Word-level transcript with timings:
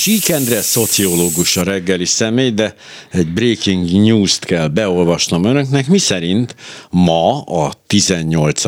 Sík 0.00 0.28
Endre 0.28 0.62
szociológus 0.62 1.56
a 1.56 1.62
reggeli 1.62 2.04
személy, 2.04 2.50
de 2.50 2.74
egy 3.10 3.28
breaking 3.28 3.90
news-t 3.90 4.44
kell 4.44 4.68
beolvasnom 4.68 5.44
önöknek, 5.44 5.88
mi 5.88 5.98
szerint 5.98 6.54
ma 6.90 7.42
a 7.42 7.72
18. 7.86 8.62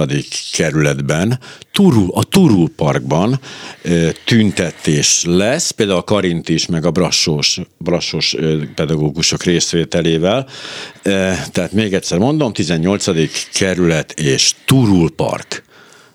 kerületben, 0.53 1.39
Turul, 1.73 2.11
a 2.15 2.25
Turul 2.25 2.71
Parkban 2.77 3.41
tüntetés 4.25 5.23
lesz, 5.27 5.71
például 5.71 5.99
a 5.99 6.03
Karint 6.03 6.69
meg 6.69 6.85
a 6.85 6.91
Brassós, 6.91 7.61
Brassós 7.79 8.37
pedagógusok 8.75 9.43
részvételével. 9.43 10.49
Tehát 11.53 11.73
még 11.73 11.95
egyszer 11.95 12.19
mondom, 12.19 12.53
18. 12.53 13.07
kerület 13.53 14.13
és 14.13 14.55
Turul 14.65 15.11
Park. 15.11 15.65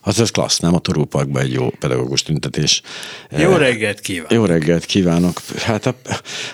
Az 0.07 0.19
az 0.19 0.31
klassz, 0.31 0.59
nem? 0.59 0.73
A 0.73 0.79
Torúparkban 0.79 1.41
egy 1.41 1.53
jó 1.53 1.69
pedagógus 1.79 2.23
tüntetés. 2.23 2.81
Jó 3.37 3.55
reggelt 3.55 3.99
kívánok! 3.99 4.31
Jó 4.31 4.45
reggelt 4.45 4.85
kívánok! 4.85 5.41
Hát 5.57 5.85
a, 5.85 5.95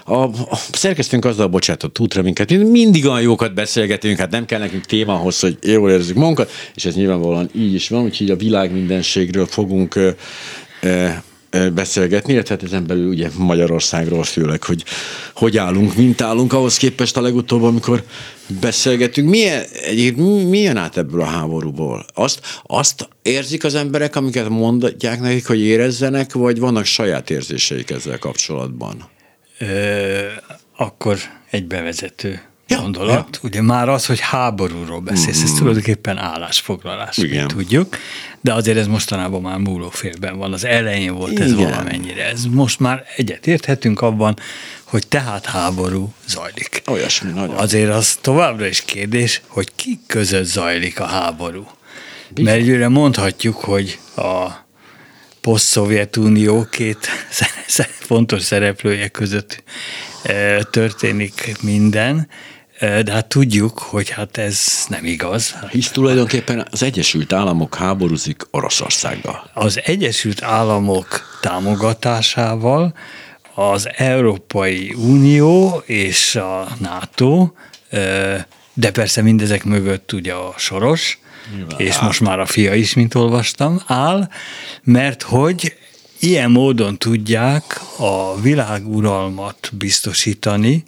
a, 0.06 0.24
a 0.24 0.60
szerkesztőnk 0.72 1.26
azzal 1.26 1.48
bocsátott 1.48 2.00
útra 2.00 2.22
minket, 2.22 2.50
mindig 2.50 3.06
olyan 3.06 3.22
jókat 3.22 3.54
beszélgetünk, 3.54 4.18
hát 4.18 4.32
nem 4.32 4.46
kell 4.46 4.60
nekünk 4.60 4.86
témához, 4.86 5.40
hogy 5.40 5.58
jól 5.62 5.90
érezzük 5.90 6.16
magunkat, 6.16 6.52
és 6.76 6.86
ez 6.86 6.96
nyilvánvalóan 6.96 7.50
így 7.56 7.74
is 7.74 7.90
van, 7.90 8.04
úgyhogy 8.04 8.30
a 8.30 8.36
világ 8.36 8.72
mindenségről 8.72 9.46
fogunk 9.46 10.00
beszélgetni, 11.74 12.34
illetve 12.34 12.56
hát 12.56 12.64
ezen 12.64 12.88
belül 12.88 13.08
ugye 13.08 13.30
Magyarországról 13.38 14.24
főleg, 14.24 14.64
hogy 14.64 14.84
hogy 15.34 15.58
állunk, 15.58 15.96
mint 15.96 16.22
állunk 16.22 16.54
ahhoz 16.54 16.78
képest 16.78 17.18
a 17.18 17.22
legutóbb, 17.22 17.64
amikor 17.64 18.04
beszélgetünk. 18.60 19.30
Milyen, 19.30 19.64
egyébként 19.84 20.50
milyen 20.50 20.78
át 20.78 20.98
ebből 20.98 21.22
a 21.22 21.26
háborúból? 21.26 22.06
Azt, 22.14 22.40
azt 22.64 23.08
érzik 23.22 23.64
az 23.64 23.76
emberek, 23.76 24.16
amiket 24.16 24.50
mondják 24.50 25.20
nekik, 25.20 25.48
hogy 25.48 25.60
érezzenek, 25.60 26.34
vagy 26.34 26.60
vannak 26.60 26.86
saját 26.86 27.30
érzéseik 27.30 27.90
ezzel 27.90 28.18
kapcsolatban? 28.18 29.10
Ö, 29.60 29.66
akkor 30.78 31.18
egy 31.50 31.66
bevezető 31.66 32.53
ja, 32.68 32.82
gondolat. 32.82 33.30
Ja. 33.32 33.40
Ugye 33.42 33.62
már 33.62 33.90
az, 33.90 34.06
hogy 34.06 34.20
háborúról 34.20 35.00
beszélsz, 35.00 35.40
mm. 35.40 35.44
ez 35.44 35.52
tulajdonképpen 35.52 36.18
állásfoglalás, 36.18 37.18
Igen. 37.18 37.48
tudjuk, 37.48 37.98
de 38.42 38.54
azért 38.54 38.78
ez 38.78 38.88
mostanában 38.88 39.42
már 39.42 39.58
múlófélben 39.58 40.38
van. 40.38 40.54
Az 40.54 40.66
elején 40.66 41.14
volt 41.14 41.32
Igen. 41.32 41.44
ez 41.44 41.56
valamennyire. 41.56 42.26
Ez 42.26 42.46
most 42.46 42.80
már 42.80 43.04
egyet 43.16 43.48
érthetünk 43.48 44.02
abban, 44.02 44.40
hogy 44.84 45.08
tehát 45.08 45.46
háború 45.46 46.14
zajlik. 46.28 46.82
Olyasmi 46.88 47.32
nagyon. 47.32 47.56
Azért 47.56 47.92
az 47.94 48.18
továbbra 48.22 48.66
is 48.66 48.82
kérdés, 48.82 49.42
hogy 49.48 49.72
ki 49.76 50.00
között 50.08 50.46
zajlik 50.46 51.00
a 51.00 51.06
háború. 51.06 51.68
Bizony. 52.30 52.54
Mert 52.54 52.68
ugye 52.68 52.88
mondhatjuk, 52.88 53.56
hogy 53.56 54.00
a 54.16 54.48
poszt-Szovjetunió 55.42 56.68
két 56.72 57.08
fontos 58.08 58.42
szereplője 58.42 59.08
között 59.08 59.64
eh, 60.24 60.60
történik 60.72 61.58
minden, 61.62 62.28
de 62.84 63.12
hát 63.12 63.28
tudjuk, 63.28 63.80
hogy 63.80 64.10
hát 64.10 64.38
ez 64.38 64.86
nem 64.88 65.06
igaz. 65.06 65.56
Hisz 65.70 65.90
tulajdonképpen 65.90 66.68
az 66.72 66.84
Egyesült 66.84 67.34
Államok 67.34 67.76
háborúzik 67.76 68.42
Oroszországgal. 68.52 69.50
Az 69.54 69.80
Egyesült 69.84 70.42
Államok 70.42 71.40
támogatásával 71.42 72.94
az 73.56 73.90
Európai 73.96 74.94
Unió 74.94 75.84
és 75.86 76.36
a 76.36 76.68
NATO, 76.80 77.52
de 78.74 78.92
persze 78.92 79.22
mindezek 79.22 79.64
mögött 79.64 80.14
ugye 80.14 80.34
a 80.34 80.54
Soros, 80.58 81.20
Nyilván 81.56 81.80
és 81.80 82.00
most 82.00 82.20
már 82.20 82.40
a 82.40 82.46
fia 82.46 82.74
is, 82.74 82.94
mint 82.94 83.16
olvastam, 83.16 83.82
áll, 83.88 84.30
mert 84.84 85.22
hogy 85.22 85.76
ilyen 86.20 86.52
módon 86.52 86.98
tudják 86.98 87.82
a 87.98 88.42
világuralmat 88.42 89.70
biztosítani, 89.78 90.84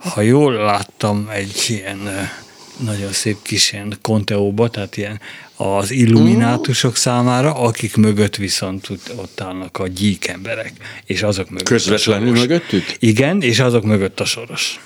ha 0.00 0.20
jól 0.20 0.52
láttam 0.52 1.28
egy 1.32 1.64
ilyen 1.68 2.30
nagyon 2.76 3.12
szép 3.12 3.36
kis 3.42 3.72
ilyen 3.72 3.98
konteóba, 4.02 4.68
tehát 4.68 4.96
ilyen 4.96 5.20
az 5.56 5.90
illuminátusok 5.90 6.96
számára, 6.96 7.54
akik 7.54 7.96
mögött 7.96 8.36
viszont 8.36 8.88
ott 9.16 9.40
állnak 9.40 9.78
a 9.78 9.86
gyík 9.86 10.26
emberek, 10.26 10.72
és 11.04 11.22
azok 11.22 11.50
mögött 11.50 11.66
Közvetlenül 11.66 12.32
mögöttük? 12.32 12.84
Igen, 12.98 13.42
és 13.42 13.60
azok 13.60 13.84
mögött 13.84 14.20
a 14.20 14.24
soros. 14.24 14.80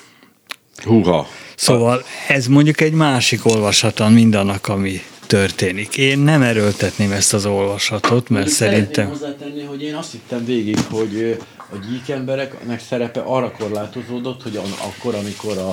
Húha. 0.76 1.28
Szóval 1.56 2.04
ez 2.28 2.46
mondjuk 2.46 2.80
egy 2.80 2.92
másik 2.92 3.46
olvasatan 3.46 4.12
mindannak, 4.12 4.68
ami 4.68 5.02
történik. 5.26 5.96
Én 5.96 6.18
nem 6.18 6.42
erőltetném 6.42 7.12
ezt 7.12 7.34
az 7.34 7.46
olvasatot, 7.46 8.28
mert 8.28 8.46
én 8.46 8.52
szerintem... 8.52 9.08
hozzátenni, 9.08 9.62
hogy 9.62 9.82
én 9.82 9.94
azt 9.94 10.12
hittem 10.12 10.44
végig, 10.44 10.78
hogy 10.90 11.38
a 11.56 11.76
gyík 11.90 12.08
embereknek 12.08 12.80
szerepe 12.88 13.20
arra 13.20 13.52
korlátozódott, 13.58 14.42
hogy 14.42 14.60
akkor, 14.78 15.14
amikor 15.14 15.58
a, 15.58 15.68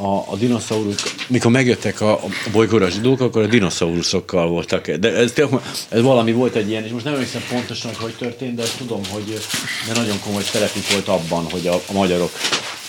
a, 0.00 0.24
a 0.30 0.36
dinoszaurusz, 0.36 1.14
mikor 1.26 1.50
megjöttek 1.50 2.00
a, 2.00 2.12
a 2.12 2.28
bolygóra 2.52 2.90
zsidók, 2.90 3.20
akkor 3.20 3.42
a 3.42 3.46
dinoszauruszokkal 3.46 4.48
voltak. 4.48 4.90
De 4.90 5.14
ez, 5.14 5.32
ez 5.88 6.02
valami 6.02 6.32
volt 6.32 6.54
egy 6.54 6.68
ilyen, 6.68 6.84
és 6.84 6.90
most 6.90 7.04
nem 7.04 7.14
emlékszem 7.14 7.42
pontosan, 7.50 7.90
hogy 8.00 8.14
történt, 8.18 8.54
de 8.54 8.64
tudom, 8.78 9.00
hogy 9.10 9.40
de 9.86 10.00
nagyon 10.00 10.20
komoly 10.24 10.42
szerepük 10.42 10.90
volt 10.90 11.08
abban, 11.08 11.44
hogy 11.50 11.66
a, 11.66 11.74
a 11.74 11.92
magyarok 11.92 12.30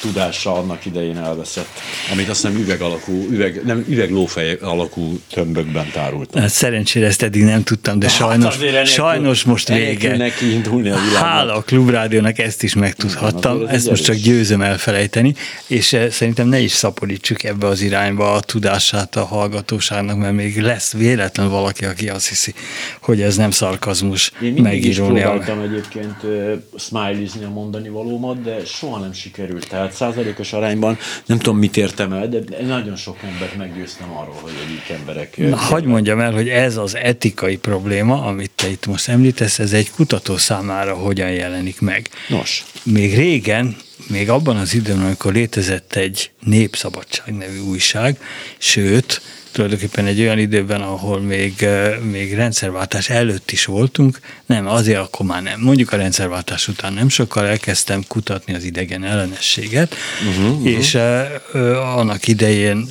tudása 0.02 0.54
annak 0.54 0.86
idején 0.86 1.18
elveszett, 1.18 1.70
amit 2.12 2.30
azt 2.30 2.42
hiszem 2.42 2.62
üveg 2.62 2.82
alakú, 2.82 3.28
üveg, 3.30 3.62
nem 3.66 3.86
üveglófej 3.90 4.58
alakú 4.62 5.20
tömbökben 5.34 5.92
tárult. 5.92 6.38
Hát 6.38 6.50
szerencsére 6.50 7.06
ezt 7.06 7.22
eddig 7.22 7.44
nem 7.44 7.64
tudtam, 7.64 8.00
de 8.00 8.08
hát 8.08 8.16
sajnos, 8.16 8.58
hát 8.58 8.86
sajnos 8.86 9.44
most 9.44 9.68
vége. 9.68 10.18
Neki 10.18 10.54
indulni 10.54 10.90
a 10.90 10.98
Hála 10.98 11.56
a 11.56 11.62
Klubrádiónak 11.62 12.40
ezt 12.40 12.64
is 12.64 12.74
megtudhattam, 12.74 13.66
ezt 13.68 13.90
most 13.90 14.04
csak 14.04 14.16
győzöm 14.16 14.62
elfelejteni, 14.62 15.36
és 15.68 15.94
eh, 15.94 16.10
szerintem 16.10 16.48
ne 16.48 16.60
is 16.60 16.72
szaporítsuk 16.72 17.44
ebbe 17.44 17.68
az 17.68 17.82
irányba 17.82 18.34
a 18.34 18.40
tudását 18.40 19.16
a 19.16 19.26
hallgatóságnak, 19.26 20.18
mert 20.18 20.34
még 20.34 20.62
lesz 20.62 20.94
véletlen 20.94 21.50
valaki, 21.50 21.86
aki 21.86 22.10
azt 22.10 22.28
hiszi, 22.28 22.54
hogy 23.02 23.22
ez 23.22 23.36
nem 23.36 23.52
szarkazmus 23.52 24.32
Én 24.42 24.54
mindig 24.54 24.86
is 24.86 24.96
próbáltam 24.96 25.60
egyébként 25.60 26.24
uh, 26.24 26.54
smilizni 26.78 27.44
a 27.44 27.50
mondani 27.50 27.90
valómat, 27.90 28.42
de 28.42 28.66
soha 28.66 29.00
nem 29.00 29.14
sikerült. 29.14 29.70
Tehát 29.70 29.91
tehát 29.92 30.14
százalékos 30.14 30.54
arányban 30.54 30.98
nem 31.26 31.38
tudom, 31.38 31.58
mit 31.58 31.78
értem 31.78 32.14
el, 32.14 32.28
de 32.30 32.40
nagyon 32.66 32.96
sok 32.96 33.18
embert 33.24 33.58
meggyőztem 33.58 34.12
arról, 34.12 34.38
hogy 34.42 34.52
egyik 34.66 34.90
emberek... 35.00 35.38
Na, 35.38 35.56
hagyd 35.56 35.86
mondjam 35.86 36.20
el, 36.20 36.32
hogy 36.32 36.50
ez 36.50 36.78
az 36.78 36.96
etikai 36.96 37.58
probléma, 37.58 38.26
amit 38.26 38.52
te 38.56 38.70
itt 38.70 38.86
most 38.86 39.08
említesz, 39.08 39.60
ez 39.60 39.74
egy 39.74 39.92
kutató 39.92 40.38
számára 40.38 40.94
hogyan 40.94 41.32
jelenik 41.32 41.82
meg. 41.82 42.10
Nos. 42.28 42.66
Még 42.84 43.16
régen, 43.16 43.76
még 44.08 44.30
abban 44.30 44.58
az 44.58 44.74
időben, 44.74 45.06
amikor 45.06 45.34
létezett 45.34 45.96
egy 45.96 46.32
Népszabadság 46.44 47.38
nevű 47.38 47.60
újság, 47.60 48.18
sőt, 48.58 49.22
tulajdonképpen 49.52 50.06
egy 50.06 50.20
olyan 50.20 50.38
időben, 50.38 50.82
ahol 50.82 51.22
még, 51.22 51.66
még 52.12 52.34
rendszerváltás 52.34 53.10
előtt 53.10 53.52
is 53.52 53.66
voltunk, 53.66 54.20
nem, 54.46 54.68
azért 54.68 55.00
akkor 55.00 55.26
már 55.26 55.44
nem. 55.44 55.60
Mondjuk 55.60 55.92
a 55.92 55.98
rendszerváltás 55.98 56.68
után 56.68 56.94
nem 56.94 57.10
sokkal 57.10 57.46
elkezdtem 57.46 58.04
kutatni 58.08 58.54
az 58.54 58.64
idegen 58.64 59.04
ellenességet, 59.04 59.96
uh-huh, 60.30 60.52
uh-huh. 60.52 60.70
és 60.70 60.94
uh, 60.94 61.98
annak 61.98 62.28
idején 62.28 62.90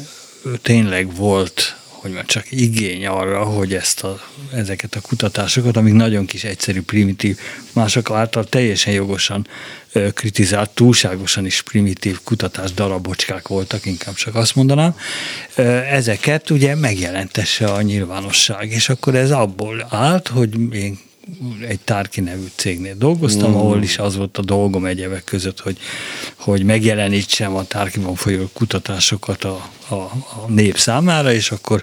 tényleg 0.63 1.15
volt 1.15 1.75
hogy 2.01 2.11
már 2.11 2.25
csak 2.25 2.45
igény 2.51 3.07
arra, 3.07 3.45
hogy 3.45 3.75
ezt 3.75 4.03
a, 4.05 4.21
ezeket 4.55 4.95
a 4.95 5.01
kutatásokat, 5.01 5.77
amik 5.77 5.93
nagyon 5.95 6.27
kis 6.27 6.45
egyszerű, 6.45 6.83
primitív, 6.83 7.39
mások 7.73 8.11
által 8.11 8.45
teljesen 8.45 8.93
jogosan 8.93 9.47
kritizált, 10.15 10.71
túlságosan 10.71 11.47
is 11.47 11.63
primitív 11.63 12.21
kutatás 12.25 12.73
darabocskák 12.73 13.49
voltak, 13.49 13.87
inkább 13.87 14.15
csak 14.15 14.35
azt 14.35 14.55
mondanám, 14.55 14.97
ezeket 15.91 16.51
ugye 16.51 16.75
megjelentesse 16.75 17.67
a 17.67 17.83
nyilvánosság, 17.83 18.71
és 18.71 18.89
akkor 18.89 19.15
ez 19.15 19.31
abból 19.31 19.87
állt, 19.91 20.29
hogy 20.29 20.75
én 20.75 20.99
egy 21.69 21.81
Tárki 21.81 22.21
nevű 22.21 22.47
cégnél 22.55 22.95
dolgoztam, 22.99 23.51
mm. 23.51 23.55
ahol 23.55 23.83
is 23.83 23.99
az 23.99 24.17
volt 24.17 24.39
a 24.39 24.43
dolgom 24.43 24.85
egyebek 24.85 25.25
között, 25.25 25.61
hogy, 25.61 25.79
hogy 26.37 26.65
megjelenítsem 26.65 27.55
a 27.55 27.65
Tárkiban 27.65 28.15
folyó 28.15 28.49
kutatásokat 28.53 29.45
a, 29.45 29.71
a, 29.91 29.95
a 29.95 30.45
nép 30.49 30.79
számára, 30.79 31.33
és 31.33 31.51
akkor 31.51 31.83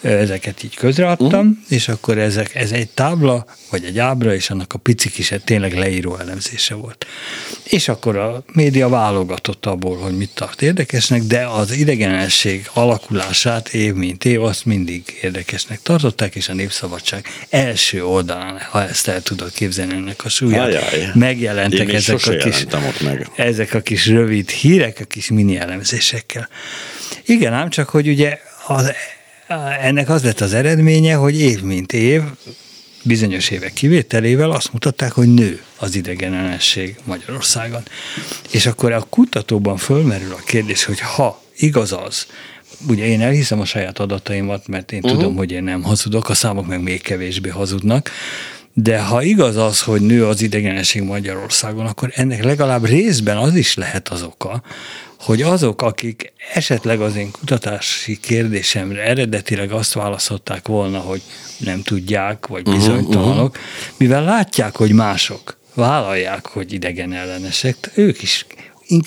ezeket 0.00 0.62
így 0.62 0.74
közreadtam, 0.74 1.46
uh-huh. 1.46 1.56
és 1.68 1.88
akkor 1.88 2.18
ezek, 2.18 2.54
ez 2.54 2.70
egy 2.70 2.88
tábla, 2.88 3.46
vagy 3.70 3.84
egy 3.84 3.98
ábra, 3.98 4.34
és 4.34 4.50
annak 4.50 4.72
a 4.72 4.78
pici 4.78 5.10
kis 5.10 5.34
tényleg 5.44 5.78
leíró 5.78 6.16
elemzése 6.16 6.74
volt. 6.74 7.06
És 7.64 7.88
akkor 7.88 8.16
a 8.16 8.42
média 8.52 8.88
válogatott 8.88 9.66
abból, 9.66 9.96
hogy 9.96 10.16
mit 10.16 10.30
tart 10.34 10.62
érdekesnek, 10.62 11.22
de 11.22 11.46
az 11.46 11.72
idegenesség 11.72 12.70
alakulását 12.72 13.68
év 13.68 13.94
mint 13.94 14.24
év 14.24 14.42
azt 14.42 14.64
mindig 14.64 15.18
érdekesnek 15.22 15.82
tartották, 15.82 16.34
és 16.34 16.48
a 16.48 16.54
Népszabadság 16.54 17.26
első 17.48 18.04
oldalán, 18.04 18.58
ha 18.70 18.88
ezt 18.88 19.08
el 19.08 19.22
tudod 19.22 19.52
képzelni 19.52 19.94
ennek 19.94 20.24
a 20.24 20.28
súlyát, 20.28 20.66
Ajaj. 20.66 21.10
megjelentek 21.14 21.92
ezek 21.92 22.26
a, 22.26 22.36
kis, 22.36 22.66
meg. 23.00 23.30
ezek 23.36 23.74
a 23.74 23.80
kis 23.80 24.06
rövid 24.06 24.50
hírek, 24.50 24.98
a 25.00 25.04
kis 25.04 25.28
mini 25.28 25.58
elemzésekkel. 25.58 26.48
Igen, 27.24 27.52
ám 27.52 27.70
csak, 27.70 27.88
hogy 27.88 28.08
ugye 28.08 28.38
az, 28.66 28.92
ennek 29.80 30.08
az 30.08 30.24
lett 30.24 30.40
az 30.40 30.54
eredménye, 30.54 31.14
hogy 31.14 31.40
év 31.40 31.62
mint 31.62 31.92
év 31.92 32.22
bizonyos 33.02 33.50
évek 33.50 33.72
kivételével 33.72 34.50
azt 34.50 34.72
mutatták, 34.72 35.12
hogy 35.12 35.34
nő 35.34 35.62
az 35.76 35.94
idegenellenesség 35.94 36.96
Magyarországon. 37.04 37.82
És 38.50 38.66
akkor 38.66 38.92
a 38.92 39.06
kutatóban 39.10 39.76
fölmerül 39.76 40.32
a 40.32 40.42
kérdés, 40.46 40.84
hogy 40.84 41.00
ha 41.00 41.42
igaz 41.56 41.92
az, 41.92 42.26
ugye 42.88 43.06
én 43.06 43.20
elhiszem 43.20 43.60
a 43.60 43.64
saját 43.64 43.98
adataimat, 43.98 44.66
mert 44.66 44.92
én 44.92 45.00
uh-huh. 45.02 45.18
tudom, 45.18 45.36
hogy 45.36 45.52
én 45.52 45.62
nem 45.62 45.82
hazudok, 45.82 46.28
a 46.28 46.34
számok 46.34 46.66
meg 46.66 46.82
még 46.82 47.02
kevésbé 47.02 47.48
hazudnak, 47.48 48.10
de 48.82 49.00
ha 49.00 49.22
igaz 49.22 49.56
az, 49.56 49.82
hogy 49.82 50.00
nő 50.00 50.26
az 50.26 50.42
idegenesség 50.42 51.02
Magyarországon, 51.02 51.86
akkor 51.86 52.10
ennek 52.14 52.44
legalább 52.44 52.84
részben 52.84 53.36
az 53.36 53.54
is 53.54 53.74
lehet 53.74 54.08
az 54.08 54.22
oka, 54.22 54.62
hogy 55.20 55.42
azok, 55.42 55.82
akik 55.82 56.32
esetleg 56.54 57.00
az 57.00 57.16
én 57.16 57.30
kutatási 57.30 58.18
kérdésemre 58.20 59.02
eredetileg 59.02 59.72
azt 59.72 59.92
választották 59.92 60.66
volna, 60.66 60.98
hogy 60.98 61.22
nem 61.58 61.82
tudják, 61.82 62.46
vagy 62.46 62.66
mhm, 62.66 62.74
bizonytalanok, 62.74 63.50
uh-huh. 63.50 63.64
mivel 63.96 64.24
látják, 64.24 64.76
hogy 64.76 64.92
mások 64.92 65.58
vállalják, 65.74 66.46
hogy 66.46 66.72
idegen 66.72 67.12
ellenesek, 67.12 67.90
ők 67.94 68.22
is 68.22 68.46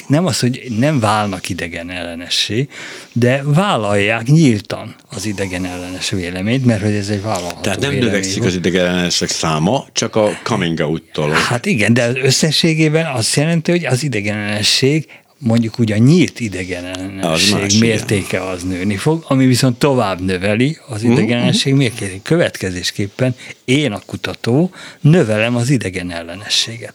nem 0.08 0.26
az, 0.26 0.40
hogy 0.40 0.66
nem 0.80 1.00
válnak 1.00 1.50
idegen 1.50 1.90
ellenessé, 1.90 2.68
de 3.14 3.42
vállalják 3.46 4.26
nyíltan 4.26 4.96
az 5.10 5.26
idegen 5.26 5.66
ellenes 5.66 6.10
véleményt, 6.10 6.66
mert 6.66 6.82
hogy 6.82 6.94
ez 6.94 7.10
egy 7.10 7.22
vállalható 7.22 7.62
Tehát 7.62 7.80
nem 7.80 7.94
növekszik 7.94 8.44
az 8.44 8.56
idegen 8.56 8.86
ellenesek 8.86 9.30
száma, 9.30 9.88
csak 9.92 10.16
a 10.16 10.40
coming 10.44 10.80
out-tól. 10.80 11.30
Hát 11.30 11.66
igen, 11.66 11.94
de 11.94 12.04
az 12.04 12.16
összességében 12.16 13.06
azt 13.16 13.36
jelenti, 13.36 13.72
hogy 13.72 13.86
az 13.86 14.04
idegen 14.04 14.38
ellenesség 14.38 15.08
mondjuk 15.42 15.80
ugye 15.80 15.96
a 15.96 15.98
nyílt 15.98 16.40
idegenellenség 16.40 17.80
mértéke 17.80 18.38
igen. 18.38 18.50
az 18.50 18.64
nőni 18.64 18.98
fog, 18.98 19.24
ami 19.28 19.46
viszont 19.46 19.80
tovább 19.80 20.22
növeli 20.22 20.78
az 20.88 21.02
mhm, 21.02 21.12
idegenellenség 21.12 21.74
uh-huh. 21.74 21.88
mértékét. 21.88 22.22
Következésképpen 22.24 23.36
én 23.66 23.92
a 23.92 24.02
kutató 24.06 24.72
növelem 25.00 25.56
az 25.56 25.70
idegenellenességet. 25.70 26.94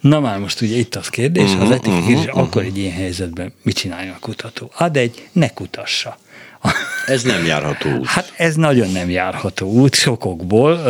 Na 0.00 0.20
már 0.20 0.38
most 0.38 0.60
ugye 0.60 0.76
itt 0.76 0.94
az 0.94 1.08
kérdés, 1.08 1.50
uh-huh, 1.50 1.62
az 1.62 1.70
etikai 1.70 1.92
uh-huh, 1.92 2.06
kérdés, 2.06 2.26
uh-huh. 2.26 2.42
akkor 2.42 2.62
egy 2.62 2.78
ilyen 2.78 2.92
helyzetben 2.92 3.52
mit 3.62 3.76
csinálja 3.76 4.12
a 4.12 4.18
kutató? 4.20 4.70
Ad 4.76 4.96
egy, 4.96 5.28
ne 5.32 5.48
kutassa. 5.48 6.18
Ez 7.06 7.22
nem 7.22 7.44
járható 7.44 7.90
út. 7.90 8.06
Hát 8.06 8.32
ez 8.36 8.54
nagyon 8.54 8.90
nem 8.90 9.10
járható 9.10 9.70
út, 9.70 9.94
sokokból, 9.94 10.82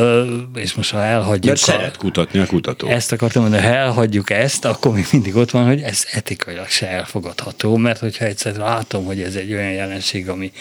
és 0.55 0.75
most 0.75 0.91
ha 0.91 1.03
elhagyjuk... 1.03 1.45
Mert 1.45 1.59
szeret 1.59 1.97
kutatni 1.97 2.39
a 2.39 2.47
kutató. 2.47 2.89
Ezt 2.89 3.13
akartam 3.13 3.43
mondani, 3.43 3.63
ha 3.63 3.69
elhagyjuk 3.69 4.31
ezt, 4.31 4.65
akkor 4.65 4.93
még 4.95 5.07
mindig 5.13 5.37
ott 5.37 5.51
van, 5.51 5.67
hogy 5.67 5.81
ez 5.81 6.05
etikailag 6.13 6.69
se 6.69 6.89
elfogadható, 6.89 7.77
mert 7.77 7.99
hogyha 7.99 8.25
egyszer 8.25 8.57
látom, 8.57 9.05
hogy 9.05 9.21
ez 9.21 9.35
egy 9.35 9.53
olyan 9.53 9.73
jelenség, 9.73 10.29
ami 10.29 10.53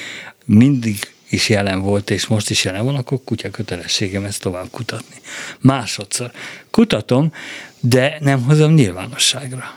mindig 0.45 1.14
is 1.35 1.49
jelen 1.49 1.81
volt, 1.81 2.09
és 2.09 2.27
most 2.27 2.49
is 2.49 2.63
jelen 2.63 2.85
van, 2.85 2.95
akkor 2.95 3.19
kutya 3.25 3.49
kötelességem 3.49 4.23
ezt 4.23 4.41
tovább 4.41 4.67
kutatni. 4.71 5.15
Másodszor 5.59 6.31
kutatom, 6.71 7.33
de 7.79 8.17
nem 8.19 8.43
hozom 8.43 8.73
nyilvánosságra. 8.73 9.73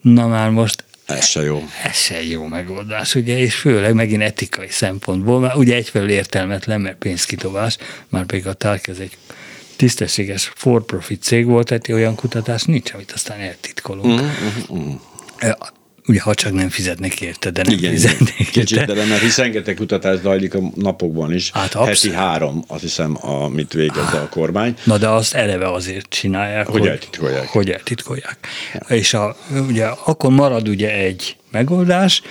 Na 0.00 0.26
már 0.26 0.50
most 0.50 0.84
ez 1.06 1.26
se 1.26 1.42
jó. 1.42 1.62
Ez 1.84 1.96
se 1.96 2.24
jó 2.24 2.46
megoldás, 2.46 3.14
ugye, 3.14 3.38
és 3.38 3.54
főleg 3.54 3.94
megint 3.94 4.22
etikai 4.22 4.70
szempontból, 4.70 5.40
mert 5.40 5.56
ugye 5.56 5.74
egyfelől 5.74 6.10
értelmetlen, 6.10 6.80
mert 6.80 6.96
pénzkitobás, 6.96 7.76
már 8.08 8.26
pedig 8.26 8.46
a 8.46 8.52
TARK 8.52 8.86
ez 8.86 8.98
egy 8.98 9.16
tisztességes 9.76 10.52
for-profit 10.54 11.22
cég 11.22 11.46
volt, 11.46 11.66
tehát 11.66 11.88
olyan 11.88 12.14
kutatás 12.14 12.62
nincs, 12.62 12.92
amit 12.92 13.12
aztán 13.12 13.40
eltitkolunk. 13.40 14.20
Mm, 14.20 14.26
mm, 14.76 14.78
mm 14.78 14.94
ugye 16.06 16.20
ha 16.20 16.34
csak 16.34 16.52
nem 16.52 16.68
fizetnek 16.68 17.20
érte, 17.20 17.50
de 17.50 17.62
nem 17.62 17.72
Igen, 17.72 17.92
fizetnek 17.92 18.38
érte. 18.38 18.52
Kicsit, 18.52 18.84
de 18.84 19.04
mert 19.04 19.20
hisz 19.20 19.36
rengeteg 19.36 19.74
kutatás 19.74 20.18
zajlik 20.20 20.54
a 20.54 20.60
napokban 20.74 21.34
is. 21.34 21.50
Hát 21.50 21.72
Heti 21.72 22.12
három, 22.12 22.64
azt 22.66 22.82
hiszem, 22.82 23.26
amit 23.26 23.72
végez 23.72 24.12
a 24.12 24.28
kormány. 24.30 24.74
Na 24.84 24.98
de 24.98 25.08
azt 25.08 25.34
eleve 25.34 25.72
azért 25.72 26.08
csinálják, 26.08 26.66
hogy, 26.66 26.80
hogy 26.80 26.88
eltitkolják. 26.88 27.48
Hogy 27.48 27.70
eltitkolják. 27.70 28.38
Ja. 28.72 28.96
És 28.96 29.14
a, 29.14 29.36
ugye 29.68 29.86
akkor 29.86 30.30
marad 30.30 30.68
ugye 30.68 30.92
egy 30.92 31.36
megoldás, 31.50 32.22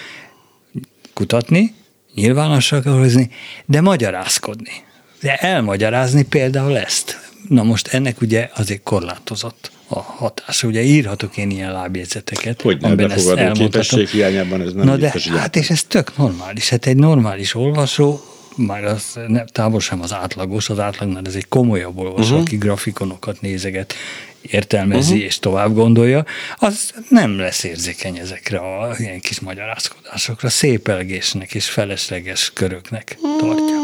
kutatni, 1.14 1.74
nyilvánosságra 2.16 2.98
hozni, 2.98 3.30
de 3.66 3.82
magyarázkodni. 3.82 4.84
De 5.22 5.36
elmagyarázni 5.36 6.24
például 6.24 6.78
ezt. 6.78 7.32
Na 7.50 7.64
most 7.64 7.88
ennek 7.88 8.22
ugye 8.22 8.50
azért 8.54 8.84
korlátozott 8.84 9.72
a 9.94 10.00
hatása. 10.00 10.68
Ugye 10.68 10.82
írhatok 10.82 11.38
én 11.38 11.50
ilyen 11.50 11.72
lábjegyzeteket, 11.72 12.62
hogy 12.62 12.82
nem, 12.82 13.00
ezt 13.00 13.30
elmondhatom. 13.30 14.06
hiányában 14.06 14.62
ez 14.62 14.74
nem 14.74 14.86
Na 14.86 14.98
de, 14.98 15.14
hát 15.36 15.56
és 15.56 15.70
ez 15.70 15.84
tök 15.84 16.18
normális. 16.18 16.70
Hát 16.70 16.86
egy 16.86 16.96
normális 16.96 17.56
olvasó, 17.56 18.22
már 18.56 18.84
az 18.84 19.20
ne, 19.28 19.44
távol 19.46 19.80
sem 19.80 20.02
az 20.02 20.14
átlagos, 20.14 20.70
az 20.70 20.80
átlagnál 20.80 21.24
ez 21.26 21.36
egy 21.36 21.48
komolyabb 21.48 21.98
olvasó, 21.98 22.30
uh-huh. 22.30 22.42
aki 22.42 22.58
grafikonokat 22.58 23.42
nézeget, 23.42 23.94
értelmezi 24.42 25.12
uh-huh. 25.12 25.26
és 25.26 25.40
tovább 25.40 25.74
gondolja, 25.74 26.26
az 26.58 26.92
nem 27.10 27.38
lesz 27.38 27.64
érzékeny 27.64 28.18
ezekre 28.18 28.58
a 28.58 28.96
ilyen 28.98 29.20
kis 29.20 29.40
magyarázkodásokra, 29.40 30.50
szépelgésnek 30.50 31.54
és 31.54 31.70
felesleges 31.70 32.52
köröknek 32.54 33.18
tartja. 33.40 33.76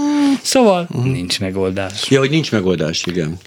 Szóval 0.41 0.87
uh-huh. 0.89 1.11
nincs 1.11 1.39
megoldás. 1.39 2.09
Ja, 2.09 2.19
hogy 2.19 2.29
nincs 2.29 2.51
megoldás, 2.51 3.05
igen. 3.05 3.39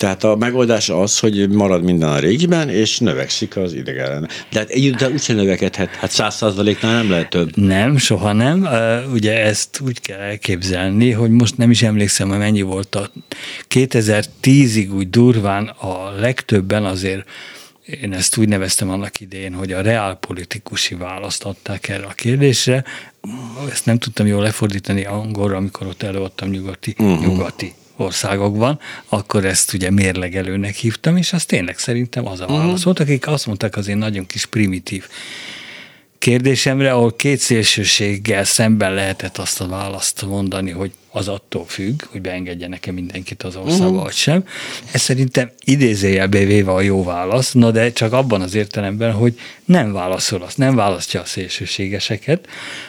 Tehát 0.00 0.24
a 0.24 0.36
megoldás 0.36 0.88
az, 0.88 1.18
hogy 1.18 1.48
marad 1.48 1.82
minden 1.82 2.08
a 2.08 2.18
régiben, 2.18 2.68
és 2.68 2.98
növekszik 2.98 3.56
az 3.56 3.72
idegen. 3.72 4.28
De 4.50 4.58
hát 4.58 4.68
egy 4.68 4.94
de 4.94 5.08
úgyse 5.08 5.32
növekedhet, 5.32 5.88
hát 5.88 6.10
száz 6.10 6.34
százaléknál 6.34 6.94
nem 6.94 7.10
lehet 7.10 7.28
több. 7.28 7.56
Nem, 7.56 7.96
soha 7.96 8.32
nem. 8.32 8.68
Ugye 9.12 9.44
ezt 9.44 9.80
úgy 9.84 10.00
kell 10.00 10.18
elképzelni, 10.18 11.10
hogy 11.10 11.30
most 11.30 11.56
nem 11.56 11.70
is 11.70 11.82
emlékszem, 11.82 12.28
hogy 12.28 12.38
mennyi 12.38 12.62
volt 12.62 12.94
a 12.94 13.10
2010-ig 13.74 14.94
úgy 14.94 15.10
durván 15.10 15.66
a 15.66 16.10
legtöbben 16.20 16.84
azért 16.84 17.28
én 18.02 18.12
ezt 18.12 18.36
úgy 18.36 18.48
neveztem 18.48 18.90
annak 18.90 19.20
idején, 19.20 19.54
hogy 19.54 19.72
a 19.72 19.80
reálpolitikusi 19.80 20.94
választ 20.94 21.44
adták 21.44 21.88
erre 21.88 22.04
a 22.04 22.12
kérdésre. 22.12 22.84
Ezt 23.70 23.86
nem 23.86 23.98
tudtam 23.98 24.26
jól 24.26 24.42
lefordítani 24.42 25.04
angolra, 25.04 25.56
amikor 25.56 25.86
ott 25.86 26.02
előadtam 26.02 26.48
nyugati, 26.48 26.94
uh-huh. 26.98 27.26
nyugati 27.26 27.74
országokban, 28.00 28.80
akkor 29.08 29.44
ezt 29.44 29.72
ugye 29.72 29.90
mérlegelőnek 29.90 30.74
hívtam, 30.74 31.16
és 31.16 31.32
az 31.32 31.44
tényleg 31.44 31.78
szerintem 31.78 32.26
az 32.26 32.40
a 32.40 32.46
válasz 32.46 32.64
uh-huh. 32.64 32.82
volt, 32.82 33.00
akik 33.00 33.26
azt 33.26 33.46
mondták 33.46 33.76
az 33.76 33.88
én 33.88 33.98
nagyon 33.98 34.26
kis 34.26 34.46
primitív 34.46 35.08
kérdésemre, 36.18 36.92
ahol 36.92 37.16
két 37.16 37.38
szélsőséggel 37.38 38.44
szemben 38.44 38.94
lehetett 38.94 39.38
azt 39.38 39.60
a 39.60 39.68
választ 39.68 40.26
mondani, 40.26 40.70
hogy 40.70 40.90
az 41.10 41.28
attól 41.28 41.64
függ, 41.66 42.02
hogy 42.10 42.20
beengedjenek-e 42.20 42.92
mindenkit 42.92 43.42
az 43.42 43.56
országba, 43.56 43.86
uh-huh. 43.86 44.02
vagy 44.02 44.12
sem. 44.12 44.44
Ez 44.92 45.00
szerintem 45.00 45.50
idézőjelbe 45.64 46.44
véve 46.44 46.72
a 46.72 46.80
jó 46.80 47.04
válasz, 47.04 47.52
na 47.52 47.70
de 47.70 47.92
csak 47.92 48.12
abban 48.12 48.40
az 48.40 48.54
értelemben, 48.54 49.12
hogy 49.12 49.38
nem 49.64 49.92
válaszol 49.92 50.42
azt, 50.42 50.56
nem 50.56 50.74
választja 50.74 51.20
a 51.20 51.24
szélsőségeseket, 51.24 52.46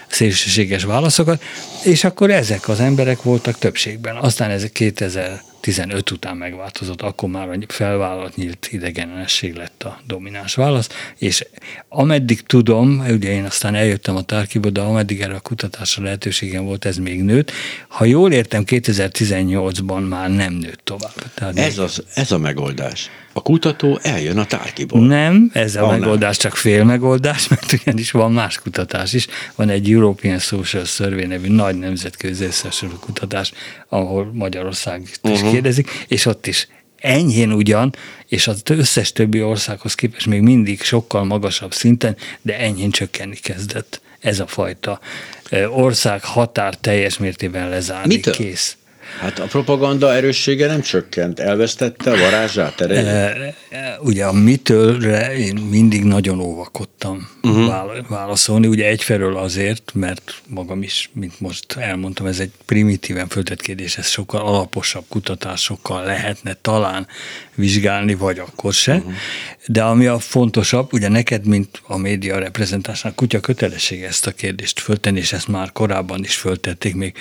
a 0.09 0.13
szélsőséges 0.13 0.83
válaszokat, 0.83 1.43
és 1.83 2.03
akkor 2.03 2.31
ezek 2.31 2.67
az 2.67 2.79
emberek 2.79 3.21
voltak 3.21 3.57
többségben. 3.57 4.15
Aztán 4.15 4.49
ezek 4.49 4.71
2000 4.71 5.41
15 5.62 6.12
után 6.12 6.38
megváltozott, 6.38 7.01
akkor 7.01 7.30
már 7.30 7.50
a 7.50 7.58
felvállalt 7.68 8.36
nyílt 8.36 8.68
idegenesség 8.72 9.53
lett 9.53 9.84
a 9.84 10.00
domináns 10.08 10.56
válasz, 10.56 10.89
és 11.18 11.46
ameddig 11.89 12.41
tudom, 12.41 13.00
ugye 13.00 13.32
én 13.32 13.44
aztán 13.44 13.75
eljöttem 13.75 14.15
a 14.15 14.22
Tárkiba, 14.22 14.70
de 14.70 14.82
ameddig 14.82 15.22
erre 15.22 15.36
a 15.36 15.39
kutatásra 15.39 16.03
lehetőségem 16.03 16.65
volt, 16.65 16.86
ez 16.86 16.98
még 16.98 17.24
nőtt. 17.24 17.51
Ha 17.88 18.06
jól 18.06 18.32
értem, 18.32 18.63
2018-ban 18.65 20.08
már 20.08 20.30
nem 20.30 20.53
nőtt 20.53 20.82
tovább. 20.84 21.34
Tehát 21.34 21.58
ez, 21.58 21.77
az, 21.77 22.03
ez 22.13 22.32
a 22.32 22.38
megoldás 22.38 23.10
a 23.33 23.41
kutató 23.41 24.00
eljön 24.01 24.38
a 24.38 24.45
tárkiból. 24.45 25.05
Nem, 25.05 25.50
ez 25.53 25.75
a 25.75 25.83
oh, 25.83 25.89
megoldás 25.89 26.38
csak 26.38 26.55
fél 26.55 26.83
megoldás, 26.83 27.47
mert 27.50 27.71
ugyanis 27.73 28.11
van 28.11 28.31
más 28.31 28.59
kutatás 28.59 29.13
is. 29.13 29.27
Van 29.55 29.69
egy 29.69 29.91
European 29.91 30.39
Social 30.39 30.85
Survey 30.85 31.25
nevű 31.25 31.47
nagy 31.47 31.75
nemzetközi 31.75 32.43
összesülő 32.43 32.93
kutatás, 33.00 33.51
ahol 33.89 34.31
Magyarország 34.33 35.01
is 35.01 35.15
uh-huh. 35.21 35.51
kérdezik, 35.51 36.05
és 36.07 36.25
ott 36.25 36.47
is 36.47 36.67
enyhén 36.97 37.51
ugyan, 37.51 37.95
és 38.27 38.47
az 38.47 38.61
összes 38.69 39.11
többi 39.11 39.41
országhoz 39.41 39.95
képest 39.95 40.25
még 40.25 40.41
mindig 40.41 40.81
sokkal 40.81 41.23
magasabb 41.23 41.73
szinten, 41.73 42.15
de 42.41 42.59
enyhén 42.59 42.91
csökkenni 42.91 43.35
kezdett 43.35 44.01
ez 44.19 44.39
a 44.39 44.47
fajta 44.47 45.00
ország 45.69 46.23
határ 46.23 46.75
teljes 46.75 47.17
mértében 47.17 47.69
lezárni. 47.69 48.15
Mitől? 48.15 48.33
Kész. 48.33 48.77
Hát 49.20 49.39
a 49.39 49.46
propaganda 49.46 50.13
erőssége 50.13 50.68
nem 50.68 50.82
csökkent, 50.82 51.39
elvesztette 51.39 52.12
a 52.12 52.18
varázsát, 52.18 52.82
erejét? 52.82 53.56
E, 53.70 53.98
ugye 54.00 54.25
a 54.25 54.32
mitőlre 54.32 55.38
én 55.38 55.56
mindig 55.56 56.03
nagyon 56.03 56.39
óvakodtam 56.39 57.30
uh-huh. 57.41 58.08
válaszolni. 58.08 58.68
Ugye 58.68 58.86
egyfelől 58.86 59.38
azért, 59.38 59.91
mert 59.94 60.34
magam 60.48 60.84
is, 60.84 61.10
mint 61.13 61.39
most 61.39 61.74
elmondtam, 61.77 62.25
ez 62.25 62.39
egy 62.39 62.51
primitíven 62.65 63.27
föltett 63.27 63.62
kérdés, 63.62 63.98
ez 63.98 64.08
sokkal 64.08 64.41
alaposabb 64.41 65.06
kutatásokkal 65.10 66.03
lehetne 66.03 66.58
talán 66.62 67.08
vizsgálni, 67.56 68.15
vagy 68.15 68.39
akkor 68.39 68.74
se. 68.74 68.94
Uh-huh. 68.96 69.13
De 69.65 69.84
ami 69.84 70.06
a 70.06 70.20
fontosabb, 70.20 70.94
ugye 70.94 71.08
neked, 71.08 71.46
mint 71.46 71.82
a 71.84 71.98
média 71.98 72.39
reprezentásnak 72.39 73.15
kutya 73.15 73.39
kötelessége 73.39 74.08
ezt 74.08 74.27
a 74.27 74.32
kérdést 74.32 74.80
föltenni, 74.80 75.20
és 75.20 75.34
ezt 75.34 75.48
már 75.48 75.72
korábban 75.72 76.24
is 76.24 76.36
föltették 76.36 76.96
még. 76.96 77.13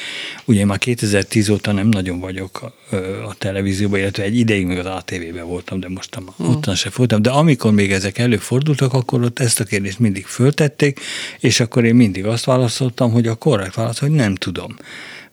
Ugye 0.44 0.60
én 0.60 0.66
már 0.66 0.78
2010 0.78 1.48
óta 1.48 1.72
nem 1.72 1.86
nagyon 1.86 2.20
vagyok 2.20 2.62
a, 2.62 2.94
a 3.26 3.34
televízióban, 3.38 3.98
illetve 3.98 4.22
egy 4.22 4.38
ideig 4.38 4.66
még 4.66 4.78
az 4.78 4.86
ATV-ben 4.86 5.46
voltam, 5.46 5.80
de 5.80 5.88
most 5.88 6.16
uh-huh. 6.16 6.34
Mhm. 6.36 6.56
ottan 6.56 6.74
se 6.74 6.90
voltam. 6.96 7.22
De 7.22 7.30
amikor 7.30 7.72
még 7.72 7.92
ezek 7.92 8.18
előfordultak, 8.18 8.92
akkor 8.92 9.22
ott 9.22 9.38
ezt 9.38 9.60
a 9.60 9.64
kérdést 9.64 9.98
mindig 9.98 10.26
föltették, 10.26 11.00
és 11.40 11.60
akkor 11.60 11.84
én 11.84 11.94
mindig 11.94 12.26
azt 12.26 12.44
válaszoltam, 12.44 13.10
hogy 13.12 13.26
a 13.26 13.34
korrekt 13.34 13.74
válasz, 13.74 13.98
hogy 13.98 14.10
nem 14.10 14.34
tudom 14.34 14.76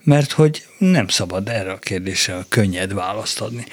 mert 0.08 0.32
hogy 0.32 0.64
nem 0.78 1.08
szabad 1.08 1.50
erre 1.50 1.72
a 1.72 1.78
kérdésre 1.78 2.46
könnyed 2.50 2.94
választ 2.94 3.42
adni. 3.42 3.66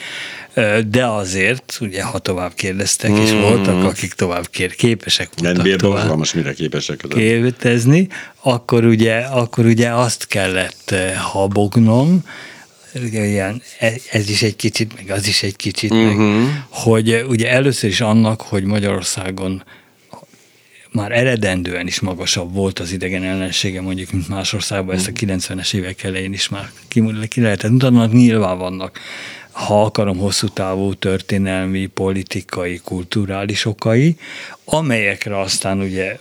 De 0.89 1.07
azért, 1.07 1.79
ugye, 1.81 2.03
ha 2.03 2.19
tovább 2.19 2.55
kérdeztek, 2.55 3.11
és 3.11 3.33
mm. 3.33 3.41
voltak, 3.41 3.85
akik 3.85 4.13
tovább 4.13 4.47
kér, 4.51 4.75
képesek 4.75 5.29
voltak 5.37 5.67
Nem 5.67 5.77
tovább 5.77 6.17
most 6.17 6.35
mire 6.35 6.53
képesek 6.53 7.05
kérdezni, 7.09 8.09
akkor 8.41 8.85
ugye, 8.85 9.17
akkor 9.19 9.65
ugye 9.65 9.89
azt 9.89 10.27
kellett 10.27 10.95
habognom, 11.17 12.25
ilyen, 13.13 13.63
e, 13.79 13.93
ez 14.11 14.29
is 14.29 14.43
egy 14.43 14.57
kicsit, 14.57 14.95
meg 14.95 15.17
az 15.17 15.27
is 15.27 15.43
egy 15.43 15.57
kicsit, 15.57 15.91
uh-huh. 15.91 16.07
meg, 16.07 16.17
mhm. 16.17 16.47
hogy 16.69 17.25
ugye 17.29 17.51
először 17.51 17.91
is 17.91 18.01
annak, 18.01 18.41
hogy 18.41 18.65
Magyarországon 18.65 19.63
már 20.95 21.13
eredendően 21.13 21.87
is 21.87 22.01
magasabb 22.01 22.55
volt 22.55 22.79
az 22.79 22.93
idegen 22.93 23.23
ellensége, 23.23 23.81
mondjuk, 23.81 24.13
mint 24.13 24.29
más 24.29 24.53
országban, 24.53 24.95
ezt 24.95 25.09
a 25.09 25.13
90-es 25.13 25.75
évek 25.75 26.03
elején 26.03 26.33
is 26.33 26.49
már 26.49 26.71
ki, 26.89 27.03
ki 27.29 27.41
lehetett 27.41 27.71
mutatni, 27.71 28.19
nyilván 28.19 28.59
vannak 28.59 29.01
ha 29.55 29.85
akarom, 29.85 30.19
hosszú 30.19 30.49
távú 30.49 30.95
történelmi, 30.95 31.87
politikai, 31.87 32.81
kulturális 32.85 33.65
okai, 33.65 34.17
amelyekre 34.65 35.41
aztán 35.41 35.81
ugye 35.81 36.19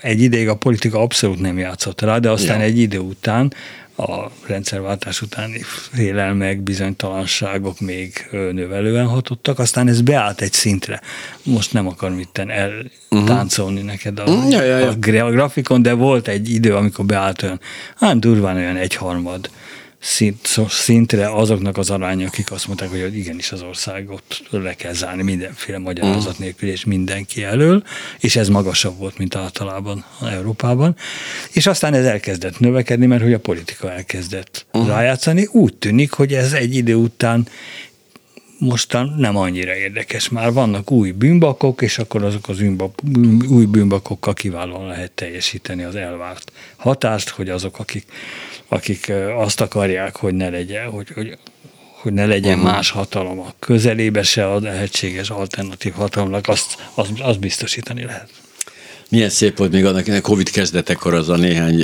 egy 0.00 0.20
ideig 0.20 0.48
a 0.48 0.56
politika 0.56 1.00
abszolút 1.00 1.40
nem 1.40 1.58
játszott 1.58 2.00
rá, 2.00 2.18
de 2.18 2.30
aztán 2.30 2.58
ja. 2.58 2.64
egy 2.64 2.78
idő 2.78 2.98
után 2.98 3.52
a 3.96 4.30
rendszerváltás 4.46 5.22
utáni 5.22 5.62
félelmek, 5.62 6.60
bizonytalanságok 6.60 7.80
még 7.80 8.28
növelően 8.30 9.06
hatottak, 9.06 9.58
aztán 9.58 9.88
ez 9.88 10.00
beállt 10.00 10.40
egy 10.40 10.52
szintre. 10.52 11.00
Most 11.42 11.72
nem 11.72 11.86
akarom 11.86 12.18
itt 12.18 12.38
eltáncolni 12.38 13.74
uh-huh. 13.74 13.90
neked 13.90 14.18
a, 14.18 14.24
uh, 14.24 14.50
ja, 14.50 14.62
ja, 14.62 14.78
ja. 14.78 14.88
a 15.24 15.30
grafikon, 15.30 15.82
de 15.82 15.92
volt 15.92 16.28
egy 16.28 16.50
idő, 16.50 16.74
amikor 16.74 17.04
beállt 17.04 17.42
olyan, 17.42 17.60
hát 17.96 18.18
durván 18.18 18.56
olyan 18.56 18.76
egyharmad 18.76 19.50
szint, 20.06 20.56
szintre 20.68 21.30
azoknak 21.30 21.76
az 21.76 21.90
aránya, 21.90 22.26
akik 22.26 22.50
azt 22.50 22.66
mondták, 22.66 22.88
hogy 22.88 23.16
igenis 23.16 23.52
az 23.52 23.62
országot 23.62 24.22
le 24.50 24.74
kell 24.74 24.92
zárni 24.92 25.22
mindenféle 25.22 25.78
magyarázat 25.78 26.38
nélkül, 26.38 26.68
és 26.68 26.84
mindenki 26.84 27.42
elől, 27.42 27.82
és 28.18 28.36
ez 28.36 28.48
magasabb 28.48 28.98
volt, 28.98 29.18
mint 29.18 29.34
általában 29.34 30.04
Európában. 30.30 30.96
És 31.52 31.66
aztán 31.66 31.94
ez 31.94 32.04
elkezdett 32.04 32.58
növekedni, 32.58 33.06
mert 33.06 33.22
hogy 33.22 33.32
a 33.32 33.38
politika 33.38 33.92
elkezdett 33.92 34.66
uh-huh. 34.72 34.90
rájátszani. 34.90 35.48
Úgy 35.52 35.74
tűnik, 35.74 36.12
hogy 36.12 36.34
ez 36.34 36.52
egy 36.52 36.74
idő 36.74 36.94
után 36.94 37.48
mostan 38.58 39.14
nem 39.18 39.36
annyira 39.36 39.76
érdekes. 39.76 40.28
Már 40.28 40.52
vannak 40.52 40.90
új 40.90 41.10
bűnbakok, 41.10 41.82
és 41.82 41.98
akkor 41.98 42.24
azok 42.24 42.48
az 42.48 42.58
bűnbak, 42.58 43.00
új 43.48 43.64
bűnbakokkal 43.64 44.34
kiválóan 44.34 44.86
lehet 44.86 45.10
teljesíteni 45.10 45.82
az 45.82 45.94
elvárt 45.94 46.52
hatást, 46.76 47.28
hogy 47.28 47.48
azok, 47.48 47.78
akik 47.78 48.06
akik 48.68 49.12
azt 49.36 49.60
akarják, 49.60 50.16
hogy 50.16 50.34
ne 50.34 50.48
legyen, 50.48 50.90
hogy, 50.90 51.08
hogy, 51.14 51.38
hogy 52.02 52.12
ne 52.12 52.26
legyen 52.26 52.58
uh-huh. 52.58 52.72
más 52.72 52.90
hatalom 52.90 53.40
a 53.40 53.54
közelébe 53.58 54.22
se 54.22 54.50
a 54.52 54.60
lehetséges 54.60 55.30
alternatív 55.30 55.92
hatalomnak, 55.92 56.48
azt, 56.48 56.88
azt, 56.94 57.10
azt 57.20 57.38
biztosítani 57.38 58.04
lehet. 58.04 58.30
Milyen 59.08 59.30
szép 59.30 59.58
volt 59.58 59.72
még 59.72 59.84
annak, 59.84 60.06
a 60.06 60.20
Covid 60.20 60.50
kezdetekor 60.50 61.14
az 61.14 61.28
a 61.28 61.36
néhány 61.36 61.82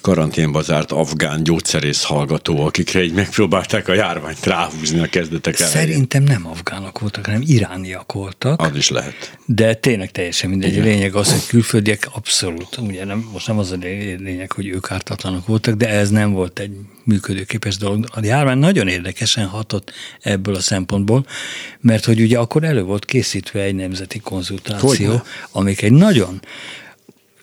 karanténba 0.00 0.62
zárt 0.62 0.92
afgán 0.92 1.42
gyógyszerész 1.42 2.02
hallgató, 2.02 2.66
akikre 2.66 3.02
így 3.02 3.12
megpróbálták 3.12 3.88
a 3.88 3.94
járványt 3.94 4.46
ráhúzni 4.46 4.98
a 4.98 5.06
kezdetek 5.06 5.60
elején. 5.60 5.78
Szerintem 5.78 6.22
nem 6.22 6.46
afgánok 6.46 6.98
voltak, 6.98 7.26
hanem 7.26 7.42
irániak 7.46 8.12
voltak. 8.12 8.62
Az 8.62 8.76
is 8.76 8.88
lehet. 8.88 9.38
De 9.46 9.74
tényleg 9.74 10.10
teljesen 10.10 10.50
mindegy. 10.50 10.72
Igen. 10.72 10.82
A 10.82 10.86
lényeg 10.86 11.14
az, 11.14 11.30
hogy 11.30 11.46
külföldiek 11.46 12.08
abszolút, 12.12 12.76
ugye 12.76 13.04
nem, 13.04 13.28
most 13.32 13.46
nem 13.46 13.58
az 13.58 13.70
a 13.70 13.76
lényeg, 14.18 14.52
hogy 14.52 14.66
ők 14.66 14.90
ártatlanok 14.90 15.46
voltak, 15.46 15.74
de 15.74 15.88
ez 15.88 16.10
nem 16.10 16.32
volt 16.32 16.58
egy 16.58 16.76
működőképes 17.04 17.76
dolog. 17.76 18.06
A 18.12 18.24
járvány 18.24 18.58
nagyon 18.58 18.88
érdekesen 18.88 19.46
hatott 19.46 19.92
ebből 20.20 20.54
a 20.54 20.60
szempontból, 20.60 21.26
mert 21.80 22.04
hogy 22.04 22.20
ugye 22.20 22.38
akkor 22.38 22.64
elő 22.64 22.82
volt 22.82 23.04
készítve 23.04 23.60
egy 23.60 23.74
nemzeti 23.74 24.18
konzultáció, 24.18 25.08
Hogyne? 25.08 25.22
amik 25.50 25.82
egy 25.82 25.92
nagyon 25.92 26.40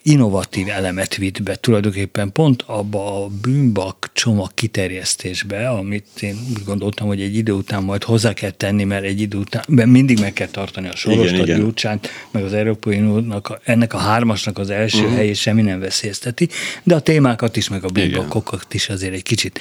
innovatív 0.03 0.69
elemet 0.69 1.15
vitt 1.15 1.43
be. 1.43 1.55
Tulajdonképpen 1.55 2.31
pont 2.31 2.63
abba 2.65 3.23
a 3.23 3.27
bűnbak 3.41 4.09
csomag 4.13 4.53
kiterjesztésbe, 4.53 5.69
amit 5.69 6.07
én 6.19 6.37
úgy 6.49 6.63
gondoltam, 6.65 7.07
hogy 7.07 7.21
egy 7.21 7.35
idő 7.35 7.51
után 7.51 7.83
majd 7.83 8.03
hozzá 8.03 8.33
kell 8.33 8.49
tenni, 8.49 8.83
mert 8.83 9.03
egy 9.03 9.21
idő 9.21 9.37
után 9.37 9.63
mert 9.67 9.89
mindig 9.89 10.19
meg 10.19 10.33
kell 10.33 10.47
tartani 10.47 10.87
a 10.87 10.95
sorost, 10.95 11.39
a 11.39 11.43
gyurcsánt, 11.43 12.09
meg 12.31 12.43
az 12.43 12.53
Európai 12.53 12.97
Uniónak, 12.97 13.59
ennek 13.63 13.93
a 13.93 13.97
hármasnak 13.97 14.57
az 14.57 14.69
első 14.69 14.99
uh-huh. 14.99 15.15
helyét 15.15 15.35
semmi 15.35 15.61
nem 15.61 15.79
veszélyezteti, 15.79 16.49
de 16.83 16.95
a 16.95 16.99
témákat 16.99 17.57
is, 17.57 17.69
meg 17.69 17.83
a 17.83 17.87
bűnbakokat 17.87 18.73
is 18.73 18.89
azért 18.89 19.13
egy 19.13 19.23
kicsit 19.23 19.59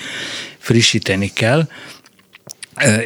frissíteni 0.58 1.30
kell, 1.34 1.68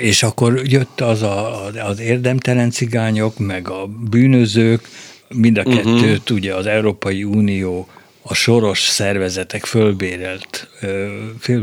és 0.00 0.22
akkor 0.22 0.62
jött 0.64 1.00
az 1.00 1.22
a, 1.22 1.66
az 1.66 2.00
érdemtelen 2.00 2.70
cigányok, 2.70 3.38
meg 3.38 3.68
a 3.68 3.86
bűnözők, 3.86 4.88
mind 5.34 5.58
a 5.58 5.62
uh-huh. 5.62 6.00
kettőt 6.00 6.30
ugye 6.30 6.54
az 6.54 6.66
Európai 6.66 7.24
Unió 7.24 7.88
a 8.26 8.34
soros 8.34 8.80
szervezetek 8.80 9.64
fölbérelt, 9.64 10.68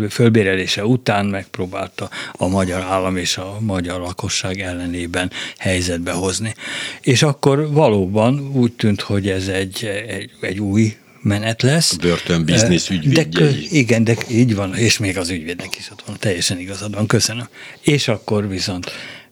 fölbérelése 0.09 0.85
után 0.85 1.25
megpróbálta 1.25 2.09
a 2.31 2.47
magyar 2.47 2.81
állam 2.81 3.17
és 3.17 3.37
a 3.37 3.57
magyar 3.59 3.99
lakosság 4.01 4.59
ellenében 4.59 5.31
helyzetbe 5.57 6.11
hozni. 6.11 6.55
És 7.01 7.23
akkor 7.23 7.71
valóban 7.71 8.51
úgy 8.53 8.71
tűnt, 8.71 9.01
hogy 9.01 9.29
ez 9.29 9.47
egy, 9.47 9.85
egy, 10.07 10.31
egy 10.41 10.59
új 10.59 10.95
menet 11.21 11.61
lesz. 11.61 11.93
Börtönbiznisz 11.93 12.89
ügyvédjei. 12.89 13.51
De, 13.51 13.57
igen, 13.69 14.03
de 14.03 14.15
így 14.29 14.55
van, 14.55 14.75
és 14.75 14.97
még 14.97 15.17
az 15.17 15.29
ügyvédnek 15.29 15.77
is 15.77 15.89
ott 15.91 16.03
van, 16.05 16.15
teljesen 16.19 16.59
igazad 16.59 16.95
van, 16.95 17.07
köszönöm. 17.07 17.47
És 17.81 18.07
akkor 18.07 18.47
viszont 18.47 18.91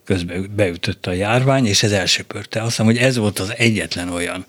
közben 0.10 0.50
beütött 0.56 1.06
a 1.06 1.12
járvány, 1.12 1.66
és 1.66 1.84
ez 1.84 1.92
elsöpörte. 1.92 2.60
Azt 2.60 2.70
hiszem, 2.70 2.86
hogy 2.86 2.98
ez 2.98 3.18
volt 3.18 3.40
az 3.40 3.54
egyetlen 3.58 4.10
olyan 4.10 4.46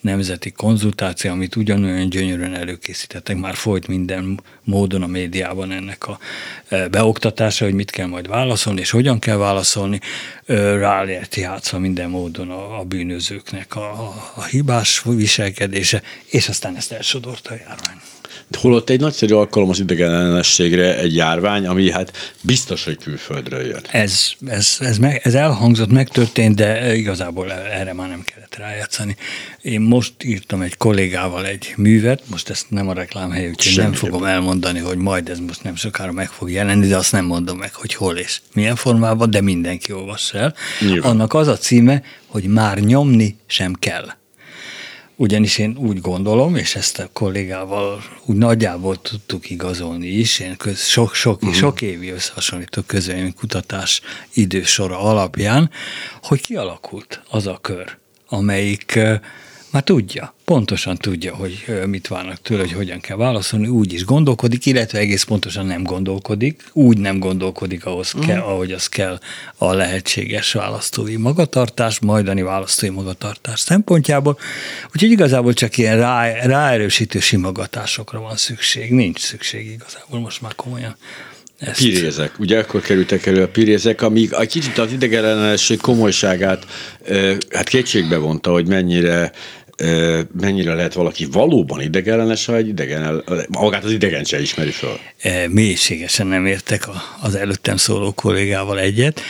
nemzeti 0.00 0.50
konzultáció, 0.50 1.30
amit 1.30 1.56
ugyanolyan 1.56 2.08
gyönyörűen 2.08 2.54
előkészítettek, 2.54 3.36
már 3.36 3.54
folyt 3.54 3.86
minden 3.86 4.40
módon 4.62 5.02
a 5.02 5.06
médiában 5.06 5.72
ennek 5.72 6.06
a 6.06 6.18
e, 6.68 6.88
beoktatása, 6.88 7.64
hogy 7.64 7.74
mit 7.74 7.90
kell 7.90 8.06
majd 8.06 8.28
válaszolni, 8.28 8.80
és 8.80 8.90
hogyan 8.90 9.18
kell 9.18 9.36
válaszolni, 9.36 10.00
rá 10.46 11.02
lehet 11.02 11.34
játszva 11.34 11.78
minden 11.78 12.10
módon 12.10 12.50
a, 12.50 12.78
a 12.78 12.84
bűnözőknek 12.84 13.76
a, 13.76 13.90
a, 13.90 14.32
a 14.34 14.44
hibás 14.44 15.02
viselkedése, 15.04 16.02
és 16.26 16.48
aztán 16.48 16.76
ezt 16.76 16.92
elsodorta 16.92 17.50
a 17.50 17.56
járvány. 17.56 18.00
Holott 18.58 18.90
egy 18.90 19.00
nagyszerű 19.00 19.34
alkalom 19.34 19.68
az 19.68 19.80
idegenellenességre 19.80 20.98
egy 20.98 21.14
járvány, 21.14 21.66
ami 21.66 21.90
hát 21.90 22.34
biztos, 22.40 22.84
hogy 22.84 22.96
külföldről 22.96 23.66
jön. 23.66 23.80
Ez, 23.90 24.32
ez, 24.46 24.76
ez, 24.78 24.98
meg, 24.98 25.20
ez 25.24 25.34
elhangzott, 25.34 25.90
megtörtént, 25.90 26.56
de 26.56 26.94
igazából 26.94 27.52
erre 27.52 27.92
már 27.92 28.08
nem 28.08 28.22
kellett 28.24 28.56
rájátszani. 28.56 29.16
Én 29.62 29.80
most 29.80 30.12
írtam 30.22 30.60
egy 30.60 30.76
kollégával 30.76 31.46
egy 31.46 31.72
művet, 31.76 32.22
most 32.30 32.50
ezt 32.50 32.70
nem 32.70 32.88
a 32.88 32.92
reklámhely, 32.92 33.48
úgyhogy 33.48 33.72
Semmi 33.72 33.88
nem 33.88 33.92
fogom 33.92 34.24
elmondani, 34.24 34.78
hogy 34.78 34.96
majd 34.96 35.28
ez 35.28 35.38
most 35.38 35.62
nem 35.62 35.76
sokára 35.76 36.12
meg 36.12 36.28
fog 36.28 36.50
jelenni, 36.50 36.86
de 36.86 36.96
azt 36.96 37.12
nem 37.12 37.24
mondom 37.24 37.58
meg, 37.58 37.74
hogy 37.74 37.94
hol 37.94 38.16
és 38.16 38.40
milyen 38.52 38.76
formában, 38.76 39.30
de 39.30 39.40
mindenki 39.40 39.92
olvassa 39.92 40.38
el. 40.38 40.54
Nyilván. 40.80 41.10
Annak 41.10 41.34
az 41.34 41.48
a 41.48 41.56
címe, 41.56 42.02
hogy 42.26 42.44
már 42.44 42.78
nyomni 42.78 43.36
sem 43.46 43.72
kell. 43.72 44.06
Ugyanis 45.16 45.58
én 45.58 45.76
úgy 45.76 46.00
gondolom, 46.00 46.56
és 46.56 46.74
ezt 46.74 46.98
a 46.98 47.08
kollégával 47.12 48.02
úgy 48.24 48.36
nagyjából 48.36 49.00
tudtuk 49.00 49.50
igazolni 49.50 50.06
is, 50.06 50.38
én 50.38 50.56
köz, 50.56 50.80
sok, 50.84 51.14
sok, 51.14 51.42
uh-huh. 51.42 51.52
sok 51.58 51.82
évi 51.82 52.10
összehasonlító 52.10 52.82
közvélemény 52.86 53.34
kutatás 53.34 54.00
idősora 54.32 54.98
alapján, 54.98 55.70
hogy 56.22 56.40
kialakult 56.40 57.22
az 57.30 57.46
a 57.46 57.58
kör, 57.60 57.96
amelyik 58.28 58.98
Már 59.74 59.82
tudja, 59.82 60.34
pontosan 60.44 60.96
tudja, 60.96 61.34
hogy 61.34 61.64
mit 61.86 62.08
várnak 62.08 62.42
tőle, 62.42 62.60
hogy 62.60 62.72
hogyan 62.72 63.00
kell 63.00 63.16
válaszolni, 63.16 63.68
úgy 63.68 63.92
is 63.92 64.04
gondolkodik, 64.04 64.66
illetve 64.66 64.98
egész 64.98 65.22
pontosan 65.22 65.66
nem 65.66 65.82
gondolkodik, 65.82 66.64
úgy 66.72 66.98
nem 66.98 67.18
gondolkodik, 67.18 67.86
ahhoz 67.86 68.14
uh-huh. 68.14 68.30
kell, 68.30 68.40
ahogy 68.40 68.72
az 68.72 68.86
kell 68.86 69.18
a 69.56 69.72
lehetséges 69.72 70.52
választói 70.52 71.16
magatartás, 71.16 72.00
majdani 72.00 72.42
választói 72.42 72.88
magatartás 72.88 73.60
szempontjából. 73.60 74.38
Úgyhogy 74.92 75.10
igazából 75.10 75.52
csak 75.52 75.78
ilyen 75.78 75.96
rá, 75.96 76.32
ráerősítő 76.32 77.20
simogatásokra 77.20 78.20
van 78.20 78.36
szükség, 78.36 78.90
nincs 78.90 79.20
szükség 79.20 79.70
igazából 79.70 80.20
most 80.20 80.40
már 80.40 80.54
komolyan 80.54 80.96
ezt. 81.58 81.78
Pirézek, 81.78 82.38
ugye 82.38 82.58
akkor 82.58 82.80
kerültek 82.80 83.26
elő 83.26 83.42
a 83.42 83.48
pirézek, 83.48 84.02
amíg 84.02 84.32
egy 84.32 84.48
kicsit 84.48 84.78
az 84.78 84.92
idegenellenesség 84.92 85.80
komolyságát 85.80 86.66
hát 87.50 87.68
kétségbe 87.68 88.16
vonta, 88.16 88.50
hogy 88.50 88.66
mennyire 88.66 89.32
mennyire 90.40 90.74
lehet 90.74 90.94
valaki 90.94 91.26
valóban 91.32 91.80
idegenellenes, 91.80 92.44
ha 92.44 92.56
egy 92.56 92.68
idegen, 92.68 93.24
magát 93.48 93.84
az 93.84 93.92
idegen 93.92 94.24
se 94.24 94.40
ismeri 94.40 94.70
föl. 94.70 94.98
Mélységesen 95.48 96.26
nem 96.26 96.46
értek 96.46 96.88
az 97.20 97.34
előttem 97.34 97.76
szóló 97.76 98.12
kollégával 98.12 98.78
egyet. 98.80 99.20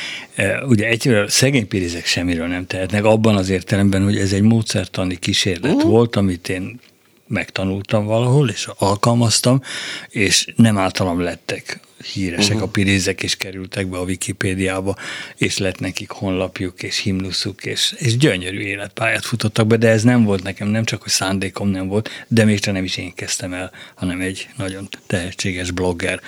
Ugye 0.67 0.87
egyről 0.87 1.29
szegény 1.29 1.69
pirizek 1.69 2.07
semmiről 2.07 2.47
nem 2.47 2.67
tehetnek, 2.67 3.05
abban 3.05 3.37
az 3.37 3.49
értelemben, 3.49 4.05
hogy 4.05 4.17
ez 4.17 4.33
egy 4.33 4.43
módszertani 4.43 5.17
kísérlet 5.17 5.73
uh-huh. 5.73 5.91
volt, 5.91 6.17
amit 6.17 6.49
én 6.49 6.81
megtanultam 7.27 8.05
valahol, 8.05 8.49
és 8.49 8.69
alkalmaztam, 8.79 9.61
és 10.09 10.47
nem 10.57 10.79
általam 10.79 11.21
lettek 11.21 11.81
híresek 12.13 12.55
uh-huh. 12.55 12.69
a 12.69 12.71
pirézek, 12.71 13.23
és 13.23 13.37
kerültek 13.37 13.87
be 13.87 13.99
a 13.99 14.03
Wikipédiába, 14.03 14.97
és 15.37 15.59
lett 15.59 15.79
nekik 15.79 16.11
honlapjuk, 16.11 16.83
és 16.83 16.99
himnuszuk, 16.99 17.65
és, 17.65 17.95
és 17.99 18.17
gyönyörű 18.17 18.61
életpályát 18.61 19.25
futottak 19.25 19.67
be, 19.67 19.77
de 19.77 19.89
ez 19.89 20.03
nem 20.03 20.25
volt 20.25 20.43
nekem, 20.43 20.69
nem 20.69 20.85
csak, 20.85 21.03
hogy 21.03 21.13
szándékom 21.13 21.69
nem 21.69 21.89
volt, 21.89 22.25
de 22.29 22.45
még 22.45 22.61
nem 22.65 22.85
is 22.85 22.97
én 22.97 23.15
kezdtem 23.15 23.53
el, 23.53 23.71
hanem 23.95 24.21
egy 24.21 24.49
nagyon 24.57 24.89
tehetséges 25.07 25.71
blogger, 25.71 26.21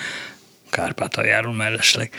Kárpátaljáról 0.71 1.55
mellesleg. 1.55 2.11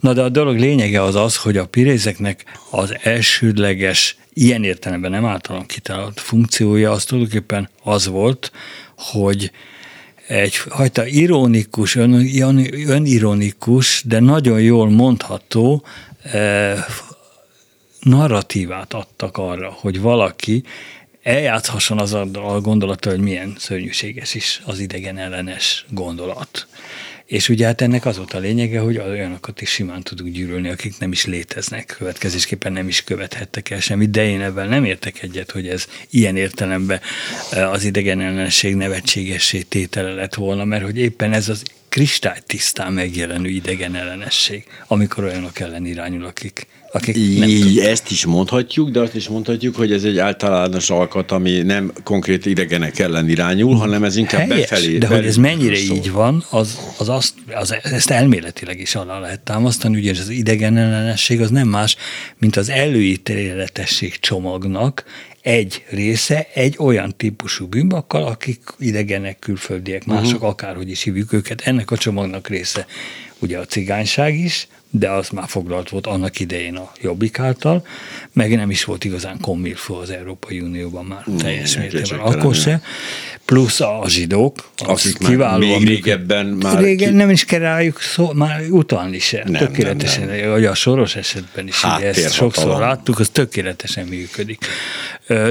Na 0.00 0.12
de 0.12 0.22
a 0.22 0.28
dolog 0.28 0.58
lényege 0.58 1.02
az 1.02 1.14
az, 1.14 1.36
hogy 1.36 1.56
a 1.56 1.66
pirézeknek 1.66 2.44
az 2.70 2.96
elsődleges, 3.02 4.16
ilyen 4.32 4.64
értelemben 4.64 5.10
nem 5.10 5.24
általam 5.24 5.66
kitalált 5.66 6.20
funkciója 6.20 6.90
az 6.90 7.04
tulajdonképpen 7.04 7.68
az 7.82 8.06
volt, 8.06 8.52
hogy 8.96 9.50
egyfajta 10.28 11.06
ironikus, 11.06 11.94
ön, 11.94 12.12
önironikus, 12.86 14.02
de 14.06 14.20
nagyon 14.20 14.60
jól 14.60 14.90
mondható 14.90 15.82
eh, 16.22 16.84
narratívát 18.00 18.92
adtak 18.92 19.36
arra, 19.36 19.70
hogy 19.70 20.00
valaki 20.00 20.62
eljátszhasson 21.22 21.98
az 21.98 22.12
a 22.12 22.60
gondolata, 22.62 23.10
hogy 23.10 23.20
milyen 23.20 23.54
szörnyűséges 23.58 24.34
is 24.34 24.62
az 24.64 24.78
idegen 24.78 25.18
ellenes 25.18 25.84
gondolat. 25.90 26.66
És 27.28 27.48
ugye 27.48 27.66
hát 27.66 27.80
ennek 27.80 28.06
az 28.06 28.16
volt 28.16 28.32
a 28.32 28.38
lényege, 28.38 28.80
hogy 28.80 28.98
olyanokat 28.98 29.60
is 29.60 29.70
simán 29.70 30.02
tudunk 30.02 30.34
gyűlölni, 30.34 30.68
akik 30.68 30.98
nem 30.98 31.12
is 31.12 31.26
léteznek, 31.26 31.94
következésképpen 31.98 32.72
nem 32.72 32.88
is 32.88 33.04
követhettek 33.04 33.70
el 33.70 33.80
semmit, 33.80 34.10
de 34.10 34.24
én 34.24 34.40
ebben 34.40 34.68
nem 34.68 34.84
értek 34.84 35.22
egyet, 35.22 35.50
hogy 35.50 35.68
ez 35.68 35.86
ilyen 36.10 36.36
értelemben 36.36 37.00
eh, 37.50 37.70
az 37.72 37.84
idegen 37.84 38.20
ellenség 38.20 38.74
nevetségessé 38.74 39.60
tétele 39.60 40.12
lett 40.12 40.34
volna, 40.34 40.64
mert 40.64 40.84
hogy 40.84 40.98
éppen 40.98 41.32
ez 41.32 41.48
az 41.48 41.62
kristálytisztán 41.88 42.92
megjelenő 42.92 43.48
idegen 43.48 43.94
ellenesség, 43.94 44.64
amikor 44.86 45.24
olyanok 45.24 45.60
ellen 45.60 45.86
irányul, 45.86 46.24
akik 46.24 46.66
akik 46.92 47.16
Így, 47.16 47.78
ezt 47.78 48.10
is 48.10 48.24
mondhatjuk, 48.24 48.90
de 48.90 49.00
azt 49.00 49.14
is 49.14 49.28
mondhatjuk, 49.28 49.76
hogy 49.76 49.92
ez 49.92 50.04
egy 50.04 50.18
általános 50.18 50.90
alkat, 50.90 51.30
ami 51.32 51.62
nem 51.62 51.92
konkrét 52.02 52.46
idegenek 52.46 52.98
ellen 52.98 53.28
irányul, 53.28 53.74
hanem 53.74 54.04
ez 54.04 54.16
inkább 54.16 54.50
Helyes, 54.50 54.68
befelé. 54.68 54.98
De 54.98 55.06
hogy 55.06 55.24
ez 55.24 55.36
mennyire 55.36 55.76
szól. 55.76 55.96
így 55.96 56.10
van, 56.10 56.44
az, 56.50 56.78
az, 56.98 57.08
azt, 57.08 57.34
az, 57.54 57.74
ezt 57.82 58.10
elméletileg 58.10 58.80
is 58.80 58.94
alá 58.94 59.18
lehet 59.18 59.40
támasztani, 59.40 59.96
ugye 59.96 60.10
az 60.10 60.28
idegen 60.28 60.76
ellenesség 60.76 61.40
az 61.40 61.50
nem 61.50 61.68
más, 61.68 61.96
mint 62.38 62.56
az 62.56 62.70
előítéletesség 62.70 64.18
csomagnak 64.20 65.04
egy 65.42 65.84
része 65.88 66.48
egy 66.54 66.74
olyan 66.78 67.14
típusú 67.16 67.66
bűnbakkal, 67.66 68.26
akik 68.26 68.60
idegenek, 68.78 69.38
külföldiek, 69.38 70.04
mások, 70.06 70.34
uh-huh. 70.34 70.48
akárhogy 70.48 70.90
is 70.90 71.02
hívjuk 71.02 71.32
őket, 71.32 71.60
ennek 71.60 71.90
a 71.90 71.96
csomagnak 71.96 72.48
része 72.48 72.86
ugye 73.38 73.58
a 73.58 73.64
cigányság 73.64 74.38
is, 74.38 74.68
de 74.90 75.10
az 75.10 75.28
már 75.28 75.48
foglalt 75.48 75.88
volt 75.88 76.06
annak 76.06 76.40
idején 76.40 76.76
a 76.76 76.92
Jobbik 77.00 77.38
által, 77.38 77.86
meg 78.32 78.56
nem 78.56 78.70
is 78.70 78.84
volt 78.84 79.04
igazán 79.04 79.40
kommilfó 79.40 79.94
az 79.94 80.10
Európai 80.10 80.60
Unióban 80.60 81.04
már 81.04 81.24
mm, 81.30 81.36
teljes 81.36 81.76
mértékben, 81.76 82.18
akkor 82.18 82.54
se. 82.54 82.82
Plusz 83.44 83.80
a 83.80 84.04
zsidók, 84.06 84.70
akik 84.76 85.18
kiválóan... 85.18 85.82
Még 85.82 85.88
régebben 85.88 86.46
már... 86.46 86.82
Régen 86.82 87.10
ki... 87.10 87.14
nem 87.14 87.30
is 87.30 87.44
kell 87.44 87.60
rájuk 87.60 88.00
szó, 88.00 88.32
már 88.32 88.62
utalni 88.70 89.18
se. 89.18 89.42
Nem, 89.46 89.66
tökéletesen, 89.66 90.26
nem, 90.26 90.36
nem. 90.36 90.50
hogy 90.50 90.64
a 90.64 90.74
soros 90.74 91.16
esetben 91.16 91.66
is 91.66 91.84
ugye 91.84 92.06
ezt 92.06 92.32
sokszor 92.32 92.78
láttuk, 92.78 93.18
az 93.18 93.28
tökéletesen 93.28 94.06
működik. 94.06 94.64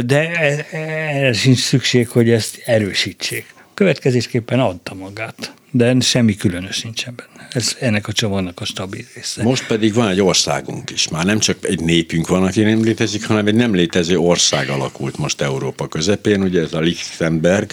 De 0.06 0.30
e- 0.30 0.66
e- 0.72 0.78
erre 0.78 1.34
sincs 1.34 1.60
szükség, 1.60 2.08
hogy 2.08 2.30
ezt 2.30 2.62
erősítsék. 2.66 3.46
Következésképpen 3.74 4.60
adta 4.60 4.94
magát, 4.94 5.54
de 5.78 6.00
semmi 6.00 6.36
különös 6.36 6.82
nincsen 6.82 7.14
benne. 7.16 7.48
Ez 7.52 7.76
ennek 7.80 8.08
a 8.08 8.12
csomagnak 8.12 8.60
a 8.62 8.66
stabil 8.66 9.06
része. 9.16 9.44
Most 9.44 9.68
pedig 9.68 9.94
van 9.94 10.08
egy 10.08 10.22
országunk 10.22 10.90
is. 10.90 11.10
Már 11.10 11.26
nem 11.26 11.40
csak 11.40 11.58
egy 11.62 11.80
népünk 11.80 12.28
van, 12.28 12.44
aki 12.44 12.62
nem 12.62 12.84
létezik, 12.84 13.26
hanem 13.26 13.48
egy 13.48 13.56
nem 13.56 13.76
létező 13.76 14.18
ország 14.18 14.70
alakult 14.70 15.18
most 15.18 15.42
Európa 15.42 15.88
közepén, 15.88 16.42
ugye 16.42 16.62
ez 16.62 16.74
a 16.74 16.80
Lichtenberg, 16.80 17.72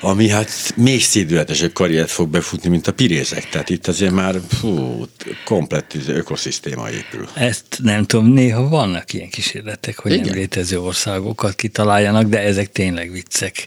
ami 0.00 0.28
hát 0.28 0.50
még 0.76 1.02
szédületesebb 1.02 1.72
karriert 1.72 2.10
fog 2.10 2.28
befutni, 2.28 2.68
mint 2.68 2.86
a 2.86 2.92
pirézek. 2.92 3.48
Tehát 3.48 3.70
itt 3.70 3.86
azért 3.86 4.12
már 4.12 4.34
fú, 4.48 5.06
komplett 5.44 5.94
ökoszisztéma 6.08 6.90
épül. 6.90 7.28
Ezt 7.34 7.78
nem 7.82 8.04
tudom, 8.04 8.26
néha 8.26 8.68
vannak 8.68 9.12
ilyen 9.12 9.28
kísérletek, 9.28 9.98
hogy 9.98 10.12
Igen. 10.12 10.24
nem 10.24 10.34
létező 10.34 10.80
országokat 10.80 11.54
kitaláljanak, 11.54 12.24
de 12.24 12.40
ezek 12.40 12.72
tényleg 12.72 13.12
viccek. 13.12 13.66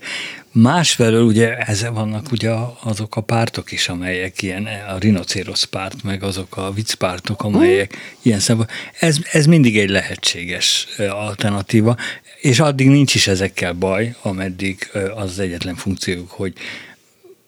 Másfelől 0.56 1.24
ugye 1.24 1.58
ezzel 1.58 1.92
vannak 1.92 2.32
ugye 2.32 2.52
azok 2.84 3.16
a 3.16 3.22
pártok 3.22 3.72
is, 3.72 3.90
amelyek 3.90 4.42
ilyen, 4.42 4.66
a 4.66 4.98
rinocérosz 4.98 5.64
párt, 5.64 6.04
meg 6.04 6.24
azok 6.24 6.58
a 6.58 6.72
viccpártok, 6.72 7.44
amelyek 7.44 7.92
uh. 7.94 8.00
ilyen 8.22 8.40
szemben. 8.40 8.68
Ez, 9.00 9.18
ez 9.32 9.46
mindig 9.46 9.78
egy 9.78 9.90
lehetséges 9.90 10.88
alternatíva, 10.98 11.98
és 12.44 12.60
addig 12.60 12.88
nincs 12.88 13.16
is 13.16 13.28
ezekkel 13.28 13.74
baj, 13.74 14.16
ameddig 14.22 14.90
az 15.16 15.30
az 15.30 15.40
egyetlen 15.40 15.76
funkciójuk, 15.76 16.32
hogy 16.32 16.54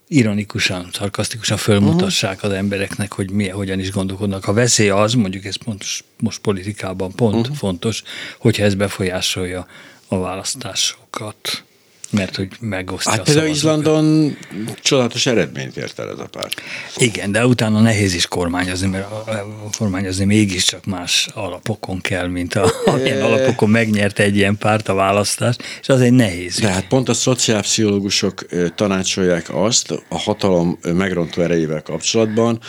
ironikusan, 0.08 0.89
szarkasztikusan 0.93 1.58
fölmutassák 1.58 2.36
uh-huh. 2.36 2.51
az 2.51 2.58
embereknek, 2.58 3.13
hogy 3.13 3.31
mi, 3.31 3.47
hogyan 3.47 3.79
is 3.79 3.91
gondolkodnak. 3.91 4.47
A 4.47 4.53
veszély 4.53 4.89
az, 4.89 5.13
mondjuk 5.13 5.45
ez 5.45 5.55
pont, 5.55 5.84
most 6.19 6.39
politikában 6.39 7.12
pont 7.12 7.36
uh-huh. 7.36 7.55
fontos, 7.55 8.03
hogyha 8.38 8.63
ez 8.63 8.75
befolyásolja 8.75 9.67
a 10.08 10.17
választásokat 10.17 11.63
mert 12.12 12.36
hogy 12.36 12.48
megosztja 12.60 13.12
Hát 13.12 13.24
például 13.24 13.48
Izlandon 13.48 14.38
csodálatos 14.82 15.26
eredményt 15.26 15.78
ért 15.78 16.00
el 16.00 16.10
ez 16.10 16.20
a 16.20 16.28
párt. 16.28 16.62
Igen, 16.98 17.32
de 17.32 17.46
utána 17.46 17.80
nehéz 17.80 18.13
is 18.13 18.28
kormányozni, 18.28 18.88
mert 18.88 19.12
a 19.12 19.46
kormányozni 19.78 20.26
mégiscsak 20.26 20.86
más 20.86 21.30
alapokon 21.34 22.02
kell, 22.02 22.28
mint 22.28 22.54
a, 22.54 22.72
amilyen 22.86 23.22
alapokon 23.22 23.70
megnyerte 23.70 24.24
egy 24.24 24.36
ilyen 24.36 24.58
párt 24.58 24.88
a 24.88 24.94
választást, 24.94 25.63
és 25.82 25.89
az 25.89 26.02
egy 26.02 26.13
nehéz. 26.13 26.60
De 26.60 26.70
hát 26.70 26.88
pont 26.88 27.10
a 27.10 27.13
szociálpszichológusok 27.13 28.46
tanácsolják 28.76 29.46
azt 29.54 29.91
a 30.10 30.20
hatalom 30.20 30.80
megrontó 30.82 31.41
erejével 31.41 31.82
kapcsolatban, 31.82 32.60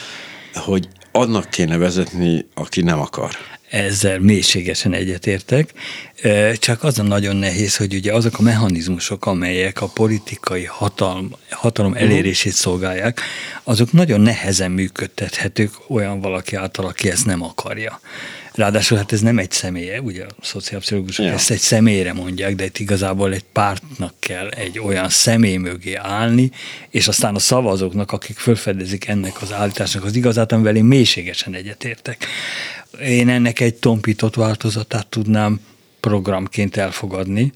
hogy 0.55 0.89
annak 1.13 1.51
kéne 1.51 1.77
vezetni, 1.77 2.47
aki 2.55 2.81
nem 2.81 3.01
akar 3.01 3.31
ezzel 3.71 4.19
mélységesen 4.19 4.93
egyetértek, 4.93 5.73
csak 6.59 6.85
az 6.85 6.99
a 6.99 7.03
nagyon 7.03 7.37
nehéz, 7.37 7.77
hogy 7.77 7.95
ugye 7.95 8.13
azok 8.13 8.39
a 8.39 8.43
mechanizmusok, 8.43 9.27
amelyek 9.27 9.81
a 9.81 9.87
politikai 9.87 10.65
hatalom, 10.65 11.33
hatalom 11.51 11.95
elérését 11.95 12.53
szolgálják, 12.53 13.21
azok 13.63 13.93
nagyon 13.93 14.21
nehezen 14.21 14.71
működtethetők 14.71 15.71
olyan 15.89 16.21
valaki 16.21 16.57
által, 16.57 16.87
aki 16.87 17.11
ezt 17.11 17.27
nem 17.27 17.43
akarja. 17.43 18.01
Ráadásul 18.57 18.99
hát 18.99 19.13
ez 19.13 19.21
nem 19.21 19.39
egy 19.39 19.51
személye, 19.51 20.01
ugye 20.01 20.25
a 20.25 20.45
szociálpszichológusok 20.45 21.25
ja. 21.25 21.33
ezt 21.33 21.51
egy 21.51 21.59
személyre 21.59 22.13
mondják, 22.13 22.55
de 22.55 22.65
itt 22.65 22.79
igazából 22.79 23.33
egy 23.33 23.45
pártnak 23.53 24.15
kell 24.19 24.49
egy 24.49 24.79
olyan 24.79 25.09
személy 25.09 25.57
mögé 25.57 25.95
állni, 25.95 26.51
és 26.91 27.09
aztán 27.09 27.35
a 27.35 27.39
szavazóknak, 27.39 28.13
akik 28.13 28.39
felfedezik 28.39 29.09
ennek 29.09 29.43
az 29.43 29.53
állításnak 29.53 30.05
az 30.05 30.17
igazát, 30.17 30.53
amivel 30.53 30.77
én 30.77 30.85
mélységesen 30.85 31.55
egyetértek. 31.55 32.27
Én 33.01 33.29
ennek 33.29 33.61
egy 33.61 33.75
tompított 33.75 34.35
változatát 34.35 35.07
tudnám 35.07 35.61
programként 36.01 36.77
elfogadni, 36.77 37.53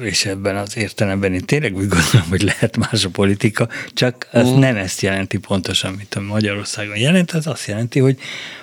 és 0.00 0.24
ebben 0.24 0.56
az 0.56 0.76
értelemben 0.76 1.34
én 1.34 1.44
tényleg 1.44 1.76
úgy 1.76 1.88
gondolom, 1.88 2.28
hogy 2.28 2.42
lehet 2.42 2.76
más 2.76 3.04
a 3.04 3.08
politika, 3.08 3.68
csak 3.94 4.28
az 4.32 4.48
uh. 4.48 4.58
nem 4.58 4.76
ezt 4.76 5.00
jelenti 5.00 5.38
pontosan, 5.38 5.92
mint 5.92 6.14
a 6.14 6.20
Magyarországon 6.20 6.96
jelent, 6.96 7.30
az 7.30 7.46
azt 7.46 7.66
jelenti, 7.66 7.98
hogy, 7.98 8.18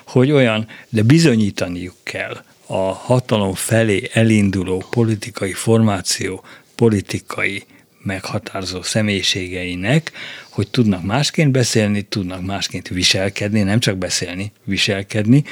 hogy 0.06 0.32
olyan, 0.32 0.68
de 0.90 1.02
bizonyítaniuk 1.02 1.96
kell 2.04 2.44
a 2.66 2.92
hatalom 2.92 3.54
felé 3.54 4.10
elinduló 4.14 4.84
politikai 4.90 5.54
formáció, 5.54 6.44
politikai 6.76 7.64
meghatározó 8.04 8.82
személyiségeinek, 8.82 10.12
hogy 10.60 10.69
tudnak 10.69 11.04
másként 11.04 11.52
beszélni, 11.52 12.02
tudnak 12.02 12.45
másként 12.45 12.88
viselkedni, 12.88 13.62
nem 13.62 13.80
csak 13.80 13.98
beszélni, 13.98 14.52
viselkedni, 14.63 15.43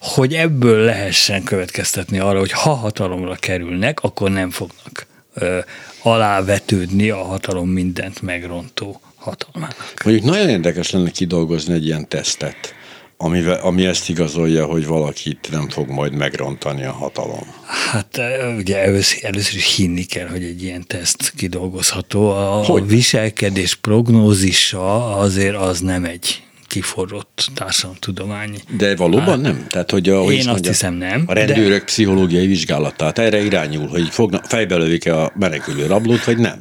hogy 0.00 0.34
ebből 0.34 0.84
lehessen 0.84 1.42
következtetni 1.42 2.18
arra, 2.18 2.38
hogy 2.38 2.52
ha 2.52 2.74
hatalomra 2.74 3.34
kerülnek, 3.34 4.00
akkor 4.00 4.30
nem 4.30 4.50
fognak 4.50 5.06
ö, 5.34 5.58
alávetődni 6.02 7.10
a 7.10 7.22
hatalom 7.22 7.68
mindent 7.68 8.22
megrontó 8.22 9.00
hatalmának. 9.14 9.94
Mondjuk 10.04 10.26
nagyon 10.26 10.48
érdekes 10.48 10.90
lenne 10.90 11.10
kidolgozni 11.10 11.74
egy 11.74 11.86
ilyen 11.86 12.08
tesztet, 12.08 12.74
amivel, 13.16 13.58
ami 13.62 13.86
ezt 13.86 14.08
igazolja, 14.08 14.64
hogy 14.64 14.86
valakit 14.86 15.48
nem 15.50 15.68
fog 15.68 15.88
majd 15.88 16.12
megrontani 16.12 16.84
a 16.84 16.92
hatalom. 16.92 17.54
Hát 17.90 18.20
ugye 18.58 18.78
először, 18.78 19.24
először 19.24 19.54
is 19.54 19.76
hinni 19.76 20.04
kell, 20.04 20.28
hogy 20.28 20.42
egy 20.42 20.62
ilyen 20.62 20.84
teszt 20.86 21.32
kidolgozható. 21.36 22.30
A 22.30 22.64
hogy? 22.64 22.88
viselkedés 22.88 23.74
prognózisa 23.74 25.16
azért 25.16 25.56
az 25.56 25.80
nem 25.80 26.04
egy 26.04 26.40
kiforrott 26.66 27.50
társadalomtudományi. 27.54 28.58
De 28.76 28.96
valóban 28.96 29.26
hát, 29.26 29.40
nem? 29.40 29.66
Tehát, 29.68 29.90
hogy 29.90 30.08
a, 30.08 30.18
én 30.18 30.24
hogy 30.24 30.36
azt 30.36 30.46
mondja, 30.46 30.70
hiszem 30.70 30.94
nem. 30.94 31.24
A 31.26 31.32
rendőrök 31.32 31.78
de... 31.78 31.84
pszichológiai 31.84 32.46
vizsgálatát 32.46 33.18
erre 33.18 33.44
irányul, 33.44 33.86
hogy 33.86 34.08
fogna, 34.08 34.40
fejbe 34.44 34.76
lövik-e 34.76 35.20
a 35.20 35.32
menekülő 35.34 35.86
rablót, 35.86 36.24
vagy 36.24 36.38
nem? 36.38 36.60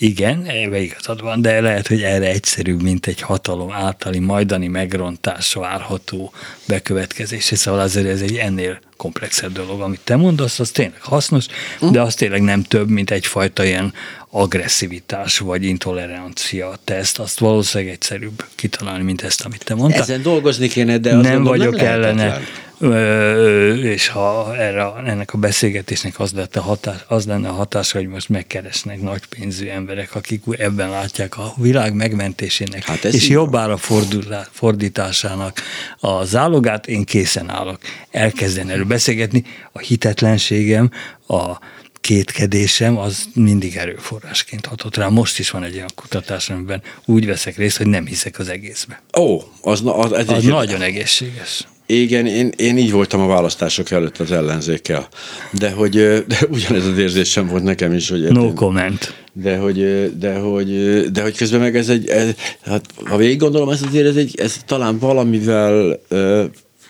Igen, 0.00 0.44
ebbe 0.44 0.78
igazad 0.78 1.20
van, 1.20 1.40
de 1.40 1.60
lehet, 1.60 1.86
hogy 1.86 2.02
erre 2.02 2.26
egyszerűbb, 2.26 2.82
mint 2.82 3.06
egy 3.06 3.20
hatalom 3.20 3.72
általi 3.72 4.18
majdani 4.18 4.66
megrontás 4.66 5.52
várható 5.52 6.32
bekövetkezés. 6.66 7.44
Szóval 7.44 7.80
azért 7.80 8.06
ez 8.06 8.20
egy 8.20 8.36
ennél 8.36 8.78
komplexebb 8.98 9.52
dolog, 9.52 9.80
amit 9.80 10.00
te 10.04 10.16
mondasz, 10.16 10.58
az 10.58 10.70
tényleg 10.70 11.02
hasznos, 11.02 11.46
de 11.90 12.00
az 12.00 12.14
tényleg 12.14 12.42
nem 12.42 12.62
több, 12.62 12.88
mint 12.88 13.10
egyfajta 13.10 13.64
ilyen 13.64 13.92
agresszivitás 14.30 15.38
vagy 15.38 15.64
intolerancia 15.64 16.72
teszt, 16.84 17.18
azt 17.18 17.38
valószínűleg 17.38 17.92
egyszerűbb 17.92 18.44
kitalálni, 18.54 19.04
mint 19.04 19.22
ezt, 19.22 19.44
amit 19.44 19.64
te 19.64 19.74
mondtál. 19.74 20.02
Ezen 20.02 20.22
dolgozni 20.22 20.68
kéne, 20.68 20.98
de 20.98 21.14
nem 21.14 21.42
vagyok 21.42 21.76
nem 21.76 21.86
ellene, 21.86 22.40
és 23.82 24.08
ha 24.08 24.56
erre, 24.56 24.92
ennek 25.06 25.34
a 25.34 25.38
beszélgetésnek 25.38 26.20
az, 26.20 26.32
lett 26.32 26.56
a 26.56 26.60
hatás, 26.60 26.96
az 27.08 27.26
lenne 27.26 27.48
a 27.48 27.52
hatás, 27.52 27.92
hogy 27.92 28.08
most 28.08 28.28
megkeresnek 28.28 29.00
nagy 29.00 29.26
pénzű 29.26 29.68
emberek, 29.68 30.14
akik 30.14 30.42
ebben 30.58 30.90
látják 30.90 31.38
a 31.38 31.52
világ 31.56 31.94
megmentésének 31.94 32.84
hát 32.84 33.04
és 33.04 33.28
jobbára 33.28 33.76
fordításának 34.50 35.60
a 36.00 36.24
zálogát, 36.24 36.86
én 36.86 37.04
készen 37.04 37.50
állok. 37.50 37.78
Elkezdeni 38.10 38.72
beszélgetni. 38.88 39.44
A 39.72 39.78
hitetlenségem, 39.78 40.90
a 41.26 41.58
kétkedésem 42.00 42.98
az 42.98 43.28
mindig 43.34 43.76
erőforrásként 43.76 44.66
hatott 44.66 44.96
rá. 44.96 45.08
Most 45.08 45.38
is 45.38 45.50
van 45.50 45.64
egy 45.64 45.74
olyan 45.74 45.90
kutatás, 45.94 46.50
amiben 46.50 46.82
úgy 47.04 47.26
veszek 47.26 47.56
részt, 47.56 47.76
hogy 47.76 47.86
nem 47.86 48.06
hiszek 48.06 48.38
az 48.38 48.48
egészbe. 48.48 49.02
Ó, 49.18 49.40
az, 49.62 49.82
az, 49.84 50.12
az, 50.12 50.28
az 50.28 50.44
nagyon 50.44 50.82
egészséges. 50.82 51.66
Igen, 51.86 52.26
én, 52.26 52.52
én 52.56 52.78
így 52.78 52.92
voltam 52.92 53.20
a 53.20 53.26
választások 53.26 53.90
előtt 53.90 54.18
az 54.18 54.32
ellenzékkel. 54.32 55.08
De 55.52 55.70
hogy 55.70 55.92
de 56.26 56.38
ugyanez 56.50 56.86
az 56.86 56.98
érzésem 56.98 57.46
volt 57.46 57.62
nekem 57.62 57.92
is, 57.92 58.08
hogy... 58.08 58.32
No 58.32 58.52
comment. 58.52 59.14
De 59.32 59.56
hogy, 59.56 60.10
de 60.18 60.34
hogy, 60.34 60.70
de 61.10 61.22
hogy 61.22 61.36
közben 61.36 61.60
meg 61.60 61.76
ez 61.76 61.88
egy, 61.88 62.08
ez, 62.08 62.34
hát, 62.64 62.84
ha 63.04 63.16
végig 63.16 63.38
gondolom, 63.38 63.68
ez 63.68 63.82
azért 63.82 64.06
ez, 64.06 64.16
egy, 64.16 64.40
ez 64.40 64.56
talán 64.66 64.98
valamivel 64.98 66.00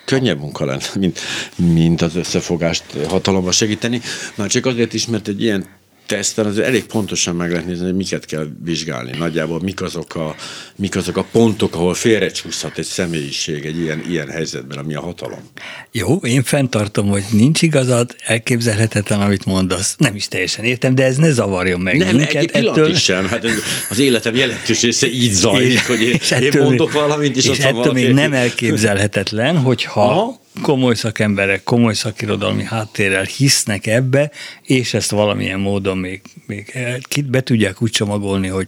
könnyebb 0.08 0.38
munka 0.38 0.64
lenne, 0.64 0.82
mint, 0.94 1.18
mint 1.56 2.02
az 2.02 2.16
összefogást 2.16 2.84
hatalomba 3.08 3.52
segíteni. 3.52 4.00
Már 4.34 4.48
csak 4.48 4.66
azért 4.66 4.94
is, 4.94 5.06
mert 5.06 5.28
egy 5.28 5.42
ilyen 5.42 5.66
teszten 6.08 6.46
az 6.46 6.58
elég 6.58 6.84
pontosan 6.84 7.36
meg 7.36 7.50
lehet 7.50 7.66
nézni, 7.66 7.84
hogy 7.84 7.94
miket 7.94 8.24
kell 8.24 8.46
vizsgálni. 8.64 9.16
Nagyjából 9.18 9.60
mik 9.60 9.82
azok 9.82 10.14
a, 10.14 10.34
mik 10.76 10.96
azok 10.96 11.16
a 11.16 11.26
pontok, 11.32 11.74
ahol 11.74 11.94
félrecsúszhat 11.94 12.78
egy 12.78 12.84
személyiség 12.84 13.64
egy 13.64 13.78
ilyen, 13.78 14.04
ilyen 14.08 14.28
helyzetben, 14.28 14.78
ami 14.78 14.94
a 14.94 15.00
hatalom. 15.00 15.40
Jó, 15.92 16.16
én 16.16 16.42
fenntartom, 16.42 17.08
hogy 17.08 17.24
nincs 17.30 17.62
igazad, 17.62 18.14
elképzelhetetlen, 18.24 19.20
amit 19.20 19.44
mondasz. 19.44 19.94
Nem 19.98 20.14
is 20.14 20.28
teljesen 20.28 20.64
értem, 20.64 20.94
de 20.94 21.04
ez 21.04 21.16
ne 21.16 21.30
zavarjon 21.30 21.80
meg 21.80 21.96
Nem, 21.96 22.16
minket. 22.16 22.50
egy 22.50 22.66
ettől... 22.66 22.90
is 22.90 23.02
sem. 23.02 23.26
Hát 23.26 23.44
az 23.90 23.98
életem 23.98 24.34
jelentős 24.34 24.82
része 24.82 25.10
így 25.10 25.32
zajlik, 25.32 25.86
hogy 25.86 26.00
én, 26.02 26.20
én 26.40 26.62
mondok 26.62 26.92
valamit, 26.92 27.36
és, 27.36 27.46
és 27.46 27.58
valaki... 27.58 27.92
még 27.92 28.12
nem 28.12 28.32
elképzelhetetlen, 28.32 29.56
hogyha 29.58 30.10
Aha 30.10 30.46
komoly 30.62 30.94
szakemberek, 30.94 31.62
komoly 31.62 31.94
szakirodalmi 31.94 32.64
háttérrel 32.64 33.24
hisznek 33.24 33.86
ebbe, 33.86 34.30
és 34.62 34.94
ezt 34.94 35.10
valamilyen 35.10 35.60
módon 35.60 35.98
még, 35.98 36.20
még 36.46 36.74
be 37.26 37.40
tudják 37.40 37.82
úgy 37.82 37.90
csomagolni, 37.90 38.48
hogy 38.48 38.66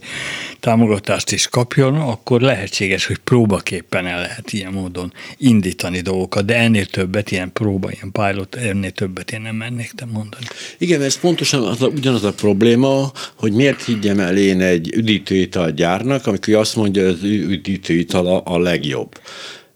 támogatást 0.61 1.33
is 1.33 1.47
kapjon, 1.47 1.95
akkor 1.95 2.41
lehetséges, 2.41 3.07
hogy 3.07 3.19
próbaképpen 3.19 4.07
el 4.07 4.21
lehet 4.21 4.53
ilyen 4.53 4.73
módon 4.73 5.13
indítani 5.37 6.01
dolgokat, 6.01 6.45
de 6.45 6.57
ennél 6.57 6.87
többet, 6.87 7.31
ilyen 7.31 7.53
próba, 7.53 7.91
ilyen 7.91 8.13
pilot, 8.13 8.55
ennél 8.55 8.91
többet 8.91 9.33
én 9.33 9.41
nem 9.41 9.57
mennék 9.57 9.93
te 9.93 10.05
mondani. 10.05 10.47
Igen, 10.79 11.03
ez 11.03 11.19
pontosan 11.19 11.63
az 11.63 11.83
a, 11.83 11.87
ugyanaz 11.87 12.25
a 12.25 12.33
probléma, 12.33 13.13
hogy 13.35 13.53
miért 13.53 13.85
higgyem 13.85 14.21
el 14.21 14.37
én 14.37 14.61
egy 14.61 14.93
üdítőital 14.95 15.71
gyárnak, 15.71 16.27
amikor 16.27 16.55
azt 16.55 16.77
mondja, 16.77 17.03
hogy 17.03 17.13
az 17.13 17.23
üdítőital 17.23 18.27
a, 18.27 18.43
a 18.45 18.59
legjobb 18.59 19.21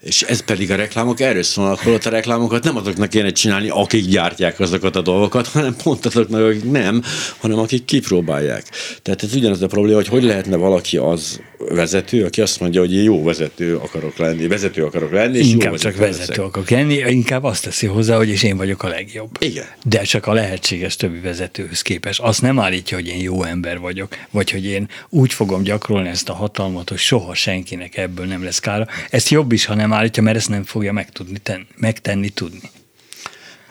és 0.04 0.22
ez 0.22 0.44
pedig 0.44 0.70
a 0.70 0.76
reklámok 0.76 1.20
erről 1.20 1.42
szólnak, 1.42 1.78
holott 1.78 2.04
a 2.04 2.10
reklámokat 2.10 2.64
nem 2.64 2.76
azoknak 2.76 3.08
kéne 3.08 3.30
csinálni, 3.30 3.68
akik 3.68 4.06
gyártják 4.06 4.60
azokat 4.60 4.96
a 4.96 5.00
dolgokat, 5.00 5.46
hanem 5.46 5.76
pont 5.82 6.06
azoknak, 6.06 6.44
akik 6.44 6.70
nem, 6.70 7.02
hanem 7.38 7.58
akik 7.58 7.84
kipróbálják. 7.84 8.64
Tehát 9.02 9.22
ez 9.22 9.34
ugyanaz 9.34 9.62
a 9.62 9.66
probléma, 9.66 9.96
hogy 9.96 10.08
hogy 10.08 10.22
lehetne 10.22 10.56
valaki 10.56 10.96
az 10.96 11.40
vezető, 11.68 12.24
aki 12.24 12.40
azt 12.40 12.60
mondja, 12.60 12.80
hogy 12.80 12.94
én 12.94 13.02
jó 13.02 13.22
vezető 13.22 13.76
akarok 13.76 14.16
lenni, 14.16 14.46
vezető 14.46 14.84
akarok 14.84 15.12
lenni, 15.12 15.38
és 15.38 15.46
inkább 15.46 15.72
jó 15.72 15.78
csak 15.78 15.96
vezető 15.96 16.26
leszek. 16.26 16.44
akarok 16.44 16.70
lenni, 16.70 16.94
inkább 16.94 17.44
azt 17.44 17.64
teszi 17.64 17.86
hozzá, 17.86 18.16
hogy 18.16 18.28
és 18.28 18.42
én 18.42 18.56
vagyok 18.56 18.82
a 18.82 18.88
legjobb. 18.88 19.30
Igen. 19.38 19.64
De 19.84 20.02
csak 20.02 20.26
a 20.26 20.32
lehetséges 20.32 20.96
többi 20.96 21.18
vezetőhöz 21.18 21.82
képest. 21.82 22.20
Azt 22.20 22.42
nem 22.42 22.58
állítja, 22.58 22.96
hogy 22.96 23.06
én 23.06 23.20
jó 23.20 23.42
ember 23.42 23.78
vagyok, 23.78 24.16
vagy 24.30 24.50
hogy 24.50 24.64
én 24.64 24.88
úgy 25.08 25.32
fogom 25.32 25.62
gyakorolni 25.62 26.08
ezt 26.08 26.28
a 26.28 26.34
hatalmat, 26.34 26.88
hogy 26.88 26.98
soha 26.98 27.34
senkinek 27.34 27.96
ebből 27.96 28.26
nem 28.26 28.44
lesz 28.44 28.58
kára. 28.58 28.86
Ezt 29.10 29.28
jobb 29.28 29.52
is, 29.52 29.64
ha 29.64 29.74
nem 29.74 29.92
állítja, 29.94 30.22
mert 30.22 30.36
ezt 30.36 30.48
nem 30.48 30.64
fogja 30.64 30.92
megtudni, 30.92 31.38
ten, 31.38 31.66
megtenni, 31.76 32.28
tudni. 32.28 32.70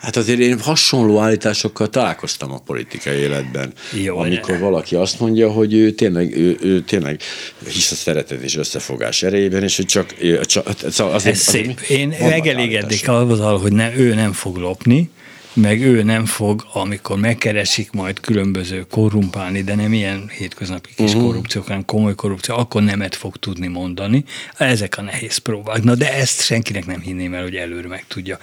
Hát 0.04 0.16
azért 0.16 0.38
én 0.38 0.60
hasonló 0.60 1.18
állításokkal 1.18 1.88
találkoztam 1.88 2.52
a 2.52 2.58
politikai 2.58 3.16
életben. 3.16 3.72
Jó, 4.02 4.18
amikor 4.18 4.58
valaki 4.58 4.94
azt 4.94 5.20
mondja, 5.20 5.50
hogy 5.50 5.74
ő 5.74 5.90
tényleg, 5.90 6.36
ő, 6.36 6.56
ő 6.60 6.80
tényleg 6.80 7.20
hisz 7.66 7.90
a 7.90 7.94
szeretet 7.94 8.42
és 8.42 8.56
összefogás 8.56 9.22
erejében, 9.22 9.62
és 9.62 9.76
hogy 9.76 9.86
csak... 9.86 10.14
csak 10.46 10.66
azért, 10.98 11.34
Ez 11.34 11.40
szép. 11.40 11.80
Én 11.80 12.14
megelégednék 12.20 13.08
azzal, 13.08 13.58
hogy 13.58 13.72
ne, 13.72 13.96
ő 13.96 14.14
nem 14.14 14.32
fog 14.32 14.56
lopni, 14.56 15.10
meg 15.54 15.80
ő 15.80 16.02
nem 16.02 16.24
fog, 16.24 16.66
amikor 16.72 17.18
megkeresik 17.18 17.90
majd 17.92 18.20
különböző 18.20 18.86
korrumpálni, 18.90 19.62
de 19.62 19.74
nem 19.74 19.92
ilyen 19.92 20.28
hétköznapi 20.38 20.90
kis 20.96 21.10
uh-huh. 21.10 21.26
korrupció, 21.26 21.62
hanem 21.66 21.84
komoly 21.84 22.14
korrupció, 22.14 22.56
akkor 22.56 22.82
nemet 22.82 23.14
fog 23.14 23.36
tudni 23.36 23.66
mondani. 23.66 24.24
Ezek 24.56 24.98
a 24.98 25.02
nehéz 25.02 25.36
próbák. 25.36 25.82
Na 25.82 25.94
de 25.94 26.14
ezt 26.14 26.44
senkinek 26.44 26.86
nem 26.86 27.00
hinném 27.00 27.34
el, 27.34 27.42
hogy 27.42 27.56
előre 27.56 27.88
meg 27.88 28.04
tudja 28.08 28.38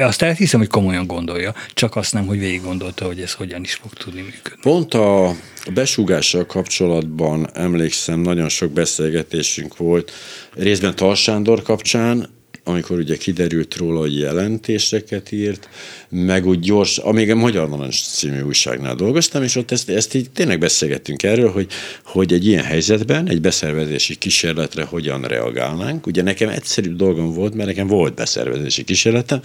azt 0.00 0.22
elhiszem, 0.22 0.60
hogy 0.60 0.68
komolyan 0.68 1.06
gondolja, 1.06 1.54
csak 1.74 1.96
azt 1.96 2.12
nem, 2.12 2.26
hogy 2.26 2.38
végig 2.38 2.62
gondolta, 2.62 3.04
hogy 3.04 3.20
ez 3.20 3.32
hogyan 3.32 3.62
is 3.62 3.74
fog 3.74 3.92
tudni 3.92 4.20
működni. 4.20 4.60
Pont 4.60 4.94
a 4.94 5.34
besúgással 5.74 6.46
kapcsolatban 6.46 7.48
emlékszem, 7.54 8.20
nagyon 8.20 8.48
sok 8.48 8.70
beszélgetésünk 8.70 9.76
volt, 9.76 10.12
részben 10.54 10.96
Talsándor 10.96 11.62
kapcsán, 11.62 12.28
amikor 12.64 12.98
ugye 12.98 13.16
kiderült 13.16 13.76
róla, 13.76 13.98
hogy 13.98 14.18
jelentéseket 14.18 15.32
írt, 15.32 15.68
meg 16.08 16.46
úgy 16.46 16.58
gyors, 16.58 16.98
amíg 16.98 17.30
a 17.30 17.34
Magyar 17.34 17.68
Narancs 17.68 18.02
című 18.02 18.40
újságnál 18.40 18.94
dolgoztam, 18.94 19.42
és 19.42 19.56
ott 19.56 19.70
ezt, 19.70 19.88
ezt 19.88 20.14
így 20.14 20.30
tényleg 20.30 20.58
beszélgettünk 20.58 21.22
erről, 21.22 21.50
hogy, 21.50 21.66
hogy 22.04 22.32
egy 22.32 22.46
ilyen 22.46 22.64
helyzetben, 22.64 23.28
egy 23.28 23.40
beszervezési 23.40 24.14
kísérletre 24.14 24.84
hogyan 24.84 25.22
reagálnánk. 25.22 26.06
Ugye 26.06 26.22
nekem 26.22 26.48
egyszerűbb 26.48 26.96
dolgom 26.96 27.32
volt, 27.32 27.54
mert 27.54 27.68
nekem 27.68 27.86
volt 27.86 28.14
beszervezési 28.14 28.84
kísérletem, 28.84 29.40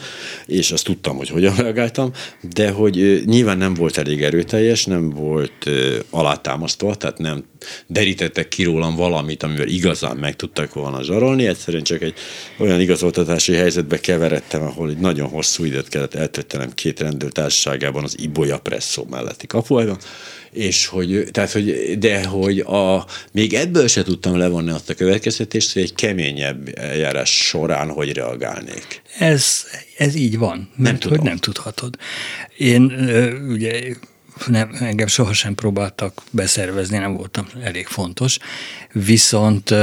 és 0.46 0.72
azt 0.72 0.84
tudtam, 0.84 1.18
hogy 1.18 1.30
hogyan 1.30 1.56
reagáltam, 1.56 2.12
de 2.54 2.70
hogy 2.70 3.22
nyilván 3.26 3.58
nem 3.58 3.74
volt 3.74 3.98
elég 3.98 4.24
erőteljes, 4.24 4.86
nem 4.86 5.10
volt 5.10 5.70
alátámasztva, 6.10 6.96
tehát 6.96 7.18
nem 7.18 7.44
derítettek 7.88 8.48
ki 8.48 8.64
rólam 8.64 8.96
valamit, 8.96 9.44
amivel 9.44 9.68
igazán 9.68 10.18
meg 10.18 10.36
tudtak 10.36 10.74
volna 10.74 11.04
zsarolni, 11.04 11.48
egyszerűen 11.48 11.84
csak 11.84 12.02
egy 12.02 12.14
olyan 12.58 12.80
háztartásszoltatási 12.98 13.54
helyzetbe 13.54 14.00
keveredtem, 14.00 14.62
ahol 14.62 14.90
egy 14.90 14.98
nagyon 14.98 15.30
hosszú 15.30 15.64
időt 15.64 15.88
kellett 15.88 16.14
eltöltenem 16.14 16.74
két 16.74 17.00
rendőrtársaságában 17.00 18.04
az 18.04 18.16
Ibolya 18.20 18.60
Presszó 18.60 19.06
melletti 19.10 19.48
kapuajban, 19.48 19.98
és 20.52 20.86
hogy, 20.86 21.28
tehát, 21.32 21.52
hogy, 21.52 21.98
de 22.00 22.26
hogy 22.26 22.60
a, 22.60 23.06
még 23.32 23.54
ebből 23.54 23.88
se 23.88 24.04
tudtam 24.04 24.38
levonni 24.38 24.72
azt 24.72 24.90
a 24.90 24.94
következtetést, 24.94 25.74
hogy 25.74 25.82
egy 25.82 25.96
keményebb 25.96 26.70
eljárás 26.76 27.30
során 27.30 27.90
hogy 27.90 28.14
reagálnék. 28.14 29.02
Ez, 29.20 29.66
ez 29.98 30.16
így 30.16 30.38
van, 30.38 30.58
mert 30.58 30.78
nem 30.78 31.00
tudom. 31.00 31.18
hogy 31.18 31.28
nem 31.28 31.38
tudhatod. 31.38 31.96
Én 32.58 32.84
ugye 33.50 33.82
nem, 34.46 34.78
engem 34.80 35.08
sohasem 35.08 35.56
próbáltak 35.56 36.22
beszervezni, 36.32 36.98
nem 36.98 37.14
voltam 37.14 37.48
elég 37.64 37.88
fontos, 37.88 38.38
viszont 38.92 39.74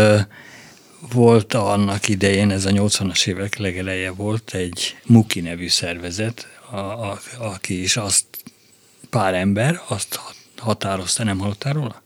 volt 1.13 1.55
annak 1.55 2.09
idején, 2.09 2.51
ez 2.51 2.65
a 2.65 2.71
80-as 2.71 3.27
évek 3.27 3.57
legeleje 3.57 4.11
volt, 4.11 4.55
egy 4.55 4.97
Muki 5.07 5.41
nevű 5.41 5.69
szervezet, 5.69 6.47
a, 6.71 6.77
a, 6.77 7.21
aki 7.39 7.83
is 7.83 7.97
azt 7.97 8.25
pár 9.11 9.35
ember 9.35 9.81
azt 9.89 10.21
határozta, 10.57 11.25
nem 11.25 11.39
hallottál 11.39 11.73
róla? 11.73 12.03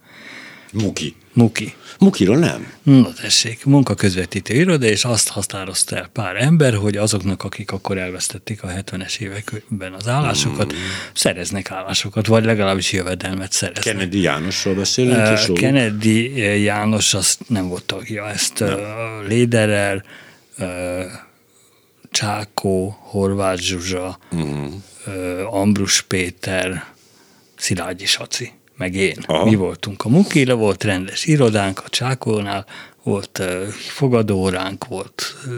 Muki. 0.73 1.15
Muki. 1.33 1.75
Mukiról 1.99 2.37
nem? 2.37 2.73
Na 2.83 3.13
tessék, 3.13 3.65
munkaközvetítő 3.65 4.55
iroda, 4.55 4.87
és 4.87 5.05
azt 5.05 5.29
határozta 5.29 5.97
el 5.97 6.09
pár 6.13 6.37
ember, 6.37 6.75
hogy 6.75 6.97
azoknak, 6.97 7.43
akik 7.43 7.73
akkor 7.73 7.99
elvesztették 7.99 8.63
a 8.63 8.69
70-es 8.69 9.19
években 9.19 9.93
az 9.93 10.09
állásokat, 10.09 10.73
mm. 10.73 10.77
szereznek 11.13 11.71
állásokat, 11.71 12.27
vagy 12.27 12.45
legalábbis 12.45 12.93
jövedelmet 12.93 13.53
szereznek. 13.53 13.85
Kennedy 13.85 14.21
Jánosról 14.21 14.75
beszélünk? 14.75 15.49
Uh, 15.49 15.53
Kennedy 15.53 16.37
János 16.63 17.15
azt 17.15 17.41
nem 17.49 17.69
volt 17.69 17.85
tagja, 17.85 18.29
ezt 18.29 18.61
uh, 18.61 18.71
Léderel, 19.27 20.05
uh, 20.59 20.67
Csákó, 22.11 22.99
Horváth 23.01 23.61
Zsuzsa, 23.61 24.19
mm. 24.37 24.67
uh, 25.07 25.55
Ambrus 25.55 26.03
Péter, 26.03 26.85
Szilágyi 27.57 28.07
Saci 28.07 28.58
meg 28.79 28.95
én. 28.95 29.17
Aha. 29.27 29.45
Mi 29.45 29.55
voltunk 29.55 30.05
a 30.05 30.09
Mukile, 30.09 30.53
volt 30.53 30.85
rendes 30.85 31.27
irodánk 31.27 31.83
a 31.85 31.89
Csákónál, 31.89 32.67
volt 33.03 33.39
uh, 33.39 33.67
fogadóránk, 33.69 34.87
volt 34.87 35.37
uh, 35.47 35.53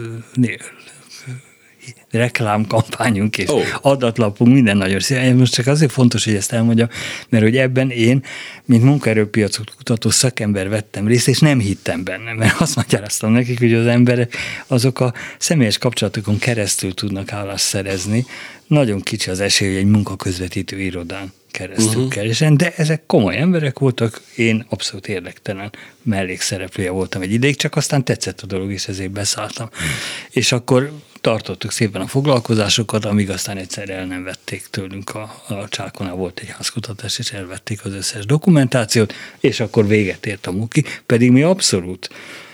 reklámkampányunk 2.11 3.37
és 3.37 3.49
oh. 3.49 3.63
adatlapunk, 3.81 4.53
minden 4.53 4.77
nagyon 4.77 4.99
szépen. 4.99 5.35
Most 5.35 5.53
csak 5.53 5.67
azért 5.67 5.91
fontos, 5.91 6.25
hogy 6.25 6.35
ezt 6.35 6.51
elmondjam, 6.51 6.87
mert 7.29 7.43
hogy 7.43 7.57
ebben 7.57 7.89
én, 7.89 8.23
mint 8.65 8.83
munkaerőpiacot 8.83 9.75
kutató 9.75 10.09
szakember 10.09 10.69
vettem 10.69 11.07
részt, 11.07 11.27
és 11.27 11.39
nem 11.39 11.59
hittem 11.59 12.03
benne, 12.03 12.33
mert 12.33 12.61
azt 12.61 12.75
magyaráztam 12.75 13.31
nekik, 13.31 13.59
hogy 13.59 13.73
az 13.73 13.85
emberek 13.85 14.35
azok 14.67 14.99
a 14.99 15.13
személyes 15.37 15.77
kapcsolatokon 15.77 16.37
keresztül 16.39 16.93
tudnak 16.93 17.31
állást 17.33 17.65
szerezni. 17.65 18.25
Nagyon 18.67 19.01
kicsi 19.01 19.29
az 19.29 19.39
esély, 19.39 19.67
hogy 19.67 19.77
egy 19.77 19.89
munkaközvetítő 19.89 20.79
irodán 20.79 21.33
keresztül 21.51 21.87
uh-huh. 21.87 22.07
keresen, 22.07 22.57
de 22.57 22.73
ezek 22.75 23.05
komoly 23.05 23.37
emberek 23.37 23.79
voltak, 23.79 24.21
én 24.35 24.65
abszolút 24.69 25.07
érdektelen 25.07 25.71
mellékszereplője 26.03 26.89
voltam 26.89 27.21
egy 27.21 27.33
ideig, 27.33 27.55
csak 27.55 27.75
aztán 27.75 28.03
tetszett 28.03 28.41
a 28.41 28.45
dolog, 28.45 28.71
és 28.71 28.87
ezért 28.87 29.11
beszálltam. 29.11 29.69
Uh-huh. 29.71 29.87
És 30.29 30.51
akkor 30.51 30.91
tartottuk 31.21 31.71
szépen 31.71 32.01
a 32.01 32.07
foglalkozásokat, 32.07 33.05
amíg 33.05 33.29
aztán 33.29 33.57
egyszer 33.57 33.89
el 33.89 34.05
nem 34.05 34.23
vették 34.23 34.67
tőlünk 34.69 35.09
a, 35.09 35.43
a 35.47 35.67
csákonál 35.69 36.13
volt 36.13 36.39
egy 36.39 36.49
házkutatás, 36.49 37.19
és 37.19 37.31
elvették 37.31 37.85
az 37.85 37.93
összes 37.93 38.25
dokumentációt, 38.25 39.13
és 39.39 39.59
akkor 39.59 39.87
véget 39.87 40.25
ért 40.25 40.47
a 40.47 40.51
muki, 40.51 40.83
pedig 41.05 41.31
mi 41.31 41.41
abszolút 41.41 42.09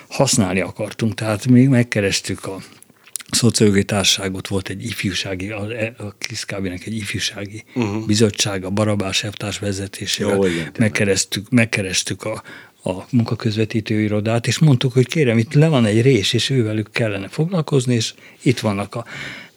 használni 0.10 0.60
akartunk, 0.60 1.14
tehát 1.14 1.48
mi 1.48 1.66
megkerestük 1.66 2.46
a 2.46 2.58
szociológiai 3.32 3.84
társaságot 3.84 4.48
volt 4.48 4.70
egy 4.70 4.84
ifjúsági, 4.84 5.50
a, 5.50 5.68
a 5.98 6.16
Kiszkábinek 6.18 6.86
egy 6.86 6.96
ifjúsági 6.96 7.64
uh-huh. 7.76 8.06
bizottság, 8.06 8.64
a 8.64 8.70
Barabás 8.70 9.24
Eftárs 9.24 9.60
vezetésével 9.60 10.36
Jó, 10.36 10.46
igen, 10.46 10.72
megkerestük, 10.78 11.50
megkerestük 11.50 12.24
a, 12.24 12.44
a 12.88 13.06
munkaközvetítő 13.10 14.02
irodát, 14.02 14.48
és 14.48 14.60
mondtuk, 14.60 14.94
hogy 14.94 15.08
kérem, 15.08 15.38
itt 15.38 15.54
le 15.54 15.68
van 15.68 15.86
egy 15.86 16.02
rés, 16.02 16.34
és 16.34 16.50
ővelük 16.50 16.92
kellene 16.92 17.28
foglalkozni, 17.28 17.94
és 17.94 18.14
itt 18.42 18.60
vannak 18.60 18.96
a 18.96 19.06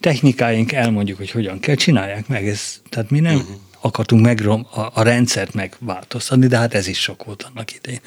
technikáink, 0.00 0.72
elmondjuk, 0.72 1.18
hogy 1.18 1.30
hogyan 1.30 1.60
kell, 1.60 1.74
csinálják 1.74 2.28
meg. 2.28 2.48
Ez, 2.48 2.80
tehát 2.88 3.10
mi 3.10 3.20
nem 3.20 3.34
uh-huh. 3.34 3.56
akartunk 3.80 4.24
megrom, 4.24 4.66
a, 4.70 4.80
a 4.80 5.02
rendszert 5.02 5.54
megváltoztatni, 5.54 6.46
de 6.46 6.56
hát 6.56 6.74
ez 6.74 6.86
is 6.86 7.00
sok 7.00 7.24
volt 7.24 7.42
annak 7.42 7.74
idején. 7.74 8.00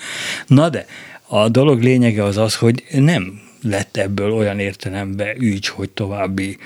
Na 0.47 0.69
de, 0.69 0.85
a 1.27 1.49
dolog 1.49 1.81
lényege 1.81 2.23
az 2.23 2.37
az, 2.37 2.55
hogy 2.55 2.83
nem 2.91 3.41
lett 3.61 3.97
ebből 3.97 4.31
olyan 4.31 4.59
értelemben 4.59 5.41
ügy, 5.41 5.67
hogy 5.67 5.89
további 5.89 6.57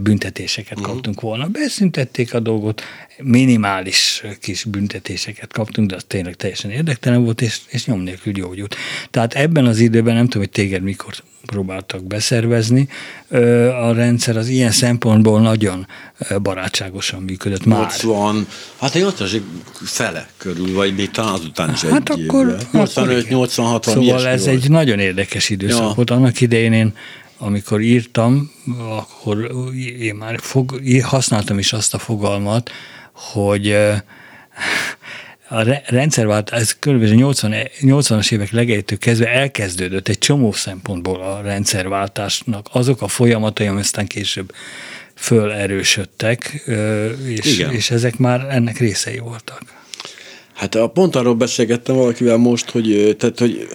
büntetéseket 0.00 0.78
uh-huh. 0.78 0.92
kaptunk 0.92 1.20
volna. 1.20 1.46
Beszüntették 1.46 2.34
a 2.34 2.40
dolgot, 2.40 2.82
minimális 3.22 4.24
kis 4.40 4.64
büntetéseket 4.64 5.52
kaptunk, 5.52 5.88
de 5.88 5.96
az 5.96 6.04
tényleg 6.06 6.34
teljesen 6.34 6.70
érdektelen 6.70 7.24
volt, 7.24 7.40
és, 7.40 7.60
és 7.68 7.86
nyom 7.86 8.00
nélkül 8.00 8.32
gyógyult. 8.32 8.76
Tehát 9.10 9.34
ebben 9.34 9.66
az 9.66 9.78
időben, 9.78 10.14
nem 10.14 10.24
tudom, 10.24 10.42
hogy 10.42 10.50
téged 10.50 10.82
mikor 10.82 11.14
próbáltak 11.46 12.04
beszervezni, 12.04 12.88
a 13.80 13.92
rendszer 13.92 14.36
az 14.36 14.48
ilyen 14.48 14.70
szempontból 14.70 15.40
nagyon 15.40 15.86
barátságosan 16.42 17.22
működött 17.22 17.64
80, 17.64 18.34
már. 18.34 18.44
hát 18.80 18.94
egy 18.94 19.02
80 19.02 19.28
fele 19.84 20.28
körül, 20.36 20.72
vagy 20.72 20.94
még 20.94 21.10
talán 21.10 21.32
azután 21.32 21.70
is 21.72 21.82
hát 21.82 22.10
egy 22.10 22.24
akkor, 22.24 22.56
85, 22.72 23.28
86 23.28 23.84
Szóval 23.84 24.26
ez 24.26 24.44
volt. 24.44 24.56
egy 24.56 24.70
nagyon 24.70 24.98
érdekes 24.98 25.50
időszak 25.50 25.88
ja. 25.88 25.92
volt. 25.94 26.10
Annak 26.10 26.40
idején 26.40 26.72
én 26.72 26.94
amikor 27.38 27.80
írtam, 27.80 28.50
akkor 28.88 29.50
én 30.00 30.14
már 30.14 30.38
fog, 30.40 30.80
használtam 31.02 31.58
is 31.58 31.72
azt 31.72 31.94
a 31.94 31.98
fogalmat, 31.98 32.70
hogy 33.18 33.72
a 35.48 35.62
rendszerváltás, 35.86 36.60
ez 36.60 36.72
kb. 36.78 37.02
80, 37.02 37.54
80-as 37.80 38.32
évek 38.32 38.50
legejétől 38.50 38.98
kezdve 38.98 39.28
elkezdődött 39.28 40.08
egy 40.08 40.18
csomó 40.18 40.52
szempontból 40.52 41.22
a 41.22 41.40
rendszerváltásnak 41.40 42.68
azok 42.72 43.02
a 43.02 43.08
folyamatai, 43.08 43.66
ami 43.66 43.80
aztán 43.80 44.06
később 44.06 44.52
fölerősödtek, 45.14 46.64
és, 47.26 47.58
és 47.70 47.90
ezek 47.90 48.16
már 48.16 48.46
ennek 48.50 48.78
részei 48.78 49.18
voltak. 49.18 49.62
Hát 50.54 50.74
a 50.74 50.88
pont 50.88 51.16
arról 51.16 51.34
beszélgettem 51.34 51.96
valakivel 51.96 52.36
most, 52.36 52.70
hogy, 52.70 53.16
tehát, 53.18 53.38
hogy 53.38 53.68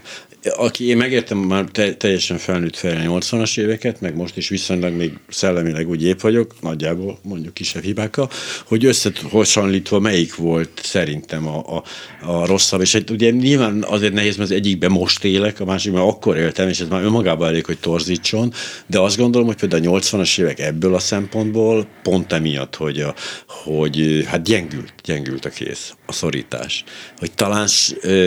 aki 0.49 0.87
én 0.87 0.97
megértem 0.97 1.37
már 1.37 1.65
te, 1.71 1.93
teljesen 1.93 2.37
felnőtt 2.37 2.75
fel 2.75 2.95
a 2.95 3.19
80-as 3.19 3.59
éveket, 3.59 4.01
meg 4.01 4.15
most 4.15 4.37
is 4.37 4.49
viszonylag 4.49 4.93
még 4.93 5.13
szellemileg 5.29 5.89
úgy 5.89 6.03
épp 6.03 6.19
vagyok, 6.19 6.53
nagyjából 6.61 7.19
mondjuk 7.21 7.53
kisebb 7.53 7.83
hibákkal, 7.83 8.29
hogy 8.65 8.85
összehasonlítva 8.85 9.99
melyik 9.99 10.35
volt 10.35 10.69
szerintem 10.83 11.47
a, 11.47 11.57
a, 11.57 11.83
a 12.31 12.45
rosszabb, 12.45 12.81
és 12.81 12.95
egy, 12.95 13.11
ugye 13.11 13.29
nyilván 13.29 13.83
azért 13.87 14.13
nehéz, 14.13 14.37
mert 14.37 14.49
az 14.49 14.55
egyikben 14.55 14.91
most 14.91 15.23
élek, 15.23 15.59
a 15.59 15.65
másikban 15.65 16.07
akkor 16.07 16.37
éltem, 16.37 16.67
és 16.67 16.79
ez 16.79 16.87
már 16.87 17.03
önmagában 17.03 17.47
elég, 17.47 17.65
hogy 17.65 17.79
torzítson, 17.79 18.53
de 18.87 18.99
azt 18.99 19.17
gondolom, 19.17 19.47
hogy 19.47 19.57
például 19.57 19.95
a 19.95 19.99
80-as 19.99 20.39
évek 20.39 20.59
ebből 20.59 20.95
a 20.95 20.99
szempontból 20.99 21.87
pont 22.03 22.33
emiatt, 22.33 22.75
hogy, 22.75 22.99
a, 22.99 23.13
hogy 23.47 24.23
hát 24.27 24.43
gyengült, 24.43 24.93
gyengült 25.03 25.45
a 25.45 25.49
kész, 25.49 25.93
a 26.05 26.11
szorítás. 26.11 26.83
Hogy 27.17 27.31
talán 27.31 27.67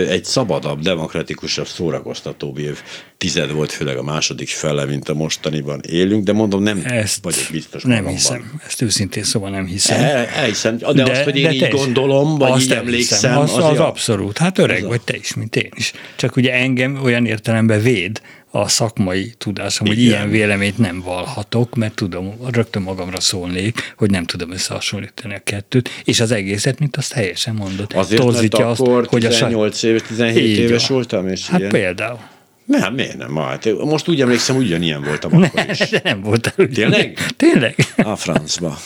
egy 0.09 0.25
szabadabb, 0.25 0.81
demokratikusabb 0.81 1.67
szórakozás 1.67 2.05
szórakoztatóbb 2.15 2.59
év 2.59 2.79
tized 3.19 3.51
volt, 3.51 3.73
főleg 3.73 3.97
a 3.97 4.03
második 4.03 4.49
fele, 4.49 4.85
mint 4.85 5.09
a 5.09 5.15
mostaniban 5.15 5.81
élünk, 5.89 6.25
de 6.25 6.33
mondom, 6.33 6.63
nem 6.63 6.83
Ezt 6.85 7.23
vagyok 7.23 7.47
biztos 7.51 7.83
Nem 7.83 7.93
magamban. 7.93 8.15
hiszem, 8.15 8.61
ezt 8.67 8.83
őszintén 8.83 9.23
szóval 9.23 9.51
nem 9.51 9.67
hiszem. 9.67 10.01
El, 10.01 10.27
elhiszem, 10.27 10.79
de, 10.79 10.93
de 10.93 11.11
azt, 11.11 11.23
hogy 11.23 11.37
én 11.37 11.45
de 11.45 11.53
így 11.53 11.69
gondolom, 11.69 12.39
vagy 12.39 12.63
így 12.63 12.73
emlékszem. 12.73 13.39
Az, 13.39 13.57
az, 13.57 13.65
az 13.65 13.79
abszolút, 13.79 14.39
hát 14.39 14.59
öreg 14.59 14.83
az 14.83 14.89
vagy 14.89 15.01
te 15.01 15.17
is, 15.17 15.35
mint 15.35 15.57
én 15.57 15.71
is. 15.75 15.93
Csak 16.17 16.37
ugye 16.37 16.53
engem 16.53 16.99
olyan 17.03 17.27
értelemben 17.27 17.83
véd, 17.83 18.21
a 18.61 18.69
szakmai 18.69 19.35
tudásom, 19.39 19.87
hogy 19.87 19.99
ilyen 20.01 20.31
véleményt 20.31 20.79
nem 20.79 21.01
valhatok, 21.01 21.75
mert 21.75 21.95
tudom, 21.95 22.33
rögtön 22.53 22.83
magamra 22.83 23.21
szólnék, 23.21 23.95
hogy 23.97 24.11
nem 24.11 24.25
tudom 24.25 24.53
összehasonlítani 24.53 25.35
a 25.35 25.41
kettőt, 25.45 25.91
és 26.05 26.21
az 26.21 26.31
egészet, 26.31 26.79
mint 26.79 26.97
azt 26.97 27.13
helyesen 27.13 27.55
mondott. 27.55 27.93
Azért, 27.93 28.21
Torzítja 28.23 28.67
mert 28.67 28.81
akkor 28.81 29.01
azt, 29.01 29.11
hogy 29.11 29.21
18 29.27 29.83
a 29.83 29.87
éves, 29.87 30.03
17 30.03 30.37
Így 30.47 30.59
éves 30.59 30.87
van. 30.87 30.97
voltam, 30.97 31.29
és 31.29 31.49
Hát 31.49 31.59
ilyen. 31.59 31.71
például. 31.71 32.19
Nem, 32.65 32.95
miért 32.95 33.17
nem? 33.17 33.37
Hát, 33.37 33.69
most 33.85 34.09
úgy 34.09 34.21
emlékszem, 34.21 34.57
ugyanilyen 34.57 35.03
voltam 35.03 35.43
akkor 35.43 35.67
is. 35.71 35.79
De 35.79 36.01
nem 36.05 36.21
voltál. 36.21 36.67
Tényleg? 36.75 37.19
Tényleg? 37.37 37.75
A 37.97 38.17
francba. 38.17 38.79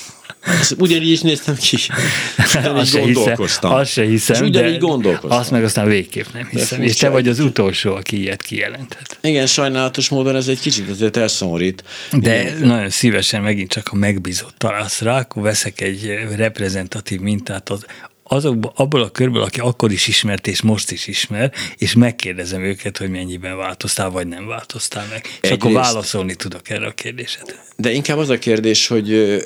Ugyanígy 0.79 1.11
is 1.11 1.21
néztem 1.21 1.55
ki. 1.57 1.77
azt, 2.75 2.91
se 2.91 3.01
hiszem, 3.01 3.37
azt 3.61 3.91
se 3.91 4.05
hiszem, 4.05 4.43
és 4.43 4.49
ugyanígy 4.49 4.79
gondolkoztam. 4.79 5.39
Azt 5.39 5.51
meg 5.51 5.65
aztán 5.65 5.87
végképp 5.87 6.27
nem 6.33 6.49
hiszem. 6.51 6.83
És 6.83 6.97
te 6.97 7.09
vagy 7.09 7.29
az 7.29 7.41
utolsó, 7.41 7.95
aki 7.95 8.21
ilyet 8.21 8.43
kijelenthet. 8.43 9.19
Igen, 9.21 9.47
sajnálatos 9.47 10.09
módon 10.09 10.37
ez 10.37 10.49
egy 10.49 10.61
kicsit 10.61 10.89
azért 10.89 11.17
elszomorít. 11.17 11.85
De 12.13 12.45
Én... 12.45 12.57
nagyon 12.59 12.91
szívesen 12.91 13.43
megint 13.43 13.71
csak, 13.71 13.89
a 13.93 13.97
megbízott 13.97 14.55
találsz 14.59 15.01
rá, 15.01 15.19
akkor 15.19 15.43
veszek 15.43 15.81
egy 15.81 16.19
reprezentatív 16.37 17.21
mintát 17.21 17.69
az 17.69 17.87
azokból, 18.33 18.73
abból 18.75 19.03
a 19.03 19.11
körből, 19.11 19.43
aki 19.43 19.61
akkor 19.61 19.93
is 19.93 20.07
ismert, 20.07 20.47
és 20.47 20.63
most 20.63 20.91
is 20.91 21.07
ismer, 21.07 21.53
és 21.77 21.95
megkérdezem 21.95 22.63
őket, 22.63 22.99
hogy 22.99 23.11
mennyiben 23.11 23.57
változtál, 23.57 24.11
vagy 24.11 24.27
nem 24.27 24.47
változtál 24.47 25.07
meg. 25.11 25.21
És 25.25 25.31
Egyrészt, 25.41 25.63
akkor 25.63 25.73
válaszolni 25.73 26.35
tudok 26.35 26.71
erre 26.71 26.87
a 26.87 26.91
kérdésre. 26.91 27.43
De 27.77 27.93
inkább 27.93 28.19
az 28.19 28.29
a 28.29 28.39
kérdés, 28.39 28.87
hogy 28.87 29.41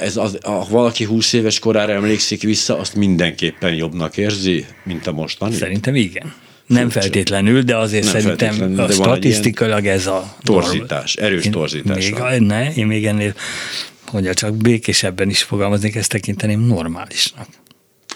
ez 0.00 0.16
az, 0.16 0.38
ha 0.42 0.66
valaki 0.70 1.04
20 1.04 1.32
éves 1.32 1.58
korára 1.58 1.92
emlékszik 1.92 2.42
vissza, 2.42 2.78
azt 2.78 2.94
mindenképpen 2.94 3.74
jobbnak 3.74 4.16
érzi, 4.16 4.66
mint 4.84 5.06
a 5.06 5.12
mostani? 5.12 5.54
Szerintem 5.54 5.94
igen. 5.94 6.34
Nem 6.66 6.90
feltétlenül, 6.90 7.62
de 7.62 7.76
azért 7.76 8.12
nem 8.12 8.12
szerintem 8.12 8.78
a 8.78 8.90
statisztikailag 8.90 9.86
ez 9.86 10.06
a... 10.06 10.36
Torzítás, 10.42 11.14
erős 11.14 11.48
torzítás. 11.50 12.10
Még, 12.10 12.40
ne, 12.40 12.72
én 12.72 12.86
még 12.86 13.06
ennél, 13.06 13.34
hogy 14.06 14.30
csak 14.30 14.56
békésebben 14.56 15.30
is 15.30 15.42
fogalmaznék, 15.42 15.94
ezt 15.94 16.10
tekinteném 16.10 16.60
normálisnak. 16.60 17.46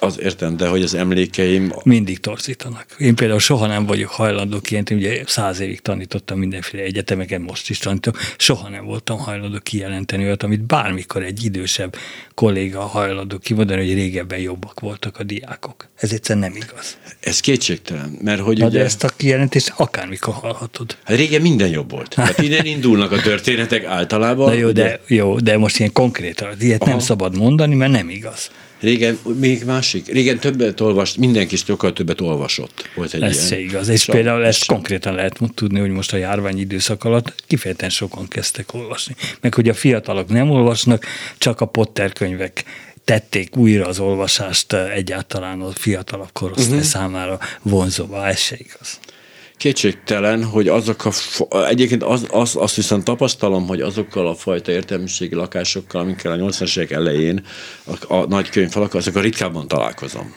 Az 0.00 0.20
értem, 0.20 0.56
de 0.56 0.68
hogy 0.68 0.82
az 0.82 0.94
emlékeim... 0.94 1.72
Mindig 1.82 2.18
torzítanak. 2.20 2.86
Én 2.98 3.14
például 3.14 3.38
soha 3.38 3.66
nem 3.66 3.86
vagyok 3.86 4.10
hajlandó 4.10 4.60
kijelenteni, 4.60 5.00
ugye 5.00 5.22
száz 5.26 5.60
évig 5.60 5.80
tanítottam 5.80 6.38
mindenféle 6.38 6.82
egyetemeken, 6.82 7.40
most 7.40 7.70
is 7.70 7.78
tanítok, 7.78 8.18
soha 8.36 8.68
nem 8.68 8.84
voltam 8.84 9.18
hajlandó 9.18 9.58
kijelenteni 9.62 10.24
olyat, 10.24 10.42
amit 10.42 10.60
bármikor 10.60 11.22
egy 11.22 11.44
idősebb 11.44 11.96
kolléga 12.34 12.80
hajlandó 12.80 13.38
kimondani, 13.38 13.86
hogy 13.86 13.94
régebben 13.94 14.38
jobbak 14.38 14.80
voltak 14.80 15.18
a 15.18 15.22
diákok. 15.22 15.88
Ez 15.96 16.12
egyszerűen 16.12 16.50
nem 16.50 16.62
igaz. 16.62 16.96
Ez 17.20 17.40
kétségtelen, 17.40 18.18
mert 18.22 18.40
hogy 18.40 18.58
Na 18.58 18.66
ugye... 18.66 18.78
de 18.78 18.84
ezt 18.84 19.04
a 19.04 19.08
kijelentést 19.16 19.72
akármikor 19.76 20.34
hallhatod. 20.34 20.96
Hát 21.04 21.16
régen 21.16 21.40
minden 21.40 21.68
jobb 21.68 21.90
volt. 21.90 22.14
Hát 22.28 22.42
innen 22.42 22.66
indulnak 22.66 23.12
a 23.12 23.20
történetek 23.20 23.84
általában. 23.84 24.46
Na 24.46 24.52
jó, 24.52 24.68
ugye... 24.68 24.82
de, 24.82 25.00
jó, 25.06 25.38
de 25.38 25.58
most 25.58 25.78
ilyen 25.78 25.92
konkrétan, 25.92 26.48
ilyet 26.60 26.82
Aha. 26.82 26.90
nem 26.90 26.98
szabad 26.98 27.36
mondani, 27.36 27.74
mert 27.74 27.92
nem 27.92 28.08
igaz. 28.10 28.50
Régen, 28.80 29.18
még 29.38 29.64
másik, 29.64 30.06
régen 30.06 30.38
többet 30.38 30.80
olvast, 30.80 31.16
mindenki 31.16 31.56
sokkal 31.56 31.92
többet 31.92 32.20
olvasott. 32.20 32.88
Volt 32.94 33.14
egy 33.14 33.22
Ez 33.22 33.50
ilyen. 33.50 33.62
igaz. 33.62 33.88
És, 33.88 33.94
és 33.94 34.04
például 34.04 34.44
ezt 34.44 34.66
konkrétan 34.66 35.14
lehet 35.14 35.38
tudni, 35.54 35.80
hogy 35.80 35.90
most 35.90 36.12
a 36.12 36.16
járvány 36.16 36.58
időszak 36.58 37.04
alatt 37.04 37.34
kifejezetten 37.46 37.90
sokan 37.90 38.28
kezdtek 38.28 38.74
olvasni. 38.74 39.14
Meg 39.40 39.54
hogy 39.54 39.68
a 39.68 39.74
fiatalok 39.74 40.28
nem 40.28 40.50
olvasnak, 40.50 41.04
csak 41.38 41.60
a 41.60 41.66
Potter 41.66 42.12
könyvek 42.12 42.64
tették 43.04 43.56
újra 43.56 43.86
az 43.86 43.98
olvasást 43.98 44.72
egyáltalán 44.72 45.60
a 45.60 45.70
fiatalabb 45.70 46.32
korosztály 46.32 46.68
uh-huh. 46.68 46.82
számára 46.82 47.38
vonzóvá, 47.62 48.28
ez 48.28 48.38
se 48.38 48.56
igaz. 48.58 48.98
Kétségtelen, 49.58 50.44
hogy 50.44 50.68
azok 50.68 51.04
a, 51.04 51.12
egyébként 51.66 52.02
az, 52.02 52.26
az, 52.30 52.56
azt 52.56 52.76
viszont 52.76 53.04
tapasztalom, 53.04 53.66
hogy 53.66 53.80
azokkal 53.80 54.26
a 54.26 54.34
fajta 54.34 54.72
értelmiségi 54.72 55.34
lakásokkal, 55.34 56.00
amikkel 56.00 56.32
a 56.32 56.36
80-as 56.36 56.78
évek 56.78 56.90
elején 56.90 57.44
a, 57.84 58.14
a 58.14 58.26
nagy 58.26 58.50
könyvfalak, 58.50 58.94
azokkal 58.94 59.22
ritkábban 59.22 59.68
találkozom. 59.68 60.34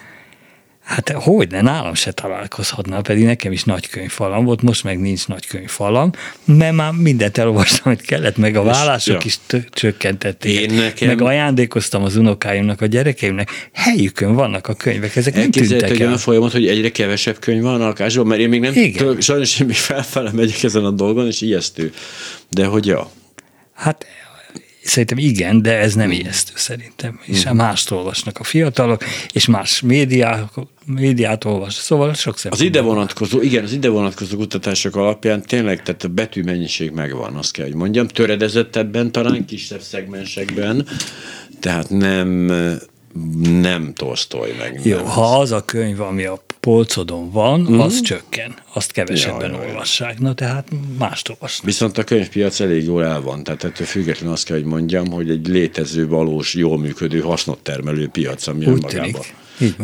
Hát 0.91 1.09
hogy 1.09 1.49
ne, 1.49 1.61
nálam 1.61 1.93
se 1.93 2.11
találkozhatna, 2.11 3.01
pedig 3.01 3.23
nekem 3.23 3.51
is 3.51 3.63
nagy 3.63 3.89
könyvfalam 3.89 4.45
volt, 4.45 4.61
most 4.61 4.83
meg 4.83 4.99
nincs 4.99 5.27
nagy 5.27 5.47
könyvfalam, 5.47 6.11
mert 6.45 6.75
már 6.75 6.91
mindent 6.91 7.37
elolvastam, 7.37 7.93
hogy 7.93 8.01
kellett, 8.01 8.37
meg 8.37 8.55
a 8.55 8.63
vállások 8.63 9.13
ja. 9.13 9.21
is 9.25 9.39
t- 9.45 9.69
csökkentették. 9.69 10.59
Én 10.59 10.73
nekem... 10.73 11.07
Meg 11.07 11.21
ajándékoztam 11.21 12.03
az 12.03 12.15
unokáimnak, 12.15 12.81
a 12.81 12.85
gyerekeimnek, 12.85 13.69
helyükön 13.73 14.33
vannak 14.33 14.67
a 14.67 14.73
könyvek, 14.73 15.15
ezek 15.15 15.33
nem 15.33 15.51
tűntek 15.51 15.89
el. 15.89 16.05
olyan 16.05 16.17
folyamat, 16.17 16.51
hogy 16.51 16.67
egyre 16.67 16.91
kevesebb 16.91 17.39
könyv 17.39 17.61
van 17.61 17.81
a 17.81 17.85
lakásban, 17.85 18.27
mert 18.27 18.41
én 18.41 18.49
még 18.49 18.59
nem, 18.59 18.73
tudom, 18.97 19.19
sajnos 19.19 19.59
én 19.59 19.67
még 19.67 19.75
felfele 19.75 20.31
megyek 20.31 20.63
ezen 20.63 20.85
a 20.85 20.91
dolgon, 20.91 21.27
és 21.27 21.41
ijesztő. 21.41 21.93
De 22.49 22.65
hogy 22.65 22.85
ja. 22.85 23.11
Hát 23.73 24.05
Szerintem 24.83 25.17
igen, 25.17 25.61
de 25.61 25.77
ez 25.77 25.93
nem 25.93 26.11
ijesztő 26.11 26.53
szerintem. 26.55 27.19
És 27.25 27.49
mm. 27.49 27.55
mást 27.55 27.91
olvasnak 27.91 28.39
a 28.39 28.43
fiatalok, 28.43 29.03
és 29.33 29.45
más 29.45 29.81
médiák, 29.81 30.49
médiát 30.85 31.45
olvas. 31.45 31.73
Szóval 31.73 32.13
sok 32.13 32.37
Az 32.49 32.61
ide 32.61 32.81
vonatkozó, 32.81 33.41
igen, 33.41 33.63
az 33.63 33.73
ide 33.73 33.89
vonatkozó 33.89 34.37
kutatások 34.37 34.95
alapján 34.95 35.41
tényleg, 35.41 35.83
tehát 35.83 36.03
a 36.03 36.07
betűmennyiség 36.07 36.91
megvan, 36.91 37.35
azt 37.35 37.51
kell, 37.51 37.65
hogy 37.65 37.75
mondjam. 37.75 38.07
Töredezettebben, 38.07 39.11
talán 39.11 39.45
kisebb 39.45 39.81
szegmensekben, 39.81 40.87
tehát 41.59 41.89
nem 41.89 42.51
nem 43.41 43.93
Tolstoy 43.93 44.51
meg. 44.57 44.81
Jó, 44.83 44.95
nem 44.95 45.05
ha 45.05 45.39
az 45.39 45.51
a 45.51 45.65
könyv, 45.65 46.01
ami 46.01 46.23
a 46.23 46.43
polcodon 46.59 47.31
van, 47.31 47.67
mm. 47.71 47.79
az 47.79 48.01
csökken. 48.01 48.55
Azt 48.73 48.91
kevesebben 48.91 49.51
ja, 49.51 49.59
olvassák. 49.59 50.19
Na 50.19 50.33
tehát 50.33 50.67
mást 50.97 51.29
olvasnak. 51.29 51.65
Viszont 51.65 51.97
a 51.97 52.03
könyvpiac 52.03 52.59
elég 52.59 52.83
jól 52.83 53.03
el 53.03 53.21
van. 53.21 53.43
Tehát 53.43 53.63
ettől 53.63 53.87
függetlenül 53.87 54.33
azt 54.33 54.45
kell, 54.45 54.57
hogy 54.57 54.65
mondjam, 54.65 55.11
hogy 55.11 55.29
egy 55.29 55.47
létező, 55.47 56.07
valós, 56.07 56.53
jól 56.53 56.77
működő, 56.77 57.19
hasznot 57.19 57.59
termelő 57.59 58.07
piac, 58.07 58.47
ami 58.47 58.65
Úgy 58.65 58.67
önmagában. 58.67 59.21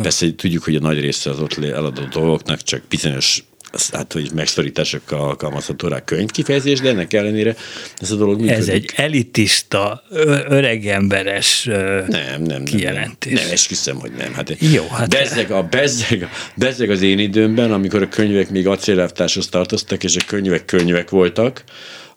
Persze 0.02 0.34
tudjuk, 0.34 0.64
hogy 0.64 0.76
a 0.76 0.80
nagy 0.80 1.00
része 1.00 1.30
az 1.30 1.40
ott 1.40 1.64
eladott 1.64 2.08
dolgoknak 2.08 2.62
csak 2.62 2.82
bizonyos 2.88 3.44
hát, 3.92 4.12
hogy 4.12 4.30
megszorításokkal 4.34 5.20
alkalmazható 5.20 5.88
rá 5.88 6.04
könyvkifejezés, 6.04 6.80
de 6.80 6.88
ennek 6.88 7.12
ellenére 7.12 7.56
ez 7.98 8.10
a 8.10 8.16
dolog 8.16 8.40
működik. 8.40 8.58
Ez 8.60 8.68
egy 8.68 8.90
elitista, 8.94 10.02
öregemberes 10.48 11.64
nem, 12.08 12.42
nem, 12.42 12.64
kijelentés. 12.64 13.32
Nem, 13.32 13.42
nem, 13.42 13.52
esküszöm, 13.52 13.96
hogy 13.96 14.12
nem. 14.18 14.34
Hát, 14.34 14.56
Jó, 14.58 14.86
hát 14.88 15.08
bezzeg, 15.08 15.50
a, 15.50 15.62
bezzeg, 15.62 16.28
bezzeg 16.54 16.90
az 16.90 17.02
én 17.02 17.18
időmben, 17.18 17.72
amikor 17.72 18.02
a 18.02 18.08
könyvek 18.08 18.50
még 18.50 18.66
acélelvtárshoz 18.66 19.48
tartoztak, 19.48 20.04
és 20.04 20.16
a 20.16 20.24
könyvek 20.26 20.64
könyvek 20.64 21.10
voltak, 21.10 21.64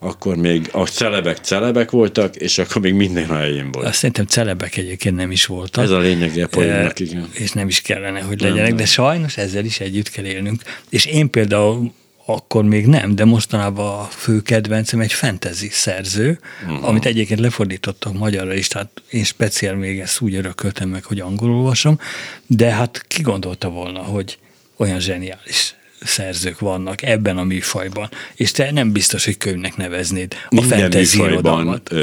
akkor 0.03 0.35
még 0.35 0.69
a 0.71 0.85
celebek 0.85 1.37
celebek 1.37 1.91
voltak, 1.91 2.35
és 2.35 2.57
akkor 2.57 2.81
még 2.81 2.93
minden 2.93 3.29
a 3.29 3.35
helyén 3.35 3.71
volt. 3.71 3.87
Azt 3.87 3.95
szerintem 3.95 4.25
celebek 4.25 4.77
egyébként 4.77 5.15
nem 5.15 5.31
is 5.31 5.45
voltak. 5.45 5.83
Ez 5.83 5.89
a 5.89 5.99
lényeg 5.99 6.37
a 6.37 6.47
poénnak, 6.47 6.99
igen. 6.99 7.29
És 7.33 7.51
nem 7.51 7.67
is 7.67 7.81
kellene, 7.81 8.21
hogy 8.21 8.41
legyenek, 8.41 8.67
nem, 8.67 8.75
de 8.75 8.85
sajnos 8.85 9.37
ezzel 9.37 9.65
is 9.65 9.79
együtt 9.79 10.09
kell 10.09 10.25
élnünk. 10.25 10.61
És 10.89 11.05
én 11.05 11.29
például 11.29 11.93
akkor 12.25 12.63
még 12.63 12.85
nem, 12.85 13.15
de 13.15 13.25
mostanában 13.25 13.99
a 13.99 14.03
fő 14.03 14.41
kedvencem 14.41 14.99
egy 14.99 15.13
fantasy 15.13 15.69
szerző, 15.69 16.39
uh-huh. 16.63 16.87
amit 16.87 17.05
egyébként 17.05 17.39
lefordítottak 17.39 18.13
magyarra 18.13 18.53
is, 18.53 18.67
tehát 18.67 19.01
én 19.09 19.23
speciál 19.23 19.75
még 19.75 19.99
ezt 19.99 20.21
úgy 20.21 20.35
örököltem 20.35 20.89
meg, 20.89 21.03
hogy 21.03 21.19
angolul 21.19 21.55
olvasom, 21.55 21.99
de 22.47 22.71
hát 22.71 23.03
ki 23.07 23.21
gondolta 23.21 23.69
volna, 23.69 23.99
hogy 23.99 24.37
olyan 24.77 24.99
zseniális 24.99 25.75
szerzők 26.03 26.59
vannak 26.59 27.03
ebben 27.03 27.37
a 27.37 27.43
műfajban, 27.43 28.09
és 28.35 28.51
te 28.51 28.71
nem 28.71 28.91
biztos, 28.91 29.25
hogy 29.25 29.37
könyvnek 29.37 29.77
neveznéd 29.77 30.33
a 30.49 30.55
Minden 30.55 30.79
fantasy 30.79 31.17
irodalmat. 31.17 31.93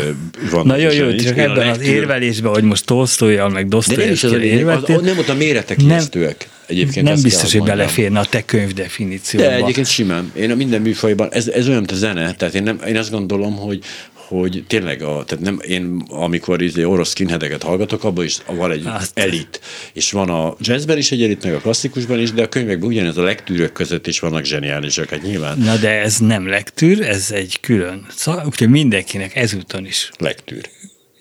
Na 0.64 0.76
jó, 0.76 0.90
jó, 0.90 1.14
csak 1.14 1.38
ebben 1.38 1.68
az 1.68 1.80
érvelésben, 1.80 2.52
hogy 2.52 2.62
most 2.62 2.86
Tolstoyjal, 2.86 3.48
meg 3.48 3.68
Dostoyevsky 3.68 4.42
érveltél. 4.42 5.00
Nem 5.00 5.18
ott 5.18 5.28
a 5.28 5.34
méretek 5.34 5.82
ijesztőek. 5.82 6.48
Egyébként 6.66 7.06
nem 7.06 7.22
biztos, 7.22 7.52
hogy 7.52 7.62
beleférne 7.62 8.20
a 8.20 8.24
te 8.24 8.44
könyv 8.44 8.72
definícióba. 8.72 9.46
De 9.46 9.54
egyébként 9.54 9.86
simán. 9.86 10.32
Én 10.34 10.50
a 10.50 10.54
minden 10.54 10.80
műfajban, 10.80 11.32
ez, 11.32 11.48
ez 11.48 11.66
olyan, 11.66 11.78
mint 11.78 11.90
a 11.90 11.94
zene, 11.94 12.34
tehát 12.34 12.54
én, 12.54 12.62
nem, 12.62 12.80
én 12.86 12.96
azt 12.96 13.10
gondolom, 13.10 13.56
hogy, 13.56 13.84
hogy 14.28 14.64
tényleg, 14.66 15.02
a, 15.02 15.24
tehát 15.24 15.44
nem, 15.44 15.60
én 15.68 16.02
amikor 16.08 16.62
izé 16.62 16.84
orosz 16.84 17.10
skinheadeket 17.10 17.62
hallgatok, 17.62 18.04
abban 18.04 18.24
is 18.24 18.38
van 18.46 18.70
egy 18.70 18.84
hát. 18.84 19.10
elit, 19.14 19.60
és 19.92 20.12
van 20.12 20.30
a 20.30 20.56
jazzben 20.60 20.98
is 20.98 21.12
egy 21.12 21.22
elit, 21.22 21.44
meg 21.44 21.54
a 21.54 21.58
klasszikusban 21.58 22.18
is, 22.18 22.32
de 22.32 22.42
a 22.42 22.48
könyvekben 22.48 22.88
ugyanez 22.88 23.16
a 23.16 23.22
legtűrök 23.22 23.72
között 23.72 24.06
is 24.06 24.20
vannak 24.20 24.44
zseniálisak, 24.44 25.08
hát 25.08 25.22
nyilván. 25.22 25.58
Na 25.58 25.76
de 25.76 25.90
ez 25.90 26.18
nem 26.18 26.48
legtűr, 26.48 27.00
ez 27.02 27.30
egy 27.30 27.60
külön. 27.60 28.06
Szóval, 28.14 28.46
úgyhogy 28.46 28.68
mindenkinek 28.68 29.36
ezúton 29.36 29.86
is. 29.86 30.10
Legtűr. 30.18 30.68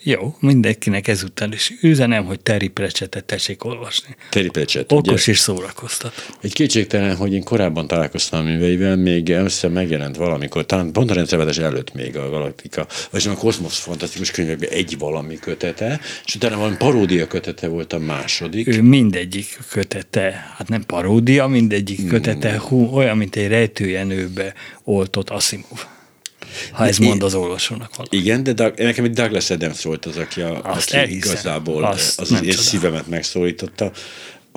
Jó, 0.09 0.35
mindenkinek 0.39 1.07
ezután 1.07 1.53
is 1.53 1.73
üzenem, 1.81 2.25
hogy 2.25 2.39
Terry 2.39 2.67
Pratchettet 2.67 3.25
tessék 3.25 3.63
olvasni. 3.63 4.15
Terry 4.29 4.49
Pratchett. 4.49 4.91
Okos 4.91 5.21
ugye? 5.21 5.31
és 5.31 5.39
szórakoztat. 5.39 6.13
Egy 6.41 6.53
kétségtelen, 6.53 7.15
hogy 7.15 7.33
én 7.33 7.43
korábban 7.43 7.87
találkoztam 7.87 8.39
a 8.39 8.43
műveivel, 8.43 8.95
még 8.95 9.29
össze 9.29 9.67
megjelent 9.67 10.15
valamikor, 10.15 10.65
talán 10.65 10.91
pont 10.91 11.11
a 11.11 11.13
rendszervetés 11.13 11.57
előtt 11.57 11.93
még 11.93 12.17
a 12.17 12.29
Galaktika, 12.29 12.87
vagy 13.11 13.27
a 13.27 13.33
Kozmosz 13.33 13.79
fantasztikus 13.79 14.31
könyvekben 14.31 14.69
egy 14.69 14.97
valami 14.97 15.39
kötete, 15.39 15.99
és 16.25 16.35
utána 16.35 16.57
valami 16.57 16.75
paródia 16.75 17.27
kötete 17.27 17.67
volt 17.67 17.93
a 17.93 17.99
második. 17.99 18.67
Ő 18.67 18.81
mindegyik 18.81 19.59
kötete, 19.69 20.53
hát 20.57 20.69
nem 20.69 20.85
paródia, 20.85 21.47
mindegyik 21.47 22.07
kötete, 22.07 22.59
hú, 22.59 22.85
olyan, 22.93 23.17
mint 23.17 23.35
egy 23.35 23.47
rejtőjenőbe 23.47 24.53
oltott 24.83 25.29
Asimov 25.29 25.95
ha 26.71 26.87
ez 26.87 26.97
mond 26.97 27.23
az 27.23 27.33
olvasónak 27.33 27.95
valami. 27.95 28.17
Igen, 28.17 28.43
de 28.43 28.53
Doug, 28.53 28.73
nekem 28.77 29.03
egy 29.03 29.13
Douglas 29.13 29.49
Adams 29.49 29.83
volt 29.83 30.05
az, 30.05 30.17
aki, 30.17 30.41
a, 30.41 30.61
Azt 30.63 30.93
aki 30.93 31.15
igazából 31.15 31.83
Azt 31.83 32.19
az 32.19 32.43
én 32.43 32.51
szívemet 32.51 33.07
megszólította 33.07 33.91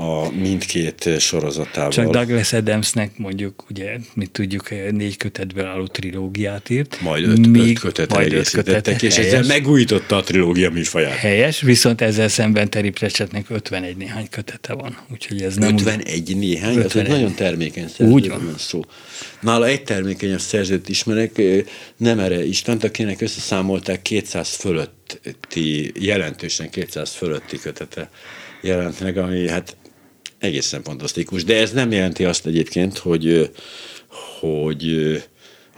a 0.00 0.30
mindkét 0.30 1.08
sorozatával. 1.18 1.90
Csak 1.90 2.10
Douglas 2.10 2.52
Adamsnek 2.52 3.10
mondjuk, 3.16 3.64
ugye, 3.70 3.96
mit 4.14 4.30
tudjuk, 4.30 4.68
négy 4.90 5.16
kötetből 5.16 5.64
álló 5.64 5.86
trilógiát 5.86 6.70
írt. 6.70 7.00
Majd 7.00 7.24
öt, 7.24 7.46
míg, 7.46 7.70
öt 7.70 7.78
kötet 7.78 8.12
majd 8.12 8.32
öt 8.32 8.50
kötetek, 8.50 9.02
és 9.02 9.16
helyes, 9.16 9.32
ezzel 9.32 9.46
megújította 9.46 10.16
a 10.16 10.22
trilógia 10.22 10.70
műfaját. 10.70 11.12
Helyes, 11.12 11.60
viszont 11.60 12.00
ezzel 12.00 12.28
szemben 12.28 12.70
Terry 12.70 12.90
Pratchettnek 12.90 13.50
51 13.50 13.96
néhány 13.96 14.28
kötete 14.30 14.72
van. 14.72 14.98
Úgyhogy 15.12 15.42
ez 15.42 15.56
nem 15.56 15.74
51 15.74 16.36
néhány? 16.36 16.76
51. 16.76 17.04
Ez 17.04 17.12
nagyon 17.12 17.34
termékeny 17.34 17.88
szerző. 17.88 18.12
Úgy 18.12 18.28
van. 18.28 18.54
Szó. 18.58 18.84
Nála 19.40 19.66
egy 19.66 19.82
termékenyebb 19.82 20.40
szerzőt 20.40 20.88
ismerek, 20.88 21.42
nem 21.96 22.18
erre 22.18 22.44
Istent, 22.44 22.84
akinek 22.84 23.20
összeszámolták 23.20 24.02
200 24.02 24.54
fölötti, 24.54 25.92
jelentősen 25.98 26.70
200 26.70 27.10
fölötti 27.10 27.58
kötete 27.58 28.10
jelent 28.60 29.00
meg, 29.00 29.16
ami 29.16 29.48
hát 29.48 29.76
egészen 30.40 30.82
fantasztikus. 30.82 31.44
De 31.44 31.56
ez 31.56 31.72
nem 31.72 31.92
jelenti 31.92 32.24
azt 32.24 32.46
egyébként, 32.46 32.98
hogy, 32.98 33.50
hogy 34.40 35.22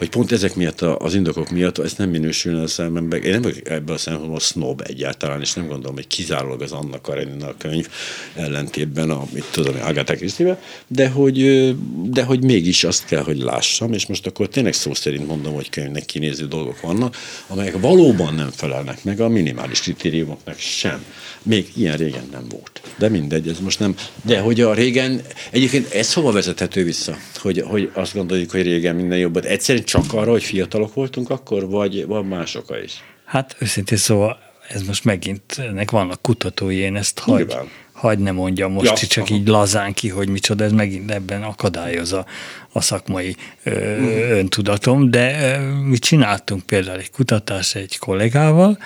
hogy 0.02 0.10
pont 0.10 0.32
ezek 0.32 0.54
miatt, 0.54 0.80
az 0.80 1.14
indokok 1.14 1.50
miatt 1.50 1.78
ez 1.78 1.92
nem 1.92 2.10
minősülne 2.10 2.62
a 2.62 2.66
szemembe. 2.66 3.16
Én 3.16 3.30
nem 3.30 3.42
vagyok 3.42 3.68
ebből 3.68 3.94
a 3.94 3.98
szempontból 3.98 4.40
snob 4.40 4.82
egyáltalán, 4.86 5.40
és 5.40 5.52
nem 5.52 5.66
gondolom, 5.66 5.94
hogy 5.94 6.06
kizárólag 6.06 6.62
az 6.62 6.72
Anna 6.72 7.00
Karenina 7.00 7.48
a 7.48 7.54
könyv 7.58 7.88
ellentétben, 8.34 9.10
a, 9.10 9.24
tudom, 9.50 9.74
Agatha 9.82 10.14
christie 10.14 10.60
de 10.86 11.08
hogy, 11.08 11.70
de 12.10 12.22
hogy 12.22 12.44
mégis 12.44 12.84
azt 12.84 13.04
kell, 13.04 13.22
hogy 13.22 13.38
lássam, 13.38 13.92
és 13.92 14.06
most 14.06 14.26
akkor 14.26 14.48
tényleg 14.48 14.72
szó 14.72 14.94
szerint 14.94 15.26
mondom, 15.26 15.54
hogy 15.54 15.70
könyvnek 15.70 16.04
kinéző 16.04 16.46
dolgok 16.46 16.80
vannak, 16.80 17.16
amelyek 17.46 17.80
valóban 17.80 18.34
nem 18.34 18.50
felelnek 18.50 19.04
meg 19.04 19.20
a 19.20 19.28
minimális 19.28 19.80
kritériumoknak 19.80 20.58
sem. 20.58 21.04
Még 21.42 21.70
ilyen 21.74 21.96
régen 21.96 22.28
nem 22.32 22.44
volt. 22.48 22.80
De 22.98 23.08
mindegy, 23.08 23.48
ez 23.48 23.58
most 23.60 23.78
nem. 23.78 23.94
De 24.22 24.40
hogy 24.40 24.60
a 24.60 24.74
régen, 24.74 25.20
egyébként 25.50 25.92
ez 25.92 26.12
hova 26.12 26.32
vezethető 26.32 26.84
vissza? 26.84 27.16
Hogy, 27.34 27.60
hogy 27.66 27.90
azt 27.92 28.14
gondoljuk, 28.14 28.50
hogy 28.50 28.62
régen 28.62 28.96
minden 28.96 29.18
jobb. 29.18 29.36
Egyszerűen 29.36 29.84
csak 29.84 30.12
arra, 30.12 30.30
hogy 30.30 30.42
fiatalok 30.42 30.94
voltunk 30.94 31.30
akkor, 31.30 31.68
vagy 31.68 32.06
van 32.06 32.24
más 32.24 32.54
oka 32.54 32.82
is? 32.82 33.02
Hát 33.24 33.56
őszintén 33.58 33.98
szóval 33.98 34.38
ez 34.68 34.82
most 34.82 35.04
megint, 35.04 35.58
ennek 35.58 35.90
vannak 35.90 36.22
kutatói, 36.22 36.76
én 36.76 36.96
ezt 36.96 37.18
hagy, 37.18 37.56
hagy 37.92 38.18
ne 38.18 38.30
mondjam 38.30 38.72
most 38.72 39.00
ja, 39.00 39.06
csak 39.06 39.24
aha. 39.24 39.34
így 39.34 39.48
lazán 39.48 39.92
ki, 39.92 40.08
hogy 40.08 40.28
micsoda, 40.28 40.64
ez 40.64 40.72
megint 40.72 41.10
ebben 41.10 41.42
akadályozza 41.42 42.26
a 42.72 42.80
szakmai 42.80 43.36
ö, 43.62 43.70
uh-huh. 43.70 44.30
öntudatom, 44.30 45.10
de 45.10 45.56
ö, 45.56 45.70
mi 45.70 45.98
csináltunk 45.98 46.62
például 46.62 46.98
egy 46.98 47.10
kutatást 47.10 47.76
egy 47.76 47.98
kollégával, 47.98 48.78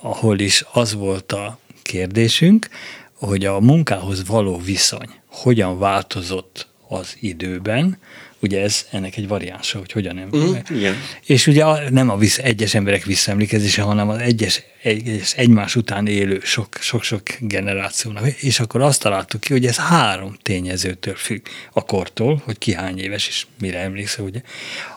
ahol 0.00 0.38
is 0.38 0.64
az 0.72 0.94
volt 0.94 1.32
a 1.32 1.58
kérdésünk, 1.90 2.68
hogy 3.12 3.44
a 3.44 3.60
munkához 3.60 4.26
való 4.26 4.58
viszony 4.58 5.08
hogyan 5.26 5.78
változott 5.78 6.68
az 6.88 7.16
időben, 7.20 7.98
Ugye 8.42 8.62
ez 8.62 8.86
ennek 8.90 9.16
egy 9.16 9.28
variánsa, 9.28 9.78
hogy 9.78 9.92
hogyan 9.92 10.14
nem. 10.14 10.28
Mm, 10.36 10.54
igen. 10.76 10.94
És 11.26 11.46
ugye 11.46 11.90
nem 11.90 12.10
a 12.10 12.16
visz, 12.16 12.38
egyes 12.38 12.74
emberek 12.74 13.04
visszaemlékezése, 13.04 13.82
hanem 13.82 14.08
az 14.08 14.18
egyes, 14.18 14.62
egyes 14.82 15.34
egymás 15.34 15.76
után 15.76 16.06
élő 16.06 16.40
sok-sok 16.80 17.22
generációnak. 17.40 18.42
És 18.42 18.60
akkor 18.60 18.80
azt 18.80 19.00
találtuk 19.00 19.40
ki, 19.40 19.52
hogy 19.52 19.66
ez 19.66 19.76
három 19.76 20.36
tényezőtől 20.42 21.14
függ. 21.14 21.46
A 21.72 21.84
kortól, 21.84 22.42
hogy 22.44 22.58
ki 22.58 22.72
hány 22.72 22.98
éves, 22.98 23.28
és 23.28 23.46
mire 23.60 23.78
emlékszel, 23.78 24.24
ugye, 24.24 24.40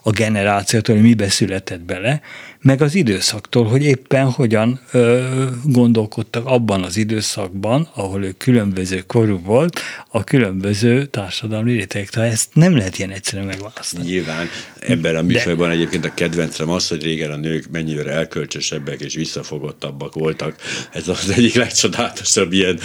a 0.03 0.09
generációtól, 0.09 0.95
hogy 0.95 1.03
mibe 1.03 1.29
született 1.29 1.81
bele, 1.81 2.21
meg 2.63 2.81
az 2.81 2.95
időszaktól, 2.95 3.65
hogy 3.65 3.83
éppen 3.83 4.31
hogyan 4.31 4.79
ö, 4.91 5.45
gondolkodtak 5.63 6.45
abban 6.45 6.83
az 6.83 6.97
időszakban, 6.97 7.89
ahol 7.93 8.23
ő 8.23 8.33
különböző 8.37 9.03
korú 9.07 9.39
volt, 9.43 9.79
a 10.07 10.23
különböző 10.23 11.05
társadalmi 11.05 11.71
rétegek. 11.71 12.15
Ezt 12.15 12.49
nem 12.53 12.77
lehet 12.77 12.97
ilyen 12.97 13.09
egyszerűen 13.09 13.47
megválasztani. 13.47 14.05
Nyilván 14.05 14.47
ebben 14.79 15.15
a 15.15 15.21
műfajban 15.21 15.67
De... 15.67 15.73
egyébként 15.73 16.05
a 16.05 16.13
kedvencem 16.13 16.69
az, 16.69 16.87
hogy 16.87 17.03
régen 17.03 17.31
a 17.31 17.35
nők 17.35 17.67
mennyire 17.71 18.11
elkölcsösebbek 18.11 19.01
és 19.01 19.15
visszafogottabbak 19.15 20.13
voltak. 20.13 20.55
Ez 20.91 21.07
az 21.07 21.29
egyik 21.29 21.53
legcsodálatosabb 21.55 22.53
ilyen 22.53 22.79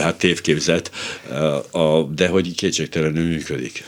hát 0.00 0.18
tévképzet, 0.18 0.90
de 2.14 2.28
hogy 2.28 2.54
kétségtelenül 2.54 3.26
működik. 3.26 3.84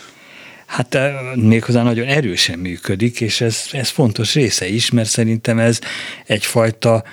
Hát 0.69 0.99
méghozzá 1.35 1.83
nagyon 1.83 2.07
erősen 2.07 2.59
működik, 2.59 3.21
és 3.21 3.41
ez, 3.41 3.65
ez 3.73 3.89
fontos 3.89 4.35
része 4.35 4.69
is, 4.69 4.91
mert 4.91 5.09
szerintem 5.09 5.59
ez 5.59 5.79
egyfajta 6.27 7.05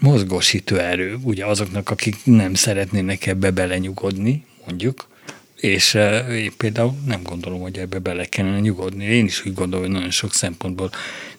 mozgósító 0.00 0.76
erő, 0.76 1.18
ugye 1.22 1.46
azoknak, 1.46 1.90
akik 1.90 2.16
nem 2.24 2.54
szeretnének 2.54 3.26
ebbe 3.26 3.50
belenyugodni, 3.50 4.44
mondjuk, 4.66 5.08
és 5.56 5.94
én 6.30 6.52
például 6.56 6.94
nem 7.06 7.22
gondolom, 7.22 7.60
hogy 7.60 7.78
ebbe 7.78 7.98
bele 7.98 8.24
kellene 8.24 8.60
nyugodni. 8.60 9.04
Én 9.04 9.24
is 9.24 9.46
úgy 9.46 9.54
gondolom, 9.54 9.84
hogy 9.84 9.94
nagyon 9.94 10.10
sok 10.10 10.34
szempontból 10.34 10.90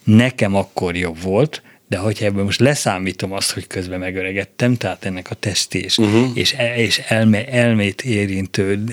nekem 0.03 0.55
akkor 0.55 0.95
jobb 0.95 1.21
volt, 1.21 1.61
de 1.87 1.97
hogyha 1.97 2.25
ebből 2.25 2.43
most 2.43 2.59
leszámítom 2.59 3.31
azt, 3.31 3.51
hogy 3.51 3.67
közben 3.67 3.99
megöregettem, 3.99 4.75
tehát 4.75 5.05
ennek 5.05 5.29
a 5.29 5.35
testi 5.35 5.83
és, 5.83 5.97
uh-huh. 5.97 6.29
és, 6.33 6.55
és 6.75 6.97
elme, 6.97 7.47
elmét 7.47 8.01
érintő 8.01 8.83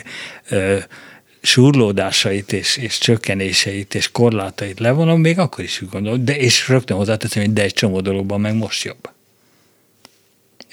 ö, 0.49 0.78
surlódásait 1.43 2.53
és, 2.53 2.76
és 2.76 2.99
csökkenéseit 2.99 3.95
és 3.95 4.11
korlátait 4.12 4.78
levonom, 4.78 5.20
még 5.20 5.38
akkor 5.38 5.64
is 5.64 5.82
úgy 5.82 5.88
gondolom, 5.88 6.24
de 6.24 6.36
és 6.36 6.68
rögtön 6.68 6.97
hozzáteszem, 6.97 7.43
hogy 7.43 7.53
de 7.53 7.62
egy 7.62 7.72
csomó 7.72 8.01
dologban 8.01 8.41
meg 8.41 8.55
most 8.55 8.84
jobb. 8.84 9.11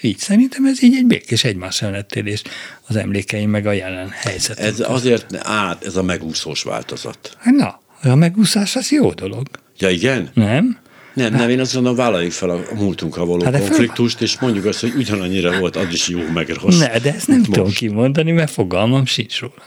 Így 0.00 0.18
szerintem 0.18 0.64
ez 0.64 0.82
így 0.82 0.94
egy 0.94 1.06
békés 1.06 1.44
egymás 1.44 1.82
ellettélés 1.82 2.42
az 2.86 2.96
emlékeim 2.96 3.50
meg 3.50 3.66
a 3.66 3.72
jelen 3.72 4.08
helyzet. 4.08 4.58
Ez 4.58 4.80
azért 4.80 5.36
át, 5.46 5.84
ez 5.84 5.96
a 5.96 6.02
megúszós 6.02 6.62
változat. 6.62 7.36
Hát 7.38 7.54
na, 7.54 7.80
a 8.02 8.14
megúszás 8.14 8.76
az 8.76 8.90
jó 8.90 9.12
dolog. 9.12 9.46
Ja 9.78 9.90
igen? 9.90 10.30
Nem? 10.34 10.78
Nem, 11.14 11.32
nem, 11.32 11.48
én 11.48 11.60
azt 11.60 11.74
mondom, 11.74 11.94
vállaljuk 11.94 12.32
fel 12.32 12.50
a 12.50 12.60
múltunkkal 12.74 13.26
való 13.26 13.44
hát 13.44 13.58
konfliktust, 13.58 14.20
és 14.20 14.38
mondjuk 14.38 14.64
azt, 14.64 14.80
hogy 14.80 14.92
ugyanannyira 14.96 15.58
volt, 15.58 15.76
az 15.76 15.86
is 15.92 16.08
jó, 16.08 16.20
meg 16.34 16.48
rossz. 16.48 16.78
Ne, 16.78 16.98
de 16.98 17.14
ezt 17.14 17.28
nem 17.28 17.38
most. 17.38 17.50
tudom 17.50 17.70
kimondani, 17.70 18.32
mert 18.32 18.50
fogalmam 18.50 19.06
sincs 19.06 19.40
róla 19.40 19.62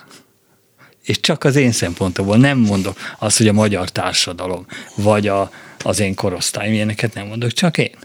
és 1.04 1.20
csak 1.20 1.44
az 1.44 1.56
én 1.56 1.72
szempontomból 1.72 2.38
nem 2.38 2.58
mondok 2.58 2.98
azt, 3.20 3.38
hogy 3.38 3.48
a 3.48 3.54
magyar 3.54 3.90
társadalom, 3.90 4.66
vagy 4.96 5.28
a, 5.28 5.52
az 5.84 6.00
én 6.00 6.16
korosztályom, 6.16 6.74
ilyeneket 6.74 7.14
nem 7.14 7.28
mondok, 7.28 7.52
csak 7.52 7.78
én. 7.78 7.96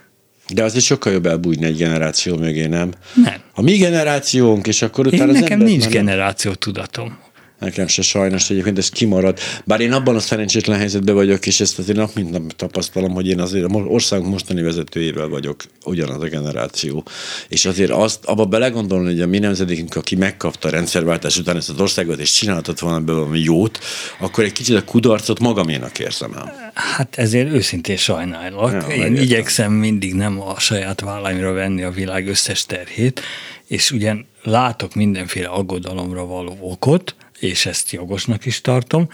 De 0.49 0.63
azért 0.63 0.85
sokkal 0.85 1.13
jobb 1.13 1.27
elbújni 1.27 1.65
egy 1.65 1.77
generáció 1.77 2.37
mögé, 2.37 2.67
nem? 2.67 2.93
Nem. 3.15 3.41
A 3.55 3.63
mi 3.63 3.77
generációnk, 3.77 4.67
és 4.67 4.83
akkor 4.83 5.07
utána 5.07 5.23
én 5.23 5.29
az 5.29 5.41
nekem 5.41 5.59
nincs 5.59 5.89
generáció 5.89 6.53
tudatom. 6.53 7.19
Nekem 7.59 7.87
se 7.87 8.03
sajnos 8.03 8.51
egyébként 8.51 8.79
ez 8.79 8.89
kimarad. 8.89 9.39
Bár 9.65 9.81
én 9.81 9.93
abban 9.93 10.15
a 10.15 10.21
szerencsétlen 10.21 10.79
helyzetben 10.79 11.15
vagyok, 11.15 11.47
és 11.47 11.61
ezt 11.61 11.79
azért 11.79 11.99
nap 11.99 12.15
mint 12.15 12.31
nap 12.31 12.53
tapasztalom, 12.53 13.13
hogy 13.13 13.29
én 13.29 13.41
azért 13.41 13.65
az 13.65 13.83
országunk 13.87 14.31
mostani 14.31 14.63
vezetőjével 14.63 15.29
vagyok 15.29 15.63
ugyanaz 15.85 16.23
a 16.23 16.27
generáció. 16.27 17.05
És 17.49 17.65
azért 17.65 17.91
azt 17.91 18.25
abba 18.25 18.45
belegondolni, 18.45 19.07
hogy 19.07 19.21
a 19.21 19.27
mi 19.27 19.39
nemzedékünk, 19.39 19.97
aki 19.97 20.17
megkapta 20.17 20.69
a 20.69 20.71
rendszerváltás 20.71 21.39
után 21.39 21.57
ezt 21.57 21.71
az 21.71 21.81
országot, 21.81 22.19
és 22.19 22.33
csináltat 22.33 22.81
volna 22.81 23.01
belőle 23.01 23.25
valami 23.25 23.41
jót, 23.41 23.79
akkor 24.21 24.45
egy 24.45 24.53
kicsit 24.53 24.77
a 24.77 24.85
kudarcot 24.85 25.39
magaménak 25.39 25.99
érzem 25.99 26.33
el. 26.37 26.73
Hát 26.75 27.19
ezért 27.19 27.53
őszintén 27.53 27.97
sajnálok. 27.97 28.73
Ja, 28.73 28.79
én 28.79 28.87
megértem. 28.87 29.15
igyekszem 29.15 29.73
mindig 29.73 30.15
nem 30.15 30.41
a 30.41 30.59
saját 30.59 31.01
vállaimra 31.01 31.53
venni 31.53 31.83
a 31.83 31.91
világ 31.91 32.29
összes 32.29 32.67
terhét, 32.67 33.21
és 33.67 33.91
ugyan 33.91 34.27
látok 34.43 34.95
mindenféle 34.95 35.49
aggodalomra 35.49 36.27
való 36.27 36.59
okot, 36.61 37.15
és 37.39 37.67
ezt 37.67 37.91
jogosnak 37.91 38.47
is 38.47 38.61
tartom. 38.61 39.09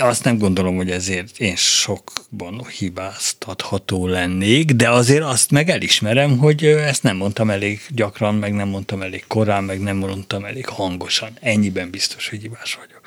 Azt 0.00 0.24
nem 0.24 0.38
gondolom, 0.38 0.76
hogy 0.76 0.90
ezért 0.90 1.38
én 1.38 1.56
sokban 1.56 2.66
hibáztatható 2.78 4.06
lennék, 4.06 4.70
de 4.72 4.90
azért 4.90 5.22
azt 5.22 5.50
meg 5.50 5.68
elismerem, 5.68 6.38
hogy 6.38 6.64
ezt 6.64 7.02
nem 7.02 7.16
mondtam 7.16 7.50
elég 7.50 7.80
gyakran, 7.88 8.34
meg 8.34 8.54
nem 8.54 8.68
mondtam 8.68 9.02
elég 9.02 9.24
korán, 9.26 9.64
meg 9.64 9.80
nem 9.80 9.96
mondtam 9.96 10.44
elég 10.44 10.66
hangosan. 10.66 11.30
Ennyiben 11.40 11.90
biztos, 11.90 12.28
hogy 12.28 12.40
hibás 12.40 12.74
vagyok. 12.74 13.00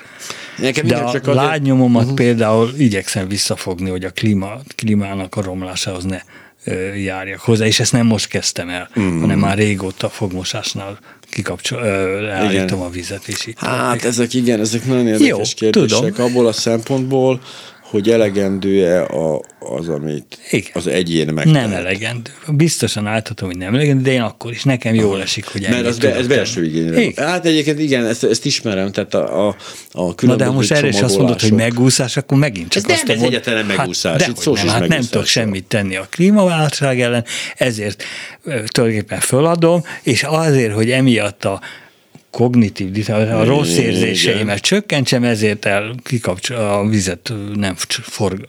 Nekem 0.58 0.88
de 0.88 0.98
a 0.98 1.12
csak 1.12 1.28
azért... 1.28 1.46
uh-huh. 2.02 2.18
például 2.18 2.74
igyekszem 2.78 3.28
visszafogni, 3.28 3.90
hogy 3.90 4.04
a 4.04 4.12
klíma, 4.12 4.60
klímának 4.76 5.36
a 5.36 5.42
romlásához 5.42 6.04
ne 6.04 6.22
járjak 7.04 7.40
hozzá, 7.40 7.66
és 7.66 7.80
ezt 7.80 7.92
nem 7.92 8.06
most 8.06 8.28
kezdtem 8.28 8.70
el, 8.70 8.90
mm. 9.00 9.20
hanem 9.20 9.40
már 9.40 9.58
régóta 9.58 10.10
fogmosásnál 10.10 11.00
kikapcsol, 11.30 11.82
leállítom 12.22 12.82
a 12.82 12.90
vizet, 12.90 13.28
és 13.28 13.46
itt. 13.46 13.60
Hát 13.60 14.04
ezek 14.06 14.34
igen, 14.34 14.60
ezek 14.60 14.86
nagyon 14.86 15.08
érdekes 15.08 15.28
Jó, 15.28 15.70
kérdések 15.70 16.14
tudom. 16.14 16.26
abból 16.26 16.48
a 16.48 16.52
szempontból, 16.52 17.42
hogy 17.94 18.10
elegendő-e 18.10 19.04
a, 19.04 19.42
az, 19.60 19.90
amit 19.90 20.38
Igen. 20.52 20.72
az 20.74 20.88
egyén 20.88 21.34
meg. 21.34 21.46
Nem 21.46 21.72
elegendő. 21.72 22.32
Biztosan 22.48 23.08
állhatom, 23.08 23.48
hogy 23.48 23.58
nem 23.58 23.74
elegendő, 23.74 24.02
de 24.02 24.12
én 24.12 24.22
akkor 24.22 24.52
is 24.52 24.64
nekem 24.64 24.94
jól 24.94 25.22
esik, 25.22 25.46
hogy 25.46 25.68
Mert 25.70 25.86
az 25.86 25.98
be, 25.98 26.16
ez 26.16 26.28
belső 26.28 26.66
igényre. 26.66 27.02
Igen. 27.02 27.28
Hát 27.28 27.46
egyébként 27.46 27.80
igen, 27.80 28.06
ezt, 28.06 28.24
ezt 28.24 28.46
ismerem, 28.46 28.92
tehát 28.92 29.14
a, 29.14 29.48
a, 29.48 29.56
a 29.92 30.14
Na 30.22 30.36
de 30.36 30.50
most 30.50 30.72
erre 30.72 30.88
is 30.88 31.02
azt 31.02 31.18
mondod, 31.18 31.42
hogy 31.42 31.52
megúszás, 31.52 32.18
akkor 32.18 32.38
megint 32.38 32.70
csak 32.70 32.90
ez 32.90 32.98
azt 32.98 33.08
nem, 33.08 33.18
ez 33.18 33.24
egyetlen 33.24 33.66
megúszás. 33.66 34.22
Hát, 34.22 34.34
de 34.34 34.42
szó 34.42 34.54
nem, 34.54 34.68
hát 34.68 34.88
nem 34.88 35.02
tudok 35.02 35.26
semmit 35.26 35.66
tenni 35.66 35.96
a 35.96 36.08
klímaváltozás 36.10 36.98
ellen, 36.98 37.26
ezért 37.56 38.04
tulajdonképpen 38.44 39.20
föladom, 39.20 39.84
és 40.04 40.24
azért, 40.24 40.74
hogy 40.74 40.92
emiatt 40.92 41.46
a 41.46 41.62
kognitív, 42.34 43.10
a 43.10 43.44
rossz 43.44 43.78
érzéseimet 43.78 44.60
csökkentsem, 44.60 45.24
ezért 45.24 45.66
el 45.66 45.96
kikapcsol, 46.04 46.58
a 46.58 46.88
vizet 46.88 47.34
nem 47.56 47.76
for, 48.02 48.48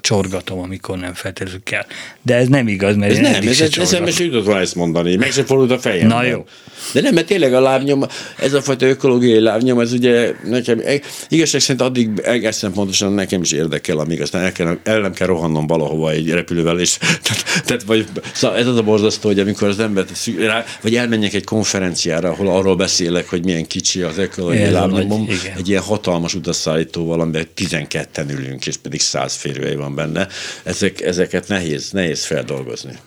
csorgatom, 0.00 0.58
amikor 0.58 0.98
nem 0.98 1.14
feltétlenül 1.14 1.60
kell. 1.64 1.84
De 2.22 2.34
ez 2.34 2.48
nem 2.48 2.68
igaz, 2.68 2.96
mert 2.96 3.12
ez 3.12 3.18
nem, 3.18 3.48
ez, 3.48 3.60
ez 3.60 3.78
eszembe 3.78 4.10
se 4.10 4.24
jutott 4.24 4.44
volna 4.44 4.60
ezt 4.60 4.74
mondani, 4.74 5.16
meg 5.16 5.30
se 5.30 5.44
fordult 5.44 5.70
a 5.70 5.78
fejem. 5.78 6.06
Na 6.06 6.24
jó. 6.24 6.44
De 6.92 7.00
nem, 7.00 7.14
mert 7.14 7.26
tényleg 7.26 7.54
a 7.54 7.60
lábnyom, 7.60 8.04
ez 8.38 8.52
a 8.52 8.62
fajta 8.62 8.86
ökológiai 8.86 9.40
lábnyom, 9.40 9.80
ez 9.80 9.92
ugye 9.92 10.32
nekem, 10.44 10.82
igazság 11.28 11.60
szerint 11.60 11.80
addig 11.80 12.08
egészen 12.22 12.72
pontosan 12.72 13.12
nekem 13.12 13.40
is 13.42 13.52
érdekel, 13.52 13.98
amíg 13.98 14.20
aztán 14.20 14.42
el, 14.42 14.52
kell, 14.52 14.78
el 14.82 15.00
nem 15.00 15.12
kell 15.12 15.26
rohannom 15.26 15.66
valahova 15.66 16.10
egy 16.10 16.30
repülővel, 16.30 16.80
és 16.80 16.96
tehát, 16.96 17.62
tehát 17.64 17.82
vagy, 17.82 18.06
szóval 18.32 18.56
ez 18.56 18.66
az 18.66 18.76
a 18.76 18.82
borzasztó, 18.82 19.28
hogy 19.28 19.38
amikor 19.38 19.68
az 19.68 19.78
ember, 19.78 20.04
vagy 20.80 20.94
elmenjek 20.94 21.34
egy 21.34 21.44
konferenciára, 21.44 22.28
ahol 22.28 22.48
arról 22.48 22.76
beszélek, 22.76 23.25
képzeljétek, 23.26 23.28
hogy 23.28 23.44
milyen 23.44 23.66
kicsi 23.66 24.02
az 24.02 24.18
ökológiai 24.18 24.70
lábnyomom. 24.70 25.28
Egy 25.56 25.68
ilyen 25.68 25.82
hatalmas 25.82 26.34
utasszállítóval, 26.34 27.20
amiben 27.20 27.46
12-en 27.56 28.30
ülünk, 28.30 28.66
és 28.66 28.76
pedig 28.76 29.00
100 29.00 29.34
férőhely 29.34 29.76
van 29.76 29.94
benne. 29.94 30.28
Ezek, 30.64 31.00
ezeket 31.00 31.48
nehéz, 31.48 31.90
nehéz 31.90 32.24
feldolgozni. 32.24 32.98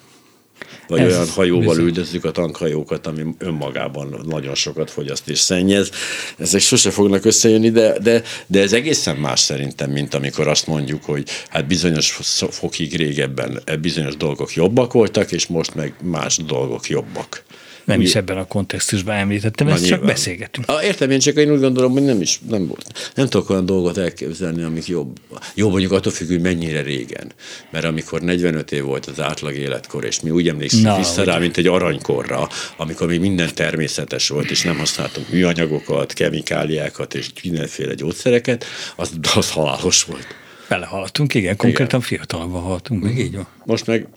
Vagy 0.88 1.00
Ez 1.00 1.14
olyan 1.14 1.28
hajóval 1.28 1.68
bizony. 1.68 1.86
üldözzük 1.86 2.26
a 2.26 2.32
tankhajókat, 2.32 3.08
ami 3.08 3.24
önmagában 3.38 4.24
nagyon 4.26 4.56
sokat 4.56 4.92
fogyaszt 4.92 5.30
és 5.30 5.40
szennyez. 5.40 5.92
Ezek 6.38 6.62
sose 6.62 6.92
fognak 6.92 7.26
összejönni, 7.26 7.70
de, 7.70 8.00
de, 8.00 8.24
de 8.48 8.62
ez 8.62 8.74
egészen 8.74 9.16
más 9.16 9.40
szerintem, 9.40 9.92
mint 9.92 10.14
amikor 10.14 10.48
azt 10.48 10.68
mondjuk, 10.68 11.04
hogy 11.04 11.30
hát 11.50 11.68
bizonyos 11.68 12.20
fokig 12.50 12.96
régebben 12.96 13.62
bizonyos 13.82 14.18
dolgok 14.18 14.54
jobbak 14.54 14.94
voltak, 14.94 15.32
és 15.32 15.48
most 15.48 15.76
meg 15.76 15.94
más 16.02 16.38
dolgok 16.38 16.88
jobbak. 16.88 17.44
Nem 17.90 18.02
is 18.02 18.16
ebben 18.16 18.38
a 18.38 18.48
kontextusban 18.48 19.16
említettem, 19.16 19.68
ezt 19.68 19.88
csak 19.88 20.06
beszélgetünk. 20.06 20.70
A, 20.70 20.84
értem, 20.84 21.10
én 21.10 21.20
csak 21.20 21.36
én 21.36 21.52
úgy 21.52 21.60
gondolom, 21.60 21.92
hogy 21.92 22.04
nem 22.04 22.22
is, 22.22 22.40
nem 22.50 22.68
volt. 22.68 23.12
Nem 23.16 23.28
tudok 23.28 23.50
olyan 23.50 23.66
dolgot 23.66 23.98
elképzelni, 23.98 24.62
amik 24.64 24.88
jobb. 24.88 25.20
Jó, 25.54 25.70
mondjuk 25.70 25.92
attól 25.92 26.12
függ, 26.12 26.28
hogy 26.28 26.42
mennyire 26.42 26.82
régen. 26.82 27.32
Mert 27.70 27.86
amikor 27.86 28.22
45 28.22 28.72
év 28.72 28.84
volt 28.84 29.06
az 29.06 29.20
átlag 29.20 29.56
életkor, 29.56 30.06
és 30.06 30.22
mi 30.22 30.30
úgy 30.30 30.48
emlékszünk 30.48 30.84
Na, 30.84 30.98
vissza 30.98 31.24
rá, 31.24 31.38
mint 31.38 31.58
egy 31.58 31.68
aranykorra, 31.68 32.50
amikor 32.78 33.08
még 33.08 33.20
minden 33.20 33.50
természetes 33.54 34.30
volt, 34.30 34.50
és 34.50 34.64
nem 34.64 34.78
használtunk 34.78 35.30
műanyagokat, 35.30 36.14
kemikáliákat 36.14 37.14
és 37.14 37.30
mindenféle 37.44 37.94
gyógyszereket, 37.94 38.66
az, 38.96 39.12
az 39.36 39.52
halálos 39.52 40.04
volt. 40.04 40.28
Belehaltunk, 40.68 41.34
igen, 41.34 41.56
konkrétan 41.56 41.86
igen. 41.88 42.02
fiatalabban 42.02 42.62
haltunk, 42.62 43.04
meg 43.04 43.18
így 43.18 43.36
van. 43.36 43.48
Most 43.66 43.86
meg 43.86 44.08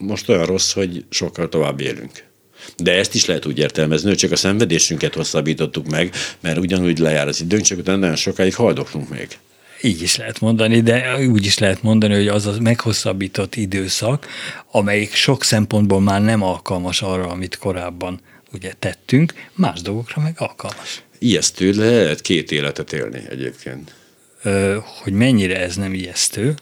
most 0.00 0.28
olyan 0.28 0.46
rossz, 0.46 0.72
hogy 0.72 1.04
sokkal 1.10 1.48
tovább 1.48 1.80
élünk. 1.80 2.28
De 2.76 2.92
ezt 2.92 3.14
is 3.14 3.24
lehet 3.24 3.46
úgy 3.46 3.58
értelmezni, 3.58 4.08
hogy 4.08 4.18
csak 4.18 4.32
a 4.32 4.36
szenvedésünket 4.36 5.14
hosszabbítottuk 5.14 5.88
meg, 5.88 6.14
mert 6.40 6.58
ugyanúgy 6.58 6.98
lejár 6.98 7.28
az 7.28 7.40
időnk, 7.40 7.62
csak 7.62 7.78
utána 7.78 7.98
nagyon 7.98 8.16
sokáig 8.16 8.54
haldoklunk 8.54 9.08
még. 9.08 9.28
Így 9.82 10.02
is 10.02 10.16
lehet 10.16 10.40
mondani, 10.40 10.80
de 10.80 11.26
úgy 11.26 11.44
is 11.44 11.58
lehet 11.58 11.82
mondani, 11.82 12.14
hogy 12.14 12.28
az 12.28 12.46
a 12.46 12.54
meghosszabbított 12.60 13.54
időszak, 13.54 14.26
amelyik 14.70 15.14
sok 15.14 15.44
szempontból 15.44 16.00
már 16.00 16.22
nem 16.22 16.42
alkalmas 16.42 17.02
arra, 17.02 17.28
amit 17.28 17.56
korábban 17.56 18.20
ugye 18.52 18.72
tettünk, 18.78 19.32
más 19.54 19.80
dolgokra 19.80 20.22
meg 20.22 20.34
alkalmas. 20.36 21.02
Ijesztő, 21.18 21.72
lehet 21.72 22.20
két 22.20 22.52
életet 22.52 22.92
élni 22.92 23.22
egyébként. 23.28 23.94
Ö, 24.42 24.76
hogy 25.02 25.12
mennyire 25.12 25.60
ez 25.60 25.76
nem 25.76 25.94
ijesztő, 25.94 26.54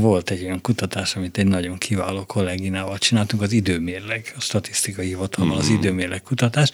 volt 0.00 0.30
egy 0.30 0.44
olyan 0.44 0.60
kutatás, 0.60 1.16
amit 1.16 1.38
egy 1.38 1.46
nagyon 1.46 1.78
kiváló 1.78 2.24
kolléginával 2.24 2.98
csináltunk, 2.98 3.42
az 3.42 3.52
időmérleg, 3.52 4.32
a 4.36 4.40
statisztikai 4.40 5.06
hivatalban 5.06 5.58
az 5.58 5.68
mhm. 5.68 5.76
időmérleg 5.76 6.22
kutatás, 6.22 6.72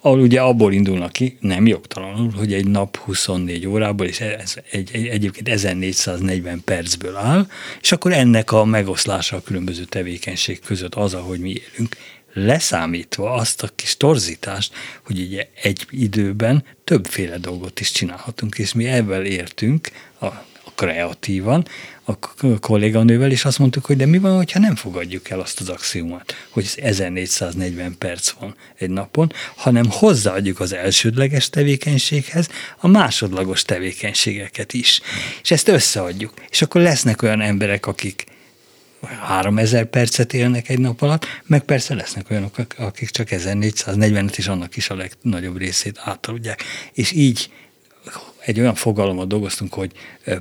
ahol 0.00 0.20
ugye 0.20 0.40
abból 0.40 0.72
indulnak 0.72 1.12
ki, 1.12 1.36
nem 1.40 1.66
jogtalanul, 1.66 2.30
hogy 2.30 2.52
egy 2.52 2.66
nap 2.66 2.96
24 2.96 3.66
órából, 3.66 4.06
és 4.06 4.20
ez 4.20 4.54
egy, 4.70 4.90
egy, 4.92 5.06
egyébként 5.06 5.48
1440 5.48 6.62
percből 6.64 7.16
áll, 7.16 7.46
és 7.80 7.92
akkor 7.92 8.12
ennek 8.12 8.52
a 8.52 8.64
megoszlása 8.64 9.36
a 9.36 9.42
különböző 9.42 9.84
tevékenység 9.84 10.60
között 10.60 10.94
az, 10.94 11.14
ahogy 11.14 11.40
mi 11.40 11.50
élünk, 11.50 11.96
leszámítva 12.32 13.32
azt 13.32 13.62
a 13.62 13.68
kis 13.74 13.96
torzítást, 13.96 14.74
hogy 15.04 15.20
ugye 15.20 15.48
egy 15.62 15.86
időben 15.90 16.64
többféle 16.84 17.38
dolgot 17.38 17.80
is 17.80 17.90
csinálhatunk, 17.90 18.58
és 18.58 18.72
mi 18.72 18.86
ebben 18.86 19.24
értünk 19.24 19.88
a 20.20 20.26
kreatívan 20.74 21.66
a 22.04 22.14
kolléganővel, 22.60 23.30
és 23.30 23.44
azt 23.44 23.58
mondtuk, 23.58 23.84
hogy 23.84 23.96
de 23.96 24.06
mi 24.06 24.18
van, 24.18 24.36
hogyha 24.36 24.58
nem 24.58 24.76
fogadjuk 24.76 25.30
el 25.30 25.40
azt 25.40 25.60
az 25.60 25.68
axiomát, 25.68 26.34
hogy 26.50 26.70
1440 26.76 27.98
perc 27.98 28.30
van 28.30 28.54
egy 28.78 28.90
napon, 28.90 29.32
hanem 29.56 29.84
hozzáadjuk 29.90 30.60
az 30.60 30.72
elsődleges 30.72 31.50
tevékenységhez 31.50 32.48
a 32.78 32.88
másodlagos 32.88 33.62
tevékenységeket 33.62 34.72
is. 34.72 35.00
És 35.42 35.50
ezt 35.50 35.68
összeadjuk. 35.68 36.32
És 36.50 36.62
akkor 36.62 36.80
lesznek 36.80 37.22
olyan 37.22 37.40
emberek, 37.40 37.86
akik 37.86 38.24
3000 39.06 39.84
percet 39.84 40.32
élnek 40.32 40.68
egy 40.68 40.78
nap 40.78 41.02
alatt, 41.02 41.26
meg 41.46 41.62
persze 41.62 41.94
lesznek 41.94 42.30
olyanok, 42.30 42.56
akik 42.76 43.10
csak 43.10 43.28
1440-et 43.30 44.36
és 44.36 44.46
annak 44.46 44.76
is 44.76 44.90
a 44.90 44.94
legnagyobb 44.94 45.56
részét 45.56 46.00
átaludják. 46.04 46.62
És 46.92 47.12
így 47.12 47.50
egy 48.44 48.60
olyan 48.60 48.74
fogalommal 48.74 49.26
dolgoztunk, 49.26 49.74
hogy 49.74 49.90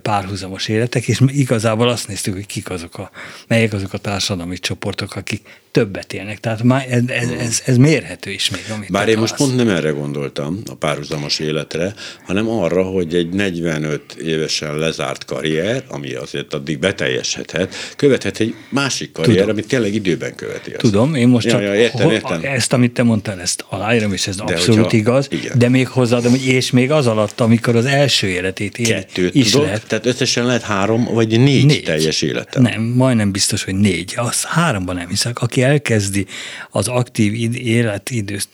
párhuzamos 0.02 0.68
életek, 0.68 1.08
és 1.08 1.22
igazából 1.28 1.90
azt 1.90 2.08
néztük, 2.08 2.34
hogy 2.34 2.46
kik 2.46 2.70
azok 2.70 2.98
a, 2.98 3.12
melyek 3.48 3.74
azok 3.74 3.94
a 3.94 3.98
társadalmi 3.98 4.58
csoportok, 4.58 5.16
akik 5.16 5.42
többet 5.72 6.14
élnek. 6.14 6.40
Tehát 6.40 6.64
már 6.64 6.86
ez, 6.90 7.02
ez, 7.08 7.30
ez, 7.30 7.62
ez 7.66 7.78
mérhető 7.78 8.32
is 8.32 8.50
még. 8.50 8.62
Amit 8.76 8.92
Bár 8.92 9.08
én 9.08 9.18
most 9.18 9.36
pont 9.36 9.56
nem 9.56 9.70
erre 9.70 9.90
gondoltam, 9.90 10.62
a 10.66 10.76
párhuzamos 10.76 11.40
életre, 11.40 11.94
hanem 12.26 12.50
arra, 12.50 12.84
hogy 12.84 13.16
egy 13.16 13.30
45 13.30 14.14
évesen 14.14 14.78
lezárt 14.78 15.26
karrier, 15.26 15.84
ami 15.88 16.14
azért 16.14 16.54
addig 16.54 16.80
beteljesedhet, 16.80 17.76
követhet 17.96 18.40
egy 18.40 18.56
másik 18.70 19.12
karrier, 19.12 19.36
Tudom. 19.36 19.50
amit 19.50 19.68
tényleg 19.68 19.94
időben 19.94 20.36
követi. 20.36 20.72
Azt. 20.72 20.80
Tudom, 20.80 21.16
én 21.16 21.28
most 21.28 21.46
ja, 21.46 21.52
csak 21.52 21.62
ja, 21.62 21.76
értem, 21.76 22.10
értem. 22.10 22.40
ezt, 22.44 22.74
amit 22.74 22.92
te 22.94 23.04
mondtál, 23.04 23.40
ezt 23.42 23.66
aláírom, 23.70 24.14
és 24.14 24.28
ez 24.28 24.36
de 24.36 24.44
abszolút 24.44 24.82
hogyha, 24.82 24.98
igaz, 24.98 25.28
igen. 25.30 25.58
de 25.58 25.70
még 25.70 25.88
hozzáadom, 25.88 26.32
hogy 26.32 26.46
és 26.46 26.72
még 26.72 26.92
az 26.92 27.08
alatt, 27.08 27.40
amikor 27.40 27.76
az 27.76 27.86
első 27.92 28.28
életét 28.28 28.78
éli, 28.78 28.90
Kettőt 28.90 29.36
is 29.36 29.50
tudok, 29.50 29.66
lehet. 29.66 29.88
Tehát 29.88 30.06
összesen 30.06 30.46
lehet 30.46 30.62
három 30.62 31.04
vagy 31.04 31.40
négy, 31.40 31.66
négy. 31.66 31.84
teljes 31.84 32.22
élete. 32.22 32.60
Nem, 32.60 32.82
majdnem 32.82 33.32
biztos, 33.32 33.64
hogy 33.64 33.76
négy. 33.76 34.14
Az 34.16 34.44
háromban 34.44 34.96
nem 34.96 35.08
hiszek. 35.08 35.40
Aki 35.42 35.64
elkezdi 35.64 36.26
az 36.70 36.88
aktív 36.88 37.34
életidőt 37.54 38.48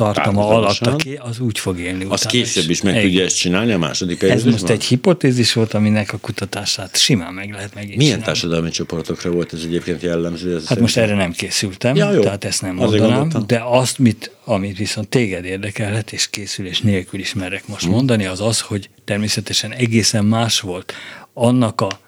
tartama 0.00 0.48
alatt, 0.48 0.86
aki 0.86 1.18
az 1.20 1.40
úgy 1.40 1.58
fog 1.58 1.78
élni. 1.78 2.06
Az 2.08 2.22
később 2.22 2.70
is, 2.70 2.82
meg 2.82 3.00
tudja 3.00 3.24
ezt 3.24 3.36
csinálni 3.36 3.72
a 3.72 3.78
második 3.78 4.22
Ez 4.22 4.44
most 4.44 4.68
egy 4.68 4.84
hipotézis 4.84 5.52
volt, 5.52 5.74
aminek 5.74 6.12
a 6.12 6.16
kutatását 6.16 6.96
simán 6.96 7.34
meg 7.34 7.50
lehet 7.52 7.74
meg. 7.74 7.84
Milyen 7.84 8.00
csinálni. 8.00 8.24
társadalmi 8.24 8.70
csoportokra 8.70 9.30
volt 9.30 9.52
ez 9.52 9.62
egyébként 9.64 10.02
jellemző? 10.02 10.56
Ez 10.56 10.66
hát 10.66 10.80
most 10.80 10.96
erre 10.96 11.14
nem 11.14 11.32
készültem, 11.32 11.96
ja, 11.96 12.12
jó. 12.12 12.22
tehát 12.22 12.44
ezt 12.44 12.62
nem 12.62 12.74
mondanám, 12.74 13.30
de 13.46 13.62
azt, 13.64 13.98
mit, 13.98 14.30
amit 14.44 14.76
viszont 14.76 15.08
téged 15.08 15.44
érdekelhet, 15.44 16.12
és 16.12 16.30
készülés 16.30 16.80
nélkül 16.80 17.20
is 17.20 17.34
merek 17.34 17.66
most 17.66 17.84
hmm. 17.84 17.92
mondani, 17.92 18.26
az 18.26 18.40
az, 18.40 18.60
hogy 18.60 18.88
természetesen 19.04 19.72
egészen 19.72 20.24
más 20.24 20.60
volt 20.60 20.92
annak 21.34 21.80
a 21.80 22.00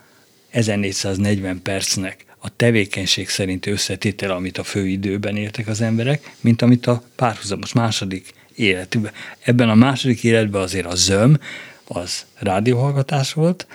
1440 0.51 1.63
percnek 1.63 2.25
a 2.45 2.57
tevékenység 2.57 3.29
szerint 3.29 3.67
összetétel, 3.67 4.31
amit 4.31 4.59
a 4.59 4.65
fő 4.65 4.87
időben 4.87 5.37
éltek 5.37 5.67
az 5.67 5.81
emberek, 5.81 6.35
mint 6.41 6.63
amit 6.63 6.87
a 6.87 7.03
párhuzamos 7.17 7.73
második 7.73 8.33
életükben. 8.55 9.13
Ebben 9.41 9.69
a 9.69 9.75
második 9.75 10.25
életben 10.25 10.63
azért 10.63 10.87
a 10.87 10.95
zöm, 10.95 11.39
az 11.85 12.27
rádióhallgatás 12.35 13.33
volt, 13.33 13.67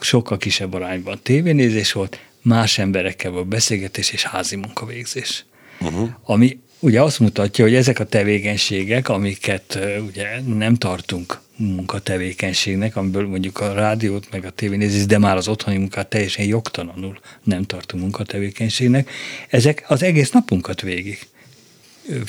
sokkal 0.00 0.38
kisebb 0.38 0.74
arányban 0.74 1.18
tévénézés 1.22 1.92
volt, 1.92 2.20
más 2.42 2.78
emberekkel 2.78 3.30
volt 3.30 3.46
beszélgetés 3.46 4.10
és 4.10 4.24
házi 4.24 4.56
munkavégzés. 4.56 5.44
Uh-huh. 5.80 6.08
Ami 6.22 6.58
ugye 6.84 7.02
azt 7.02 7.20
mutatja, 7.20 7.64
hogy 7.64 7.74
ezek 7.74 7.98
a 7.98 8.04
tevékenységek, 8.04 9.08
amiket 9.08 9.78
ugye 10.06 10.40
nem 10.40 10.74
tartunk 10.74 11.38
munkatevékenységnek, 11.56 12.96
amiből 12.96 13.28
mondjuk 13.28 13.60
a 13.60 13.72
rádiót 13.72 14.26
meg 14.30 14.44
a 14.44 14.50
tévénézés, 14.50 15.06
de 15.06 15.18
már 15.18 15.36
az 15.36 15.48
otthoni 15.48 15.76
munkát 15.76 16.08
teljesen 16.08 16.44
jogtalanul 16.44 17.18
nem 17.42 17.64
tartunk 17.64 18.02
munkatevékenységnek, 18.02 19.10
ezek 19.48 19.84
az 19.88 20.02
egész 20.02 20.30
napunkat 20.30 20.80
végig 20.80 21.26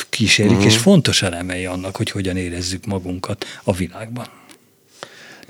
kísérik, 0.10 0.51
uh-huh. 0.51 0.66
és 0.66 0.78
fontos 0.78 1.22
elemei 1.22 1.66
annak, 1.66 1.95
hogy 1.95 2.12
hogyan 2.12 2.38
érezzük 2.38 2.86
magunkat 2.86 3.45
a 3.64 3.74
világban. 3.74 4.26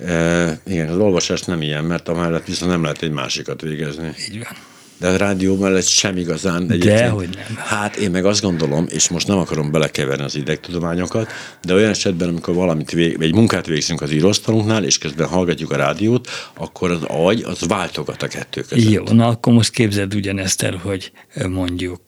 E, 0.06 0.60
igen, 0.66 0.88
az 0.88 0.98
olvasás 0.98 1.42
nem 1.42 1.62
ilyen, 1.62 1.84
mert 1.84 2.10
amellett 2.10 2.46
viszont 2.46 2.72
nem 2.72 2.82
lehet 2.82 3.02
egy 3.02 3.12
másikat 3.12 3.62
végezni. 3.62 4.14
Így 4.32 4.38
van. 4.38 4.75
De 4.98 5.08
a 5.08 5.18
rádió 5.18 5.56
mellett 5.56 5.86
sem 5.86 6.18
igazán. 6.18 6.68
De, 6.68 7.10
hogy 7.10 7.30
nem. 7.30 7.56
Hát 7.58 7.96
én 7.96 8.12
meg 8.12 8.26
azt 8.26 8.42
gondolom, 8.42 8.86
és 8.90 9.10
most 9.10 9.28
nem 9.28 9.38
akarom 9.38 9.72
belekeverni 9.72 10.24
az 10.24 10.36
idegtudományokat, 10.36 11.32
de 11.64 11.74
olyan 11.74 11.90
esetben, 11.90 12.28
amikor 12.28 12.54
valamit 12.54 12.92
vég, 12.92 13.18
egy 13.20 13.34
munkát 13.34 13.66
végzünk 13.66 14.02
az 14.02 14.12
íróasztalunknál, 14.12 14.84
és 14.84 14.98
közben 14.98 15.28
hallgatjuk 15.28 15.72
a 15.72 15.76
rádiót, 15.76 16.30
akkor 16.54 16.92
az 16.92 17.04
agy 17.08 17.42
az 17.42 17.68
váltogat 17.68 18.24
a 18.24 18.28
kettő 18.28 18.62
között. 18.62 18.92
Jó, 18.92 19.04
na 19.04 19.28
akkor 19.28 19.54
most 19.54 19.72
képzeld 19.72 20.16
ugyanezt 20.16 20.62
el, 20.62 20.76
hogy 20.76 21.12
mondjuk 21.50 22.02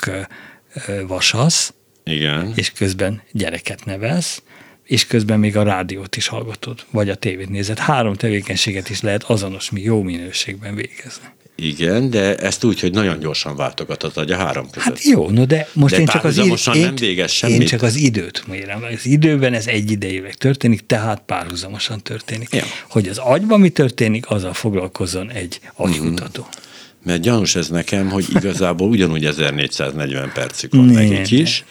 vasasz, 1.07 1.73
Igen. 2.03 2.51
és 2.55 2.71
közben 2.71 3.21
gyereket 3.31 3.85
nevelsz, 3.85 4.41
és 4.83 5.07
közben 5.07 5.39
még 5.39 5.57
a 5.57 5.63
rádiót 5.63 6.15
is 6.15 6.27
hallgatod, 6.27 6.85
vagy 6.91 7.09
a 7.09 7.15
tévét 7.15 7.49
nézed. 7.49 7.77
Három 7.77 8.13
tevékenységet 8.13 8.89
is 8.89 9.01
lehet 9.01 9.23
azonos, 9.23 9.71
mi 9.71 9.81
jó 9.81 10.01
minőségben 10.01 10.75
végezni. 10.75 11.25
Igen, 11.59 12.09
de 12.09 12.35
ezt 12.35 12.63
úgy, 12.63 12.79
hogy 12.79 12.91
nagyon 12.91 13.19
gyorsan 13.19 13.55
váltogat 13.55 14.03
az 14.03 14.17
agy 14.17 14.31
a 14.31 14.35
három 14.35 14.69
között. 14.69 14.87
Hát 14.87 15.03
jó, 15.03 15.29
no 15.29 15.45
de 15.45 15.67
most 15.73 15.93
de 15.93 15.99
én 15.99 16.05
csak 16.05 16.23
az 16.23 16.37
időt, 16.37 16.73
nem 16.73 16.95
végez 16.95 17.31
semmit. 17.31 17.61
Én 17.61 17.67
csak 17.67 17.81
az 17.81 17.95
időt 17.95 18.47
mérem. 18.47 18.83
Az 18.93 19.05
időben 19.05 19.53
ez 19.53 19.67
egy 19.67 19.91
idejével 19.91 20.33
történik, 20.33 20.85
tehát 20.85 21.21
párhuzamosan 21.25 22.01
történik. 22.03 22.53
Ja. 22.53 22.63
Hogy 22.89 23.07
az 23.07 23.17
agyban 23.17 23.59
mi 23.59 23.69
történik, 23.69 24.29
azzal 24.29 24.53
foglalkozzon 24.53 25.31
egy 25.31 25.59
agykutató. 25.75 26.41
Mm. 26.41 26.65
Mert 27.03 27.21
gyanús 27.21 27.55
ez 27.55 27.69
nekem, 27.69 28.09
hogy 28.09 28.25
igazából 28.29 28.89
ugyanúgy 28.89 29.25
1440 29.35 30.31
percük 30.33 30.73
van 30.73 30.85
nekik 30.85 31.31
is, 31.31 31.63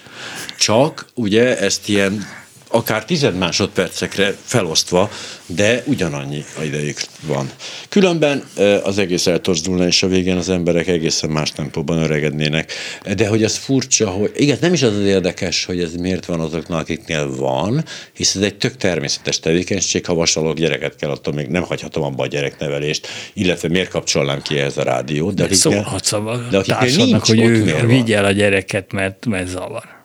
csak 0.58 1.06
ugye 1.14 1.58
ezt 1.58 1.88
ilyen 1.88 2.26
akár 2.68 3.04
tized 3.04 3.36
másodpercekre 3.36 4.34
felosztva, 4.44 5.10
de 5.46 5.82
ugyanannyi 5.86 6.44
idejük 6.64 7.00
van. 7.22 7.50
Különben 7.88 8.44
az 8.82 8.98
egész 8.98 9.26
eltorzulna, 9.26 9.86
és 9.86 10.02
a 10.02 10.06
végén 10.06 10.36
az 10.36 10.48
emberek 10.48 10.86
egészen 10.86 11.30
más 11.30 11.52
tempóban 11.52 11.98
öregednének. 11.98 12.72
De 13.16 13.28
hogy 13.28 13.44
az 13.44 13.56
furcsa, 13.56 14.08
hogy 14.08 14.32
igen, 14.36 14.58
nem 14.60 14.72
is 14.72 14.82
az 14.82 14.96
az 14.96 15.04
érdekes, 15.04 15.64
hogy 15.64 15.80
ez 15.80 15.92
miért 15.94 16.26
van 16.26 16.40
azoknak, 16.40 16.80
akiknél 16.80 17.36
van, 17.36 17.84
hisz 18.12 18.34
ez 18.34 18.42
egy 18.42 18.56
tök 18.56 18.76
természetes 18.76 19.40
tevékenység, 19.40 20.06
ha 20.06 20.14
vasalok 20.14 20.56
gyereket 20.56 20.96
kell, 20.96 21.10
attól 21.10 21.34
még 21.34 21.48
nem 21.48 21.62
hagyhatom 21.62 22.02
abba 22.02 22.22
a 22.22 22.26
gyereknevelést, 22.26 23.08
illetve 23.32 23.68
miért 23.68 23.90
kapcsolnám 23.90 24.42
ki 24.42 24.58
ehhez 24.58 24.76
a 24.76 24.82
rádiót. 24.82 25.34
De, 25.34 25.46
de 25.46 25.54
szólhatsz 25.54 26.12
a 26.12 26.40
társadnak, 26.66 27.26
hogy 27.26 27.40
ő 27.40 27.86
vigye 27.86 28.16
el 28.16 28.24
a 28.24 28.30
gyereket, 28.30 28.92
mert, 28.92 29.26
mert 29.26 29.48
zavar. 29.48 29.95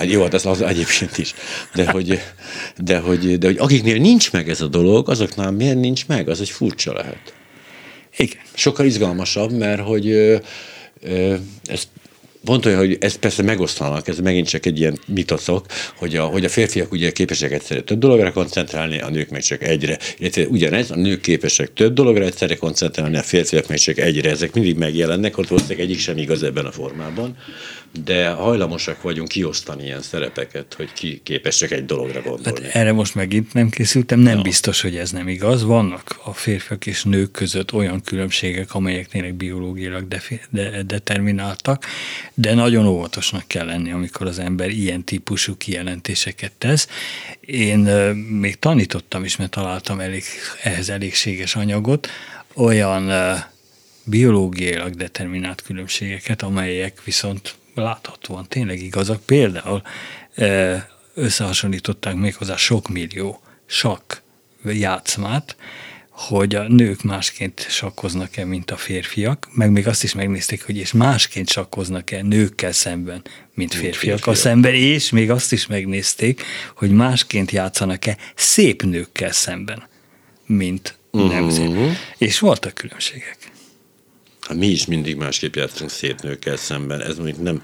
Hát 0.00 0.10
jó, 0.10 0.22
hát 0.22 0.34
ez 0.34 0.46
az 0.46 0.60
egyébként 0.60 1.18
is. 1.18 1.34
De 1.74 1.90
hogy, 1.90 2.20
de, 2.76 2.98
hogy, 2.98 3.38
de 3.38 3.46
hogy 3.46 3.56
akiknél 3.58 3.96
nincs 3.96 4.32
meg 4.32 4.48
ez 4.48 4.60
a 4.60 4.66
dolog, 4.66 5.08
azoknál 5.08 5.50
miért 5.50 5.80
nincs 5.80 6.06
meg? 6.06 6.28
Az 6.28 6.40
egy 6.40 6.50
furcsa 6.50 6.92
lehet. 6.92 7.34
Igen. 8.16 8.40
Sokkal 8.54 8.86
izgalmasabb, 8.86 9.52
mert 9.52 9.80
hogy 9.80 10.08
ö, 10.08 10.36
ö, 11.00 11.34
ez 11.64 11.88
Pont 12.44 12.66
olyan, 12.66 12.78
hogy 12.78 12.96
ezt 13.00 13.18
persze 13.18 13.42
megosztanak, 13.42 14.08
ez 14.08 14.18
megint 14.18 14.48
csak 14.48 14.66
egy 14.66 14.78
ilyen 14.78 14.98
mitoszok, 15.06 15.66
hogy 15.96 16.16
a, 16.16 16.24
hogy 16.24 16.44
a 16.44 16.48
férfiak 16.48 16.92
ugye 16.92 17.10
képesek 17.10 17.52
egyszerre 17.52 17.80
több 17.80 17.98
dologra 17.98 18.32
koncentrálni, 18.32 19.00
a 19.00 19.08
nők 19.08 19.30
meg 19.30 19.42
csak 19.42 19.62
egyre. 19.62 19.98
Illetve 20.18 20.46
ugyanez, 20.46 20.90
a 20.90 20.96
nők 20.96 21.20
képesek 21.20 21.72
több 21.72 21.92
dologra 21.92 22.24
egyszerre 22.24 22.56
koncentrálni, 22.56 23.16
a 23.16 23.22
férfiak 23.22 23.68
meg 23.68 23.78
csak 23.78 23.98
egyre. 23.98 24.30
Ezek 24.30 24.54
mindig 24.54 24.76
megjelennek, 24.76 25.38
ott 25.38 25.48
valószínűleg 25.48 25.84
egyik 25.86 25.98
sem 25.98 26.18
igaz 26.18 26.42
ebben 26.42 26.64
a 26.64 26.72
formában 26.72 27.36
de 28.04 28.28
hajlamosak 28.28 29.02
vagyunk 29.02 29.28
kiosztani 29.28 29.82
ilyen 29.82 30.02
szerepeket, 30.02 30.74
hogy 30.74 30.92
ki 30.92 31.20
képes 31.24 31.56
csak 31.56 31.70
egy 31.70 31.84
dologra 31.84 32.22
gondolni. 32.22 32.62
Hát 32.62 32.74
erre 32.74 32.92
most 32.92 33.14
megint 33.14 33.52
nem 33.52 33.68
készültem, 33.68 34.18
nem 34.18 34.36
ja. 34.36 34.42
biztos, 34.42 34.80
hogy 34.80 34.96
ez 34.96 35.10
nem 35.10 35.28
igaz. 35.28 35.62
Vannak 35.62 36.18
a 36.24 36.32
férfiak 36.32 36.86
és 36.86 37.04
nők 37.04 37.30
között 37.30 37.72
olyan 37.72 38.00
különbségek, 38.00 38.74
amelyek 38.74 39.08
tényleg 39.08 39.34
biológiailag 39.34 40.08
de, 40.08 40.22
de, 40.50 40.82
determináltak, 40.82 41.84
de 42.34 42.54
nagyon 42.54 42.86
óvatosnak 42.86 43.44
kell 43.46 43.66
lenni, 43.66 43.92
amikor 43.92 44.26
az 44.26 44.38
ember 44.38 44.70
ilyen 44.70 45.04
típusú 45.04 45.56
kijelentéseket 45.56 46.52
tesz. 46.58 46.88
Én 47.40 47.78
még 48.40 48.58
tanítottam 48.58 49.24
is, 49.24 49.36
mert 49.36 49.50
találtam 49.50 50.00
elég, 50.00 50.22
ehhez 50.62 50.88
elégséges 50.88 51.56
anyagot, 51.56 52.08
olyan 52.54 53.10
biológiailag 54.04 54.94
determinált 54.94 55.62
különbségeket, 55.62 56.42
amelyek 56.42 57.04
viszont 57.04 57.54
láthatóan 57.74 58.46
tényleg 58.48 58.82
igazak. 58.82 59.22
Például 59.22 59.82
összehasonlították 61.14 62.14
méghozzá 62.14 62.56
sok 62.56 62.88
millió 62.88 63.40
sakk 63.66 64.12
játszmát, 64.64 65.56
hogy 66.10 66.54
a 66.54 66.68
nők 66.68 67.02
másként 67.02 67.66
sakkoznak-e, 67.68 68.44
mint 68.44 68.70
a 68.70 68.76
férfiak, 68.76 69.48
meg 69.52 69.70
még 69.70 69.86
azt 69.86 70.02
is 70.02 70.14
megnézték, 70.14 70.64
hogy 70.64 70.76
és 70.76 70.92
másként 70.92 71.48
sakkoznak-e 71.48 72.22
nőkkel 72.22 72.72
szemben, 72.72 73.22
mint 73.54 73.74
férfiak, 73.74 74.26
a 74.26 74.34
szemben, 74.34 74.74
és 74.74 75.10
még 75.10 75.30
azt 75.30 75.52
is 75.52 75.66
megnézték, 75.66 76.42
hogy 76.74 76.90
másként 76.90 77.50
játszanak-e 77.50 78.16
szép 78.34 78.82
nőkkel 78.82 79.32
szemben, 79.32 79.82
mint 80.46 80.98
uh-huh. 81.10 81.32
nem 81.32 81.50
szép. 81.50 81.96
És 82.18 82.38
voltak 82.38 82.74
különbségek. 82.74 83.49
Hát 84.50 84.58
mi 84.58 84.66
is 84.66 84.86
mindig 84.86 85.16
másképp 85.16 85.54
játszunk 85.54 85.90
szép 85.90 86.20
nőkkel 86.20 86.56
szemben. 86.56 87.00
Ez 87.00 87.16
mondjuk 87.16 87.42
nem, 87.42 87.62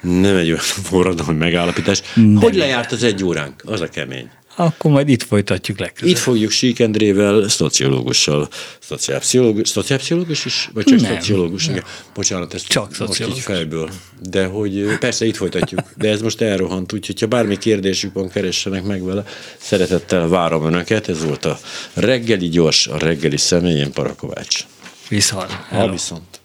nem 0.00 0.36
egy 0.36 0.46
olyan 0.46 0.58
forradalmi 0.90 1.38
megállapítás. 1.38 2.02
Nem. 2.14 2.34
Hogy 2.34 2.54
lejárt 2.54 2.92
az 2.92 3.02
egy 3.02 3.24
óránk? 3.24 3.62
Az 3.66 3.80
a 3.80 3.88
kemény. 3.88 4.30
Akkor 4.56 4.90
majd 4.90 5.08
itt 5.08 5.22
folytatjuk 5.22 5.78
legközelebb. 5.78 6.16
Itt 6.16 6.22
fogjuk 6.22 6.50
Sík 6.50 6.80
Endrével, 6.80 7.48
szociológussal, 7.48 8.48
szociálpszichológus, 8.78 9.68
szociálpszichológus 9.68 10.44
is, 10.44 10.70
vagy 10.72 10.84
csak 10.84 11.00
nem, 11.00 11.14
szociológus? 11.14 11.66
Nem. 11.66 11.84
Bocsánat, 12.14 12.54
ezt 12.54 12.66
csak 12.66 12.98
most 12.98 13.20
így 13.20 13.38
fejből. 13.38 13.90
De 14.30 14.44
hogy 14.44 14.96
persze 14.98 15.24
itt 15.24 15.36
folytatjuk, 15.36 15.80
de 15.96 16.08
ez 16.08 16.22
most 16.22 16.40
elrohant, 16.40 16.92
úgyhogy 16.92 17.20
ha 17.20 17.26
bármi 17.26 17.58
kérdésük 17.58 18.12
van, 18.12 18.28
keressenek 18.28 18.84
meg 18.84 19.04
vele. 19.04 19.24
Szeretettel 19.58 20.28
várom 20.28 20.66
Önöket, 20.66 21.08
ez 21.08 21.24
volt 21.24 21.44
a 21.44 21.58
reggeli 21.94 22.48
gyors, 22.48 22.86
a 22.86 22.98
reggeli 22.98 23.36
személyén 23.36 23.92
Parakovács. 23.92 24.64
Viszont. 25.12 25.52
Ha 25.70 25.88
viszont. 25.88 26.41